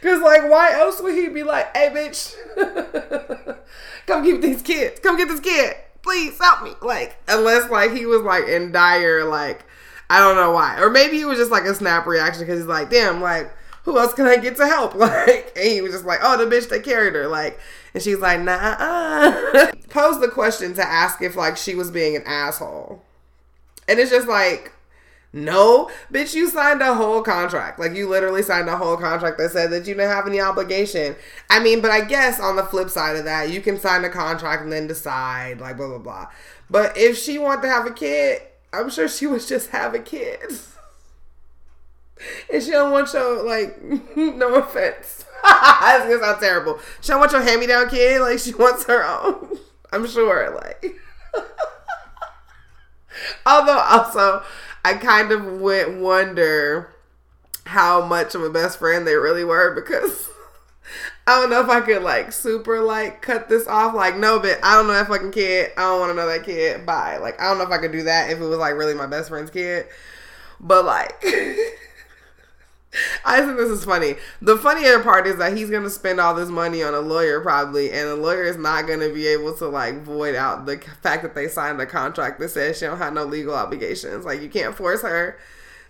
Cause 0.00 0.22
like, 0.22 0.48
why 0.48 0.72
else 0.72 1.02
would 1.02 1.14
he 1.14 1.28
be 1.28 1.42
like, 1.42 1.76
"Hey, 1.76 1.90
bitch, 1.90 2.34
come 4.06 4.24
keep 4.24 4.40
these 4.40 4.62
kids, 4.62 5.00
come 5.00 5.18
get 5.18 5.28
this 5.28 5.40
kid, 5.40 5.74
please 6.02 6.38
help 6.40 6.62
me." 6.62 6.72
Like, 6.80 7.16
unless 7.28 7.68
like 7.70 7.92
he 7.92 8.06
was 8.06 8.22
like 8.22 8.46
in 8.46 8.72
dire 8.72 9.24
like 9.24 9.66
I 10.08 10.20
don't 10.20 10.36
know 10.36 10.52
why. 10.52 10.80
Or 10.80 10.90
maybe 10.90 11.20
it 11.20 11.26
was 11.26 11.38
just 11.38 11.50
like 11.50 11.64
a 11.64 11.74
snap 11.74 12.06
reaction 12.06 12.42
because 12.42 12.60
he's 12.60 12.68
like, 12.68 12.90
damn, 12.90 13.20
like, 13.20 13.52
who 13.82 13.98
else 13.98 14.14
can 14.14 14.26
I 14.26 14.36
get 14.36 14.56
to 14.56 14.66
help? 14.66 14.94
Like, 14.94 15.52
and 15.56 15.66
he 15.66 15.80
was 15.80 15.92
just 15.92 16.04
like, 16.04 16.20
oh, 16.22 16.36
the 16.36 16.54
bitch 16.54 16.68
that 16.68 16.84
carried 16.84 17.14
her. 17.14 17.26
Like, 17.26 17.58
and 17.94 18.02
she's 18.02 18.18
like, 18.18 18.40
nah. 18.40 19.70
Pose 19.90 20.20
the 20.20 20.28
question 20.28 20.74
to 20.74 20.86
ask 20.86 21.22
if 21.22 21.36
like 21.36 21.56
she 21.56 21.74
was 21.74 21.90
being 21.90 22.16
an 22.16 22.22
asshole. 22.26 23.02
And 23.88 23.98
it's 23.98 24.10
just 24.10 24.28
like, 24.28 24.72
no, 25.32 25.90
bitch, 26.12 26.34
you 26.34 26.48
signed 26.48 26.80
a 26.80 26.94
whole 26.94 27.22
contract. 27.22 27.78
Like, 27.78 27.94
you 27.94 28.08
literally 28.08 28.42
signed 28.42 28.68
a 28.68 28.76
whole 28.76 28.96
contract 28.96 29.38
that 29.38 29.50
said 29.50 29.70
that 29.70 29.86
you 29.86 29.94
didn't 29.94 30.08
have 30.08 30.26
any 30.26 30.40
obligation. 30.40 31.14
I 31.50 31.62
mean, 31.62 31.80
but 31.82 31.90
I 31.90 32.02
guess 32.02 32.40
on 32.40 32.56
the 32.56 32.62
flip 32.64 32.88
side 32.88 33.16
of 33.16 33.24
that, 33.24 33.50
you 33.50 33.60
can 33.60 33.78
sign 33.78 34.04
a 34.04 34.08
contract 34.08 34.62
and 34.62 34.72
then 34.72 34.86
decide, 34.86 35.60
like, 35.60 35.76
blah, 35.76 35.88
blah, 35.88 35.98
blah. 35.98 36.26
But 36.70 36.96
if 36.96 37.18
she 37.18 37.38
wanted 37.38 37.62
to 37.62 37.68
have 37.68 37.86
a 37.86 37.92
kid, 37.92 38.42
I'm 38.72 38.90
sure 38.90 39.08
she 39.08 39.26
was 39.26 39.48
just 39.48 39.70
having 39.70 40.02
kids. 40.04 40.72
And 42.50 42.62
she 42.62 42.70
don't 42.70 42.92
want 42.92 43.12
your 43.12 43.42
like 43.44 43.78
no 44.16 44.54
offense. 44.54 45.26
That's 45.44 46.04
gonna 46.04 46.18
sound 46.18 46.40
terrible. 46.40 46.78
She 47.02 47.08
don't 47.08 47.20
want 47.20 47.32
your 47.32 47.42
hand 47.42 47.60
me 47.60 47.66
down 47.66 47.90
kid, 47.90 48.22
like 48.22 48.38
she 48.38 48.54
wants 48.54 48.86
her 48.86 49.04
own. 49.04 49.58
I'm 49.92 50.06
sure, 50.06 50.54
like 50.54 50.96
Although 53.46 53.78
also 53.78 54.42
I 54.84 54.94
kind 54.94 55.32
of 55.32 55.60
went 55.60 55.98
wonder 55.98 56.92
how 57.66 58.04
much 58.04 58.34
of 58.34 58.42
a 58.42 58.50
best 58.50 58.78
friend 58.78 59.06
they 59.06 59.16
really 59.16 59.44
were 59.44 59.74
because 59.74 60.28
I 61.26 61.40
don't 61.40 61.50
know 61.50 61.60
if 61.60 61.68
I 61.68 61.80
could 61.80 62.02
like 62.02 62.32
super 62.32 62.80
like 62.80 63.20
cut 63.20 63.48
this 63.48 63.66
off. 63.66 63.94
Like, 63.94 64.16
no, 64.16 64.38
but 64.38 64.60
I 64.62 64.76
don't 64.76 64.86
know 64.86 64.92
that 64.92 65.08
fucking 65.08 65.32
kid. 65.32 65.72
I 65.76 65.82
don't 65.82 66.00
want 66.00 66.10
to 66.10 66.14
know 66.14 66.28
that 66.28 66.44
kid. 66.44 66.86
Bye. 66.86 67.16
Like, 67.16 67.40
I 67.40 67.48
don't 67.48 67.58
know 67.58 67.64
if 67.64 67.70
I 67.70 67.78
could 67.78 67.92
do 67.92 68.04
that 68.04 68.30
if 68.30 68.38
it 68.38 68.44
was 68.44 68.58
like 68.58 68.74
really 68.74 68.94
my 68.94 69.06
best 69.06 69.30
friend's 69.30 69.50
kid. 69.50 69.86
But 70.60 70.84
like, 70.84 71.20
I 73.24 73.40
think 73.40 73.56
this 73.56 73.70
is 73.70 73.84
funny. 73.84 74.16
The 74.40 74.56
funnier 74.56 75.00
part 75.00 75.26
is 75.26 75.36
that 75.38 75.56
he's 75.56 75.70
gonna 75.70 75.90
spend 75.90 76.20
all 76.20 76.34
this 76.34 76.48
money 76.48 76.82
on 76.82 76.94
a 76.94 77.00
lawyer 77.00 77.40
probably, 77.40 77.90
and 77.90 78.08
the 78.08 78.16
lawyer 78.16 78.44
is 78.44 78.56
not 78.56 78.86
gonna 78.86 79.10
be 79.10 79.26
able 79.26 79.54
to 79.54 79.68
like 79.68 80.02
void 80.02 80.34
out 80.34 80.66
the 80.66 80.78
fact 81.02 81.22
that 81.22 81.34
they 81.34 81.48
signed 81.48 81.80
a 81.80 81.86
contract 81.86 82.40
that 82.40 82.50
says 82.50 82.78
she 82.78 82.86
don't 82.86 82.98
have 82.98 83.12
no 83.12 83.24
legal 83.24 83.54
obligations. 83.54 84.24
Like, 84.24 84.42
you 84.42 84.48
can't 84.48 84.74
force 84.74 85.02
her 85.02 85.38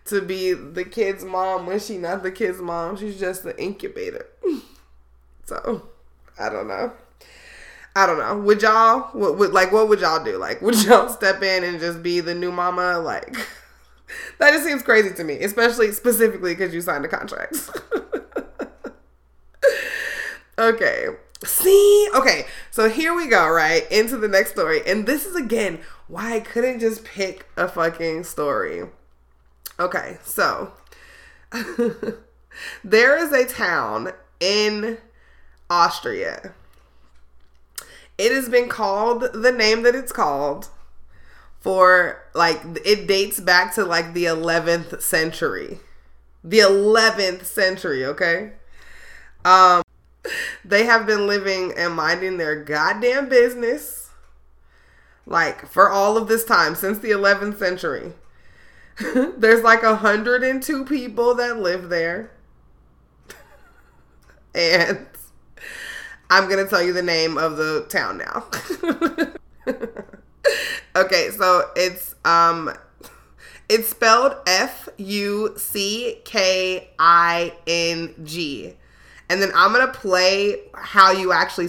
to 0.06 0.22
be 0.22 0.52
the 0.52 0.84
kid's 0.84 1.24
mom 1.24 1.66
when 1.66 1.78
she's 1.78 2.00
not 2.00 2.22
the 2.22 2.30
kid's 2.30 2.60
mom. 2.60 2.96
She's 2.96 3.18
just 3.18 3.42
the 3.42 3.60
incubator. 3.60 4.26
So 5.46 5.88
I 6.40 6.48
don't 6.48 6.66
know. 6.66 6.92
I 7.94 8.04
don't 8.04 8.18
know. 8.18 8.36
Would 8.38 8.62
y'all 8.62 9.02
what 9.12 9.38
would 9.38 9.52
like 9.52 9.72
what 9.72 9.88
would 9.88 10.00
y'all 10.00 10.22
do? 10.22 10.36
Like 10.36 10.60
would 10.60 10.74
y'all 10.84 11.08
step 11.08 11.42
in 11.42 11.64
and 11.64 11.80
just 11.80 12.02
be 12.02 12.20
the 12.20 12.34
new 12.34 12.50
mama? 12.50 12.98
Like 12.98 13.36
that 14.38 14.52
just 14.52 14.64
seems 14.64 14.82
crazy 14.82 15.12
to 15.14 15.24
me, 15.24 15.38
especially 15.40 15.92
specifically 15.92 16.54
because 16.54 16.74
you 16.74 16.80
signed 16.80 17.04
a 17.04 17.08
contract. 17.08 17.56
okay. 20.58 21.06
See? 21.44 22.08
Okay. 22.14 22.46
So 22.70 22.88
here 22.88 23.14
we 23.14 23.28
go, 23.28 23.48
right? 23.48 23.90
Into 23.90 24.16
the 24.16 24.28
next 24.28 24.52
story. 24.52 24.80
And 24.86 25.06
this 25.06 25.26
is 25.26 25.36
again 25.36 25.80
why 26.08 26.34
I 26.34 26.40
couldn't 26.40 26.80
just 26.80 27.04
pick 27.04 27.46
a 27.56 27.68
fucking 27.68 28.24
story. 28.24 28.84
Okay. 29.78 30.18
So 30.24 30.72
there 32.84 33.18
is 33.18 33.32
a 33.32 33.46
town 33.46 34.12
in 34.40 34.98
Austria. 35.68 36.54
It 38.18 38.32
has 38.32 38.48
been 38.48 38.68
called 38.68 39.28
the 39.34 39.52
name 39.52 39.82
that 39.82 39.94
it's 39.94 40.12
called 40.12 40.70
for 41.66 42.22
like 42.32 42.62
it 42.84 43.08
dates 43.08 43.40
back 43.40 43.74
to 43.74 43.84
like 43.84 44.14
the 44.14 44.24
11th 44.24 45.02
century. 45.02 45.80
The 46.44 46.60
11th 46.60 47.44
century, 47.44 48.04
okay? 48.04 48.52
Um 49.44 49.82
they 50.64 50.84
have 50.84 51.06
been 51.06 51.26
living 51.26 51.72
and 51.76 51.92
minding 51.92 52.36
their 52.36 52.62
goddamn 52.62 53.28
business 53.28 54.10
like 55.26 55.66
for 55.66 55.90
all 55.90 56.16
of 56.16 56.28
this 56.28 56.44
time 56.44 56.76
since 56.76 57.00
the 57.00 57.10
11th 57.10 57.58
century. 57.58 58.12
There's 59.36 59.64
like 59.64 59.82
102 59.82 60.84
people 60.84 61.34
that 61.34 61.58
live 61.58 61.88
there. 61.88 62.30
and 64.54 65.04
I'm 66.30 66.48
gonna 66.48 66.68
tell 66.68 66.82
you 66.82 66.92
the 66.92 67.02
name 67.02 67.36
of 67.36 67.56
the 67.56 67.86
town 67.88 68.18
now. 68.18 68.46
okay, 70.96 71.30
so 71.30 71.70
it's 71.76 72.14
um 72.24 72.72
it's 73.68 73.88
spelled 73.88 74.36
F 74.46 74.88
U 74.96 75.54
C 75.56 76.18
K 76.24 76.88
I 76.98 77.52
N 77.66 78.14
G. 78.24 78.74
And 79.28 79.42
then 79.42 79.50
I'm 79.54 79.72
going 79.72 79.86
to 79.86 79.92
play 79.92 80.62
how 80.72 81.10
you 81.10 81.32
actually 81.32 81.68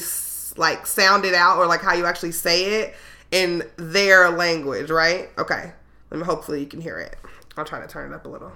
like 0.57 0.85
sound 0.85 1.25
it 1.25 1.33
out 1.33 1.57
or 1.57 1.65
like 1.65 1.81
how 1.81 1.93
you 1.93 2.05
actually 2.05 2.31
say 2.31 2.81
it 2.81 2.95
in 3.31 3.63
their 3.77 4.29
language, 4.29 4.89
right? 4.89 5.29
Okay. 5.37 5.71
Let 6.11 6.19
me 6.19 6.23
hopefully 6.25 6.59
you 6.59 6.67
can 6.67 6.81
hear 6.81 6.99
it. 6.99 7.17
I'll 7.57 7.65
try 7.65 7.81
to 7.81 7.87
turn 7.87 8.11
it 8.11 8.15
up 8.15 8.25
a 8.25 8.29
little. 8.29 8.51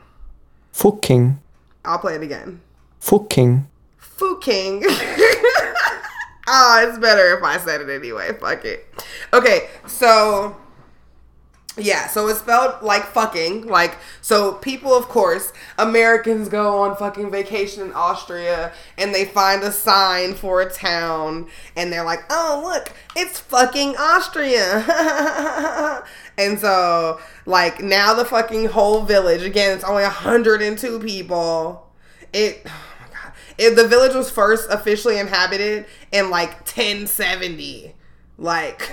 Fucking. 0.71 1.39
I'll 1.83 1.97
play 1.97 2.15
it 2.15 2.21
again. 2.21 2.61
Fucking. 2.99 3.67
Fucking. 3.97 4.83
oh, 6.51 6.85
it's 6.87 6.99
better 6.99 7.35
if 7.35 7.43
I 7.43 7.57
said 7.57 7.81
it 7.81 7.89
anyway. 7.89 8.33
Fuck 8.33 8.65
it. 8.65 8.85
Okay, 9.33 9.69
so 9.87 10.57
yeah, 11.77 12.07
so 12.07 12.27
it's 12.27 12.39
spelled 12.39 12.81
like 12.81 13.05
fucking. 13.05 13.67
Like, 13.67 13.97
so 14.21 14.53
people, 14.55 14.93
of 14.93 15.07
course, 15.07 15.53
Americans 15.77 16.49
go 16.49 16.79
on 16.79 16.97
fucking 16.97 17.31
vacation 17.31 17.83
in 17.83 17.93
Austria 17.93 18.73
and 18.97 19.15
they 19.15 19.23
find 19.23 19.63
a 19.63 19.71
sign 19.71 20.33
for 20.35 20.61
a 20.61 20.69
town 20.69 21.47
and 21.77 21.91
they're 21.91 22.03
like, 22.03 22.23
oh, 22.29 22.61
look, 22.63 22.91
it's 23.15 23.39
fucking 23.39 23.95
Austria. 23.97 24.83
and 26.37 26.59
so, 26.59 27.21
like, 27.45 27.81
now 27.81 28.13
the 28.13 28.25
fucking 28.25 28.65
whole 28.65 29.03
village, 29.03 29.43
again, 29.43 29.73
it's 29.73 29.85
only 29.85 30.03
102 30.03 30.99
people. 30.99 31.87
It 32.33 32.65
it, 33.61 33.75
the 33.75 33.87
village 33.87 34.15
was 34.15 34.31
first 34.31 34.67
officially 34.71 35.19
inhabited 35.19 35.85
in 36.11 36.31
like 36.31 36.53
1070. 36.61 37.93
Like, 38.39 38.91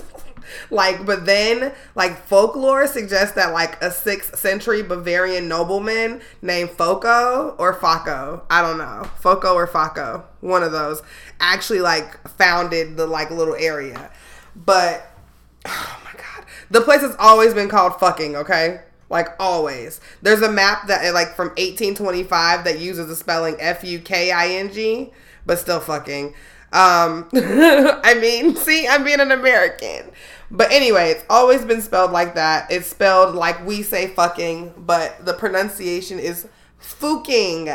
like, 0.70 1.04
but 1.04 1.26
then 1.26 1.74
like 1.94 2.24
folklore 2.26 2.86
suggests 2.86 3.34
that 3.34 3.52
like 3.52 3.80
a 3.82 3.90
sixth 3.90 4.38
century 4.38 4.82
Bavarian 4.82 5.46
nobleman 5.46 6.22
named 6.40 6.70
Foco 6.70 7.54
or 7.58 7.74
Faco, 7.74 8.42
I 8.48 8.62
don't 8.62 8.78
know, 8.78 9.04
Foco 9.18 9.54
or 9.54 9.66
Faco, 9.66 10.24
one 10.40 10.62
of 10.62 10.72
those, 10.72 11.02
actually 11.38 11.80
like 11.80 12.26
founded 12.30 12.96
the 12.96 13.06
like 13.06 13.30
little 13.30 13.56
area. 13.56 14.10
But 14.56 15.06
oh 15.66 16.00
my 16.02 16.12
god, 16.12 16.46
the 16.70 16.80
place 16.80 17.02
has 17.02 17.14
always 17.18 17.52
been 17.52 17.68
called 17.68 18.00
fucking. 18.00 18.36
Okay. 18.36 18.80
Like 19.10 19.28
always, 19.40 20.00
there's 20.20 20.42
a 20.42 20.52
map 20.52 20.86
that 20.88 21.14
like 21.14 21.34
from 21.34 21.48
1825 21.48 22.64
that 22.64 22.78
uses 22.78 23.06
the 23.08 23.16
spelling 23.16 23.56
F 23.58 23.82
U 23.84 23.98
K 24.00 24.30
I 24.30 24.48
N 24.48 24.72
G, 24.72 25.10
but 25.46 25.58
still 25.58 25.80
fucking. 25.80 26.34
Um, 26.72 27.28
I 27.34 28.18
mean, 28.20 28.54
see, 28.56 28.86
I'm 28.86 29.04
being 29.04 29.20
an 29.20 29.32
American. 29.32 30.10
But 30.50 30.70
anyway, 30.70 31.10
it's 31.10 31.24
always 31.28 31.64
been 31.64 31.82
spelled 31.82 32.12
like 32.12 32.34
that. 32.34 32.70
It's 32.70 32.86
spelled 32.86 33.34
like 33.34 33.66
we 33.66 33.82
say 33.82 34.08
fucking, 34.08 34.74
but 34.76 35.24
the 35.24 35.34
pronunciation 35.34 36.18
is 36.18 36.46
fuking. 36.78 37.68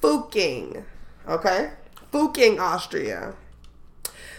Fuking. 0.00 0.84
Okay? 1.28 1.70
Fuking 2.10 2.58
Austria. 2.58 3.34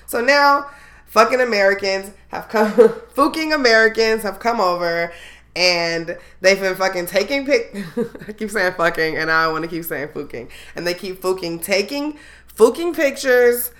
So 0.06 0.22
now, 0.22 0.70
fucking 1.08 1.40
Americans 1.40 2.12
have 2.30 2.50
come, 2.50 2.94
fuking 3.14 3.54
Americans 3.54 4.24
have 4.24 4.40
come 4.40 4.60
over 4.60 5.14
and 5.60 6.18
they've 6.40 6.60
been 6.60 6.76
fucking 6.76 7.06
taking 7.08 7.46
pic. 7.46 7.76
I 8.28 8.32
keep 8.32 8.50
saying 8.50 8.76
fucking, 8.78 9.18
and 9.18 9.30
I 9.30 9.52
want 9.52 9.66
to 9.66 9.70
keep 9.70 9.84
saying 9.84 10.10
fuking. 10.14 10.50
And 10.74 10.88
they 10.88 10.94
keep 10.94 11.22
fuking 11.22 11.60
taking 11.60 12.18
fuking 12.48 12.94
pictures 12.94 13.72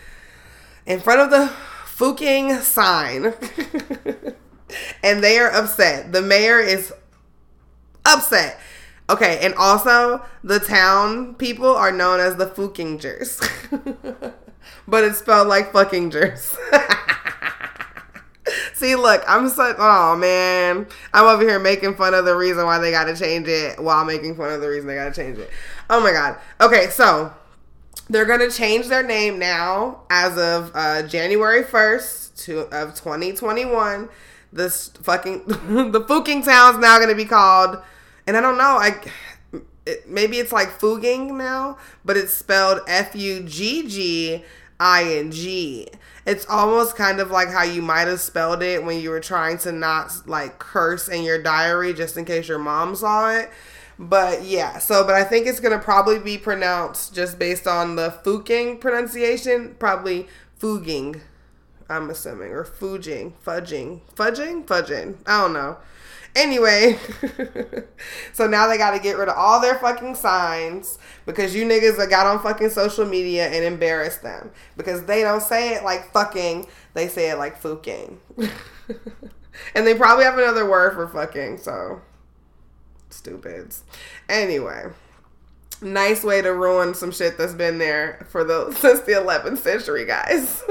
in 0.86 1.00
front 1.00 1.22
of 1.22 1.30
the 1.30 1.48
fuking 1.86 2.58
sign. 2.58 3.34
and 5.04 5.24
they 5.24 5.40
are 5.40 5.50
upset. 5.52 6.12
The 6.12 6.22
mayor 6.22 6.60
is 6.60 6.92
upset. 8.06 8.60
Okay, 9.10 9.40
and 9.42 9.54
also 9.56 10.24
the 10.44 10.60
town 10.60 11.34
people 11.36 11.74
are 11.74 11.94
known 11.94 12.20
as 12.20 12.36
the 12.36 12.46
Fukingers. 12.46 13.40
but 14.88 15.04
it's 15.06 15.20
spelled 15.20 15.48
like 15.48 15.72
fucking 15.72 16.12
fuckingers. 16.12 16.58
See, 18.80 18.96
look, 18.96 19.22
I'm 19.28 19.50
such. 19.50 19.76
Oh 19.78 20.16
man, 20.16 20.88
I'm 21.14 21.26
over 21.26 21.44
here 21.44 21.60
making 21.60 21.96
fun 21.96 22.14
of 22.14 22.24
the 22.24 22.34
reason 22.34 22.64
why 22.66 22.80
they 22.80 22.92
got 22.92 23.06
to 23.06 23.16
change 23.16 23.46
it, 23.50 23.78
while 23.78 24.06
making 24.06 24.38
fun 24.38 24.54
of 24.54 24.62
the 24.62 24.70
reason 24.70 24.88
they 24.88 24.96
got 24.96 25.14
to 25.14 25.22
change 25.22 25.38
it. 25.38 25.50
Oh 25.90 26.02
my 26.02 26.14
god. 26.14 26.38
Okay, 26.62 26.88
so 26.90 27.34
they're 28.10 28.24
gonna 28.26 28.50
change 28.50 28.88
their 28.88 29.04
name 29.04 29.38
now 29.38 30.04
as 30.10 30.38
of 30.38 30.72
uh, 30.74 31.04
January 31.04 31.62
1st 31.62 32.46
to 32.46 32.60
of 32.72 32.96
2021. 32.96 34.08
This 34.54 34.88
fucking 34.88 35.44
the 35.92 36.06
Fuking 36.08 36.42
town's 36.42 36.78
now 36.78 37.00
gonna 37.00 37.16
be 37.16 37.26
called, 37.26 37.80
and 38.26 38.38
I 38.38 38.40
don't 38.40 38.58
know, 38.58 38.78
I 38.80 39.02
it, 39.86 40.10
maybe 40.10 40.38
it's 40.38 40.54
like 40.54 40.80
Fuging 40.80 41.36
now, 41.36 41.78
but 42.06 42.16
it's 42.16 42.32
spelled 42.32 42.80
F 42.88 43.14
U 43.14 43.42
G 43.42 43.86
G 43.90 44.46
I 44.80 45.04
N 45.04 45.32
G 45.32 45.88
it's 46.26 46.46
almost 46.48 46.96
kind 46.96 47.20
of 47.20 47.32
like 47.32 47.50
how 47.50 47.64
you 47.64 47.82
might 47.82 48.08
have 48.08 48.20
spelled 48.22 48.62
it 48.62 48.84
when 48.84 49.00
you 49.00 49.10
were 49.10 49.20
trying 49.20 49.58
to 49.58 49.72
not 49.72 50.12
like 50.28 50.60
curse 50.60 51.08
in 51.08 51.24
your 51.24 51.42
diary 51.42 51.92
just 51.92 52.18
in 52.18 52.26
case 52.26 52.48
your 52.48 52.60
mom 52.60 52.96
saw 52.96 53.32
it. 53.32 53.50
But 53.98 54.44
yeah, 54.44 54.78
so 54.78 55.04
but 55.04 55.16
I 55.16 55.24
think 55.24 55.48
it's 55.48 55.60
gonna 55.60 55.80
probably 55.80 56.20
be 56.20 56.38
pronounced 56.38 57.16
just 57.16 57.40
based 57.40 57.68
on 57.68 57.96
the 57.96 58.12
Fuking 58.12 58.78
pronunciation, 58.78 59.76
probably 59.80 60.28
Fuging. 60.60 61.22
I'm 61.90 62.10
assuming 62.12 62.52
or 62.52 62.64
fudging, 62.64 63.34
fudging, 63.44 64.02
fudging, 64.16 64.66
fudging. 64.66 65.18
I 65.26 65.42
don't 65.42 65.54
know. 65.54 65.78
Anyway, 66.36 66.98
so 68.34 68.48
now 68.48 68.68
they 68.68 68.78
got 68.78 68.92
to 68.92 69.00
get 69.00 69.18
rid 69.18 69.30
of 69.30 69.36
all 69.36 69.60
their 69.60 69.80
fucking 69.80 70.16
signs 70.16 70.98
because 71.26 71.56
you 71.56 71.66
niggas 71.66 71.98
got 72.10 72.28
on 72.28 72.42
fucking 72.42 72.70
social 72.70 73.06
media 73.06 73.48
and 73.48 73.66
embarrassed 73.66 74.22
them 74.22 74.52
because 74.78 75.06
they 75.06 75.22
don't 75.22 75.42
say 75.42 75.76
it 75.76 75.84
like 75.84 76.12
fucking, 76.12 76.68
they 76.94 77.08
say 77.08 77.32
it 77.32 77.38
like 77.38 77.58
fucking. 77.58 78.20
and 79.76 79.88
they 79.88 79.96
probably 79.96 80.24
have 80.24 80.38
another 80.38 80.70
word 80.70 80.94
for 80.94 81.08
fucking, 81.08 81.58
so 81.58 82.02
stupids. 83.10 83.84
Anyway, 84.28 84.86
nice 85.82 86.24
way 86.24 86.42
to 86.42 86.54
ruin 86.54 86.94
some 86.94 87.12
shit 87.12 87.38
that's 87.38 87.54
been 87.54 87.78
there 87.80 88.26
for 88.30 88.44
the 88.44 88.72
since 88.80 89.02
the 89.02 89.14
11th 89.14 89.58
century, 89.58 90.06
guys. 90.06 90.64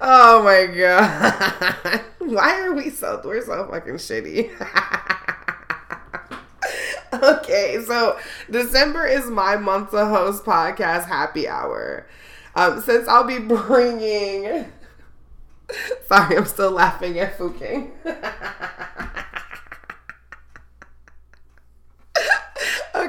Oh 0.00 0.42
my 0.42 0.66
god. 0.66 2.00
Why 2.18 2.60
are 2.60 2.74
we 2.74 2.90
so 2.90 3.20
we're 3.24 3.44
so 3.44 3.68
fucking 3.70 3.94
shitty? 3.94 4.50
okay, 7.22 7.82
so 7.86 8.18
December 8.50 9.06
is 9.06 9.26
my 9.26 9.56
month 9.56 9.90
to 9.92 10.04
host 10.06 10.44
podcast 10.44 11.06
happy 11.06 11.48
hour. 11.48 12.06
Um, 12.54 12.80
since 12.80 13.06
I'll 13.08 13.24
be 13.24 13.38
bringing 13.38 14.66
Sorry, 16.06 16.36
I'm 16.36 16.46
still 16.46 16.70
laughing 16.70 17.18
at 17.18 17.36
Fuking. 17.38 17.92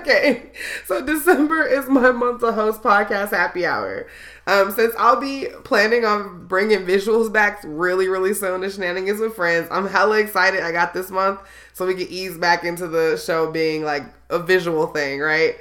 Okay, 0.08 0.51
so 0.86 1.05
December 1.05 1.66
is 1.66 1.88
my 1.88 2.12
month 2.12 2.41
to 2.41 2.51
host 2.51 2.82
podcast 2.82 3.32
happy 3.32 3.66
hour. 3.66 4.08
Um, 4.45 4.72
since 4.72 4.93
I'll 4.97 5.20
be 5.20 5.47
planning 5.64 6.05
on 6.05 6.47
bringing 6.47 6.86
visuals 6.86 7.32
back 7.32 7.60
really, 7.66 8.08
really 8.08 8.34
soon 8.34 8.62
to 8.62 8.70
Shenanigans 8.70 9.20
with 9.20 9.36
Friends, 9.36 9.68
I'm 9.70 9.88
hella 9.88 10.20
excited. 10.20 10.64
I 10.64 10.72
got 10.72 10.93
this 10.93 11.12
month 11.12 11.41
so 11.74 11.86
we 11.86 11.95
can 11.95 12.08
ease 12.10 12.38
back 12.38 12.64
into 12.64 12.88
the 12.88 13.18
show 13.18 13.51
being 13.51 13.84
like 13.84 14.03
a 14.30 14.39
visual 14.39 14.88
thing, 14.88 15.20
right? 15.20 15.55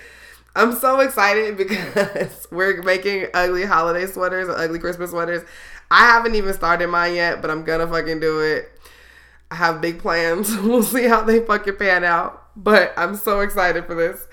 I'm 0.54 0.72
so 0.72 1.00
excited 1.00 1.56
because 1.56 2.46
we're 2.50 2.82
making 2.82 3.26
ugly 3.34 3.64
holiday 3.64 4.06
sweaters, 4.06 4.48
ugly 4.48 4.78
Christmas 4.78 5.10
sweaters. 5.10 5.42
I 5.90 6.00
haven't 6.06 6.34
even 6.34 6.54
started 6.54 6.88
mine 6.88 7.14
yet, 7.14 7.42
but 7.42 7.50
I'm 7.50 7.64
gonna 7.64 7.86
fucking 7.86 8.20
do 8.20 8.40
it. 8.40 8.70
I 9.50 9.56
have 9.56 9.80
big 9.80 9.98
plans. 10.00 10.56
we'll 10.62 10.82
see 10.82 11.04
how 11.04 11.22
they 11.22 11.40
fucking 11.40 11.76
pan 11.76 12.04
out. 12.04 12.45
But 12.56 12.94
I'm 12.96 13.16
so 13.16 13.40
excited 13.40 13.84
for 13.86 13.94
this. 13.94 14.26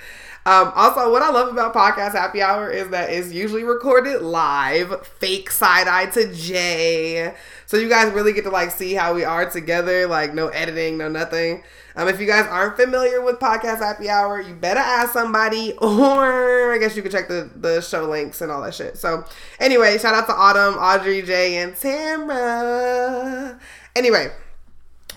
Um, 0.46 0.74
also, 0.76 1.10
what 1.10 1.22
I 1.22 1.30
love 1.30 1.48
about 1.50 1.74
Podcast 1.74 2.12
Happy 2.12 2.42
Hour 2.42 2.70
is 2.70 2.90
that 2.90 3.10
it's 3.10 3.32
usually 3.32 3.64
recorded 3.64 4.22
live, 4.22 5.08
fake 5.08 5.50
side 5.50 5.88
eye 5.88 6.08
to 6.08 6.34
Jay. 6.34 7.34
So 7.66 7.78
you 7.78 7.88
guys 7.88 8.12
really 8.12 8.34
get 8.34 8.44
to 8.44 8.50
like 8.50 8.72
see 8.72 8.94
how 8.94 9.14
we 9.14 9.24
are 9.24 9.50
together, 9.50 10.06
like 10.06 10.34
no 10.34 10.50
editing, 10.50 10.98
no 10.98 11.08
nothing. 11.08 11.64
Um, 11.96 12.10
if 12.10 12.20
you 12.20 12.28
guys 12.28 12.46
aren't 12.48 12.76
familiar 12.76 13.22
with 13.22 13.40
Podcast 13.40 13.78
Happy 13.78 14.10
Hour, 14.10 14.42
you 14.42 14.54
better 14.54 14.80
ask 14.80 15.14
somebody, 15.14 15.74
or 15.82 16.74
I 16.74 16.78
guess 16.78 16.98
you 16.98 17.04
can 17.04 17.12
check 17.12 17.30
the, 17.30 17.50
the 17.56 17.82
show 17.82 18.04
links 18.10 18.42
and 18.42 18.52
all 18.52 18.64
that 18.64 18.74
shit. 18.74 18.98
So, 18.98 19.24
anyway, 19.60 19.98
shout 19.98 20.16
out 20.16 20.26
to 20.26 20.34
Autumn, 20.34 20.74
Audrey, 20.74 21.22
Jay, 21.22 21.58
and 21.58 21.76
Tamara. 21.76 23.60
Anyway, 23.96 24.32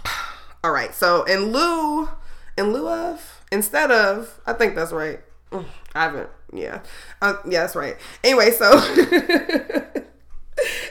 all 0.65 0.71
right. 0.71 0.95
So, 0.95 1.25
in 1.25 1.51
lieu, 1.51 2.11
in 2.57 2.73
lieu 2.73 2.89
of, 2.89 3.43
instead 3.53 3.91
of? 3.91 4.41
I 4.47 4.53
think 4.53 4.75
that's 4.75 4.93
right. 4.93 5.21
I 5.53 5.65
haven't 5.95 6.31
yeah. 6.53 6.81
Uh, 7.21 7.35
yeah 7.47 7.61
that's 7.61 7.77
right. 7.77 7.97
Anyway 8.23 8.51
so 8.51 8.73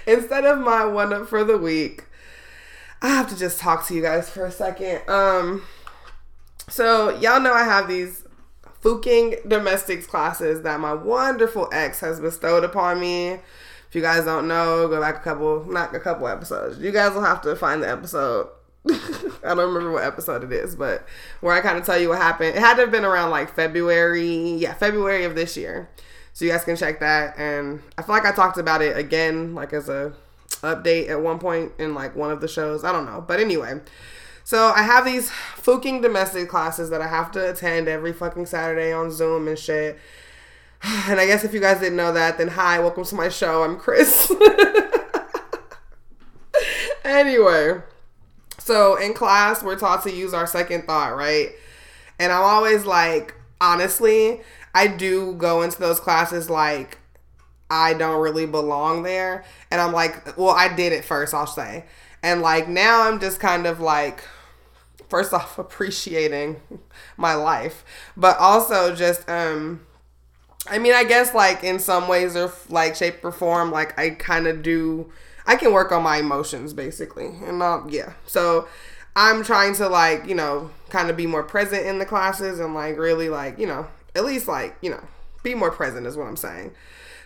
instead 0.08 0.46
of 0.46 0.60
my 0.60 0.86
one 0.86 1.14
up 1.14 1.28
for 1.28 1.44
the 1.44 1.58
week 1.58 2.06
i 3.02 3.10
have 3.10 3.28
to 3.28 3.36
just 3.36 3.60
talk 3.60 3.86
to 3.88 3.94
you 3.94 4.02
guys 4.02 4.30
for 4.30 4.46
a 4.46 4.52
second. 4.52 5.02
Um 5.10 5.64
so 6.70 7.10
y'all 7.20 7.40
know 7.40 7.54
i 7.54 7.64
have 7.64 7.88
these 7.88 8.24
fuking 8.82 9.36
domestics 9.48 10.06
classes 10.06 10.62
that 10.62 10.80
my 10.80 10.94
wonderful 10.94 11.68
ex 11.72 12.00
has 12.02 12.20
bestowed 12.20 12.64
upon 12.64 13.00
me. 13.00 13.30
If 13.88 13.94
you 13.94 14.02
guys 14.02 14.26
don't 14.26 14.48
know 14.48 14.88
go 14.88 15.02
back 15.02 15.18
a 15.18 15.20
couple 15.20 15.66
not 15.66 15.96
a 15.96 16.00
couple 16.00 16.28
episodes. 16.28 16.80
You 16.80 16.92
guys 16.92 17.14
will 17.14 17.24
have 17.24 17.42
to 17.42 17.56
find 17.56 17.82
the 17.82 17.90
episode 17.90 18.50
I 19.44 19.56
don't 19.56 19.74
remember 19.74 19.92
what 19.92 20.04
episode 20.04 20.44
it 20.44 20.52
is, 20.52 20.76
but 20.76 21.06
where 21.42 21.54
I 21.54 21.62
kind 21.62 21.78
of 21.78 21.86
tell 21.86 22.00
you 22.00 22.10
what 22.10 22.20
happened. 22.20 22.56
It 22.56 22.60
had 22.60 22.76
to 22.76 22.82
have 22.82 22.92
been 22.92 23.06
around 23.06 23.32
like 23.32 23.54
February, 23.54 24.54
yeah, 24.54 24.74
February 24.74 25.24
of 25.24 25.36
this 25.36 25.58
year. 25.58 25.90
So 26.34 26.46
you 26.46 26.52
guys 26.52 26.64
can 26.64 26.76
check 26.76 27.00
that. 27.00 27.38
And 27.38 27.82
I 27.98 28.02
feel 28.02 28.14
like 28.14 28.26
I 28.26 28.32
talked 28.32 28.58
about 28.58 28.82
it 28.82 28.98
again, 28.98 29.56
like 29.56 29.74
as 29.74 29.90
a 29.90 30.14
update 30.62 31.10
at 31.10 31.22
one 31.22 31.40
point 31.40 31.72
in 31.80 31.94
like 31.94 32.16
one 32.16 32.32
of 32.32 32.42
the 32.42 32.48
shows. 32.48 32.84
I 32.84 32.92
don't 32.92 33.06
know, 33.06 33.24
but 33.26 33.40
anyway. 33.40 33.80
So 34.44 34.72
I 34.76 34.84
have 34.84 35.06
these 35.06 35.32
fucking 35.56 36.02
domestic 36.02 36.50
classes 36.50 36.92
that 36.92 37.02
I 37.02 37.08
have 37.08 37.32
to 37.32 37.50
attend 37.50 37.88
every 37.88 38.14
fucking 38.14 38.46
Saturday 38.46 38.94
on 38.94 39.12
Zoom 39.12 39.48
and 39.48 39.58
shit. 39.58 39.98
And 41.08 41.20
I 41.20 41.26
guess 41.26 41.44
if 41.44 41.52
you 41.52 41.60
guys 41.60 41.80
didn't 41.80 41.96
know 41.96 42.14
that, 42.14 42.38
then 42.38 42.50
hi, 42.50 42.80
welcome 42.80 43.06
to 43.06 43.16
my 43.16 43.30
show. 43.30 43.64
I'm 43.64 43.80
Khris. 43.80 44.30
anyway. 47.04 47.82
So 48.66 48.96
in 48.96 49.14
class, 49.14 49.62
we're 49.62 49.78
taught 49.78 50.02
to 50.06 50.12
use 50.12 50.34
our 50.34 50.48
second 50.48 50.88
thought, 50.88 51.16
right? 51.16 51.52
And 52.18 52.32
I'm 52.32 52.42
always 52.42 52.84
like, 52.84 53.36
honestly, 53.62 54.42
I 54.74 54.88
do 54.88 55.34
go 55.34 55.62
into 55.62 55.78
those 55.78 56.00
classes 56.00 56.50
like, 56.50 56.98
I 57.70 57.94
don't 57.94 58.20
really 58.20 58.48
belong 58.48 59.04
there. 59.04 59.46
And 59.70 59.80
I'm 59.80 59.92
like, 59.94 60.36
well, 60.36 60.50
I 60.50 60.74
did 60.74 60.94
it 60.94 61.06
first, 61.06 61.32
I'll 61.32 61.46
say. 61.46 61.86
And 62.24 62.42
like 62.42 62.68
now 62.68 63.08
I'm 63.08 63.20
just 63.20 63.40
kind 63.40 63.68
of 63.68 63.82
like, 63.82 64.24
first 65.10 65.32
off, 65.32 65.60
appreciating 65.60 66.60
my 67.18 67.36
life, 67.36 67.86
but 68.18 68.36
also 68.40 68.96
just, 68.96 69.30
um, 69.30 69.86
I 70.66 70.80
mean, 70.80 70.94
I 70.94 71.04
guess 71.04 71.36
like 71.36 71.64
in 71.64 71.78
some 71.78 72.08
ways 72.08 72.36
or 72.36 72.52
like 72.70 72.96
shape 72.96 73.24
or 73.24 73.32
form, 73.32 73.70
like 73.70 73.96
I 74.00 74.10
kind 74.10 74.48
of 74.48 74.64
do, 74.64 75.12
I 75.48 75.56
can 75.56 75.74
work 75.74 75.92
on 75.92 76.04
my 76.04 76.18
emotions 76.18 76.74
basically. 76.74 77.28
And 77.44 77.60
not, 77.60 77.92
yeah. 77.92 78.14
So 78.26 78.68
I'm 79.16 79.44
trying 79.44 79.76
to 79.76 79.88
like, 79.88 80.28
you 80.28 80.36
know, 80.36 80.72
kind 80.90 81.10
of 81.10 81.18
be 81.18 81.28
more 81.28 81.44
present 81.44 81.86
in 81.86 82.00
the 82.00 82.06
classes 82.06 82.60
and 82.60 82.74
like 82.74 82.98
really 82.98 83.30
like, 83.30 83.60
you 83.60 83.68
know, 83.68 83.88
at 84.16 84.26
least 84.26 84.48
like, 84.48 84.76
you 84.82 84.90
know, 84.90 85.04
be 85.44 85.56
more 85.56 85.72
present 85.72 86.08
is 86.08 86.18
what 86.18 86.28
I'm 86.28 86.36
saying. 86.36 86.72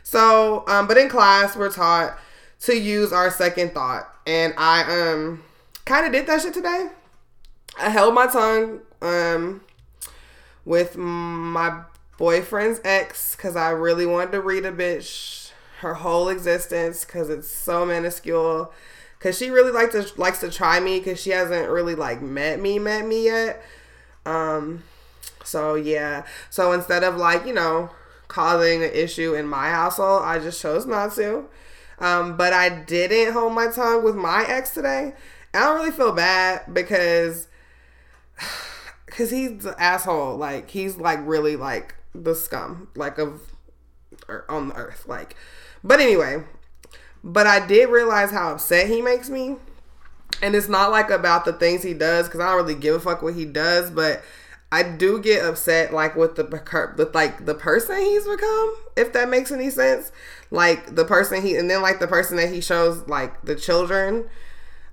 So, 0.03 0.63
um, 0.67 0.87
but 0.87 0.97
in 0.97 1.09
class, 1.09 1.55
we're 1.55 1.71
taught 1.71 2.17
to 2.61 2.77
use 2.77 3.13
our 3.13 3.31
second 3.31 3.73
thought. 3.73 4.13
And 4.27 4.53
I 4.57 4.81
um 4.83 5.43
kind 5.85 6.05
of 6.05 6.11
did 6.11 6.27
that 6.27 6.41
shit 6.41 6.53
today. 6.53 6.89
I 7.79 7.89
held 7.89 8.13
my 8.13 8.27
tongue 8.27 8.81
um 9.01 9.61
with 10.65 10.97
my 10.97 11.83
boyfriend's 12.17 12.81
ex 12.83 13.35
because 13.35 13.55
I 13.55 13.69
really 13.69 14.05
wanted 14.05 14.33
to 14.33 14.41
read 14.41 14.65
a 14.65 14.71
bitch 14.71 15.38
her 15.79 15.95
whole 15.95 16.29
existence 16.29 17.05
because 17.05 17.29
it's 17.29 17.49
so 17.49 17.85
minuscule. 17.85 18.71
Cause 19.19 19.37
she 19.37 19.49
really 19.49 19.71
likes 19.71 19.93
to 19.93 20.07
likes 20.19 20.39
to 20.39 20.49
try 20.49 20.79
me 20.79 20.99
because 20.99 21.19
she 21.19 21.31
hasn't 21.31 21.69
really 21.69 21.95
like 21.95 22.21
met 22.21 22.61
me 22.61 22.79
met 22.79 23.05
me 23.05 23.25
yet. 23.25 23.61
Um, 24.25 24.83
so 25.43 25.75
yeah. 25.75 26.25
So 26.49 26.71
instead 26.71 27.03
of 27.03 27.17
like 27.17 27.45
you 27.45 27.53
know 27.53 27.89
causing 28.29 28.83
an 28.83 28.91
issue 28.93 29.33
in 29.33 29.45
my 29.45 29.69
household. 29.69 30.21
I 30.23 30.39
just 30.39 30.61
chose 30.61 30.85
not 30.85 31.13
to. 31.15 31.49
Um, 31.97 32.37
but 32.37 32.53
I 32.53 32.69
didn't 32.69 33.33
hold 33.33 33.51
my 33.51 33.67
tongue 33.67 34.05
with 34.05 34.15
my 34.15 34.45
ex 34.47 34.73
today. 34.73 35.13
I 35.53 35.59
don't 35.59 35.79
really 35.79 35.91
feel 35.91 36.13
bad 36.13 36.73
because 36.73 37.49
because 39.05 39.31
he's 39.31 39.65
an 39.65 39.75
asshole. 39.77 40.37
Like 40.37 40.69
he's 40.69 40.95
like 40.95 41.19
really 41.23 41.57
like 41.57 41.95
the 42.15 42.33
scum 42.35 42.87
like 42.95 43.17
of 43.17 43.51
er, 44.29 44.45
on 44.47 44.69
the 44.69 44.75
earth. 44.75 45.05
Like, 45.07 45.35
but 45.83 45.99
anyway, 45.99 46.43
but 47.23 47.47
I 47.47 47.65
did 47.65 47.89
realize 47.89 48.31
how 48.31 48.53
upset 48.53 48.87
he 48.87 49.01
makes 49.01 49.29
me. 49.29 49.57
And 50.41 50.55
it's 50.55 50.69
not 50.69 50.91
like 50.91 51.09
about 51.09 51.45
the 51.45 51.53
things 51.53 51.83
he 51.83 51.93
does 51.93 52.27
because 52.27 52.39
I 52.39 52.47
don't 52.47 52.57
really 52.57 52.75
give 52.75 52.95
a 52.95 52.99
fuck 52.99 53.21
what 53.21 53.33
he 53.33 53.45
does, 53.45 53.91
but 53.91 54.23
I 54.71 54.83
do 54.83 55.19
get 55.19 55.43
upset 55.43 55.93
like 55.93 56.15
with 56.15 56.35
the 56.35 56.43
with 56.97 57.15
like 57.15 57.45
the 57.45 57.55
person 57.55 57.97
he's 57.97 58.27
become, 58.27 58.75
if 58.95 59.11
that 59.13 59.27
makes 59.27 59.51
any 59.51 59.69
sense. 59.69 60.11
Like 60.51 60.95
the 60.95 61.05
person 61.05 61.41
he 61.41 61.55
and 61.55 61.69
then 61.69 61.81
like 61.81 61.99
the 61.99 62.07
person 62.07 62.37
that 62.37 62.53
he 62.53 62.61
shows 62.61 63.07
like 63.07 63.41
the 63.41 63.55
children. 63.55 64.29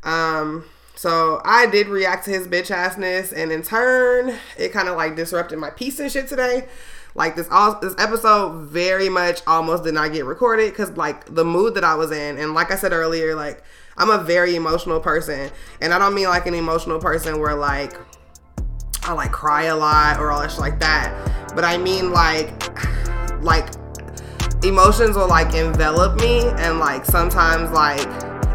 Um 0.03 0.65
so 0.95 1.43
I 1.45 1.67
did 1.67 1.89
react 1.89 2.25
to 2.25 2.31
his 2.31 2.49
bitch 2.49 2.75
assness 2.75 3.33
and 3.37 3.53
in 3.53 3.63
turn 3.63 4.39
it 4.57 4.73
kind 4.73 4.89
of 4.89 4.97
like 4.97 5.15
disrupted 5.15 5.59
my 5.59 5.71
peace 5.71 6.01
and 6.01 6.11
shit 6.11 6.27
today. 6.27 6.69
Like 7.17 7.35
this 7.35 7.49
all 7.51 7.81
this 7.81 7.95
episode 7.99 8.67
very 8.67 9.09
much 9.09 9.41
almost 9.47 9.85
did 9.85 9.95
not 9.95 10.13
get 10.13 10.27
recorded 10.27 10.75
cuz 10.75 10.91
like 10.99 11.35
the 11.35 11.45
mood 11.45 11.75
that 11.75 11.85
I 11.85 11.95
was 11.95 12.11
in 12.11 12.39
and 12.39 12.53
like 12.53 12.71
I 12.71 12.77
said 12.77 12.93
earlier 12.93 13.35
like 13.35 13.63
I'm 13.97 14.11
a 14.11 14.19
very 14.19 14.55
emotional 14.55 15.01
person 15.01 15.51
and 15.81 15.95
I 15.95 15.99
don't 15.99 16.15
mean 16.15 16.29
like 16.29 16.47
an 16.47 16.55
emotional 16.55 17.01
person 17.01 17.41
where 17.41 17.55
like 17.55 17.95
I 19.05 19.13
like 19.13 19.33
cry 19.33 19.65
a 19.65 19.77
lot 19.77 20.21
or 20.21 20.31
all 20.31 20.41
that 20.41 20.51
shit 20.51 20.61
like 20.61 20.79
that. 20.81 21.15
But 21.55 21.65
I 21.65 21.79
mean 21.79 22.13
like 22.13 22.53
like 23.41 23.69
emotions 24.69 25.17
will 25.17 25.29
like 25.29 25.55
envelop 25.55 26.21
me 26.21 26.41
and 26.59 26.79
like 26.79 27.05
sometimes 27.05 27.71
like 27.71 28.07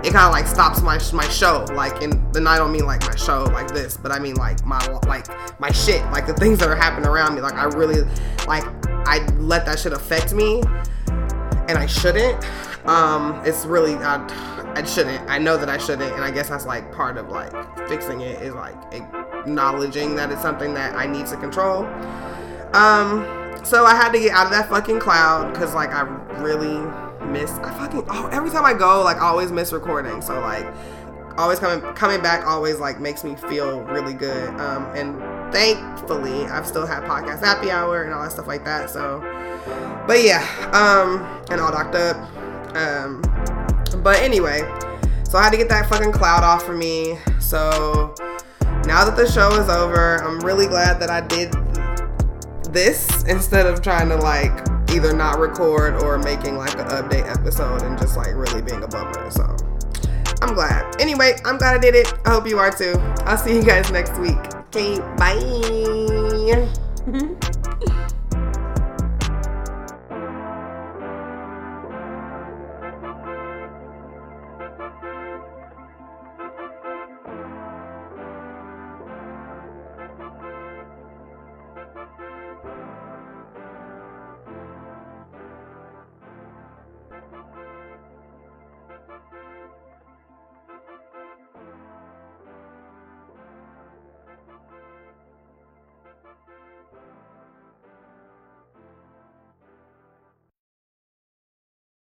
it 0.03 0.14
kind 0.14 0.26
of 0.26 0.32
like 0.32 0.47
stops 0.47 0.82
my 0.82 0.99
my 1.14 1.28
show. 1.30 1.66
Like 1.74 2.01
in 2.01 2.09
the 2.32 2.43
I 2.47 2.57
don't 2.57 2.72
mean 2.72 2.86
like 2.86 3.01
my 3.01 3.16
show 3.16 3.43
like 3.45 3.68
this 3.70 3.97
but 3.97 4.12
I 4.12 4.20
mean 4.20 4.36
like 4.36 4.66
my 4.66 4.84
like 5.07 5.28
my 5.59 5.72
shit 5.72 6.03
like 6.12 6.28
the 6.28 6.34
things 6.34 6.59
that 6.59 6.70
are 6.70 6.76
happening 6.76 7.07
around 7.07 7.36
me. 7.36 7.41
Like 7.41 7.53
I 7.53 7.66
really 7.66 8.01
like 8.47 8.64
I 9.07 9.26
let 9.38 9.66
that 9.66 9.80
shit 9.80 9.93
affect 9.93 10.34
me 10.34 10.62
and 11.68 11.78
I 11.78 11.86
shouldn't. 11.86 12.43
Um 12.88 13.41
it's 13.45 13.66
really 13.66 13.95
I, 13.95 14.74
I 14.76 14.84
shouldn't. 14.84 15.30
I 15.30 15.38
know 15.38 15.57
that 15.57 15.70
I 15.70 15.78
shouldn't 15.78 16.14
and 16.14 16.24
I 16.24 16.32
guess 16.32 16.49
that's 16.49 16.66
like 16.66 16.91
part 16.93 17.18
of 17.18 17.30
like 17.30 17.51
fixing 17.88 18.22
it 18.22 18.41
is 18.41 18.53
like 18.53 18.76
acknowledging 18.93 20.16
that 20.16 20.32
it's 20.32 20.41
something 20.41 20.74
that 20.74 20.95
I 20.95 21.05
need 21.05 21.28
to 21.28 21.38
control. 21.38 21.86
Um, 22.74 23.41
so 23.64 23.86
I 23.86 23.95
had 23.95 24.12
to 24.12 24.20
get 24.20 24.32
out 24.32 24.45
of 24.45 24.51
that 24.51 24.70
fucking 24.70 24.99
cloud 24.99 25.53
because 25.53 25.74
like 25.74 25.91
I 25.91 26.01
really 26.41 26.80
miss. 27.32 27.51
I 27.51 27.74
fucking 27.74 28.05
oh 28.09 28.28
every 28.32 28.49
time 28.49 28.66
I 28.66 28.74
go 28.74 29.03
like 29.03 29.18
I 29.18 29.28
always 29.28 29.51
miss 29.51 29.72
recording. 29.72 30.22
So 30.22 30.39
like 30.39 30.66
always 31.38 31.59
coming 31.59 31.82
coming 31.93 32.22
back 32.22 32.45
always 32.45 32.80
like 32.80 32.99
makes 32.99 33.24
me 33.24 33.36
feel 33.36 33.82
really 33.84 34.14
good. 34.14 34.49
Um, 34.59 34.86
and 34.95 35.53
thankfully 35.53 36.45
I've 36.45 36.68
still 36.68 36.86
had 36.86 37.03
podcast 37.03 37.39
happy 37.39 37.72
hour 37.72 38.03
and 38.03 38.14
all 38.14 38.24
that 38.24 38.32
stuff 38.32 38.47
like 38.47 38.66
that. 38.66 38.89
So, 38.89 39.20
but 40.07 40.24
yeah, 40.24 40.41
um, 40.74 41.22
and 41.49 41.62
all 41.62 41.72
docked 41.72 41.95
up. 41.95 42.18
Um, 42.76 43.22
but 44.01 44.20
anyway, 44.22 44.59
so 45.24 45.38
I 45.38 45.43
had 45.43 45.51
to 45.51 45.57
get 45.57 45.70
that 45.70 45.89
fucking 45.89 46.12
cloud 46.12 46.43
off 46.43 46.64
for 46.64 46.76
me. 46.76 47.18
So 47.39 48.14
now 48.86 49.05
that 49.05 49.16
the 49.16 49.30
show 49.30 49.49
is 49.62 49.70
over, 49.70 50.18
I'm 50.24 50.39
really 50.39 50.68
glad 50.68 50.99
that 50.99 51.09
I 51.09 51.22
did 51.22 51.53
this 52.74 53.24
instead 53.24 53.66
of 53.66 53.82
trying 53.82 54.10
to 54.10 54.16
like 54.16 54.52
either 54.92 55.14
not 55.14 55.40
record 55.40 56.02
or 56.04 56.18
making 56.18 56.58
like 56.58 56.74
an 56.74 56.88
update 56.88 57.30
episode 57.30 57.82
and 57.84 57.98
just 57.98 58.18
like 58.18 58.34
really 58.36 58.62
being 58.62 58.84
a 58.84 58.88
bummer. 58.88 59.30
So 59.32 59.56
I'm 60.42 60.54
glad. 60.54 61.00
Anyway, 61.00 61.38
I'm 61.46 61.58
glad 61.58 61.76
I 61.76 61.80
did 61.80 61.96
it. 61.96 62.12
I 62.26 62.32
hope 62.32 62.48
you 62.48 62.60
are 62.60 62.72
too. 62.72 62.94
I'll 63.26 63.38
see 63.38 63.56
you 63.56 63.64
guys 63.64 63.92
next 63.92 64.18
week. 64.20 64.38
Okay, 64.74 65.00
bye. 65.18 65.38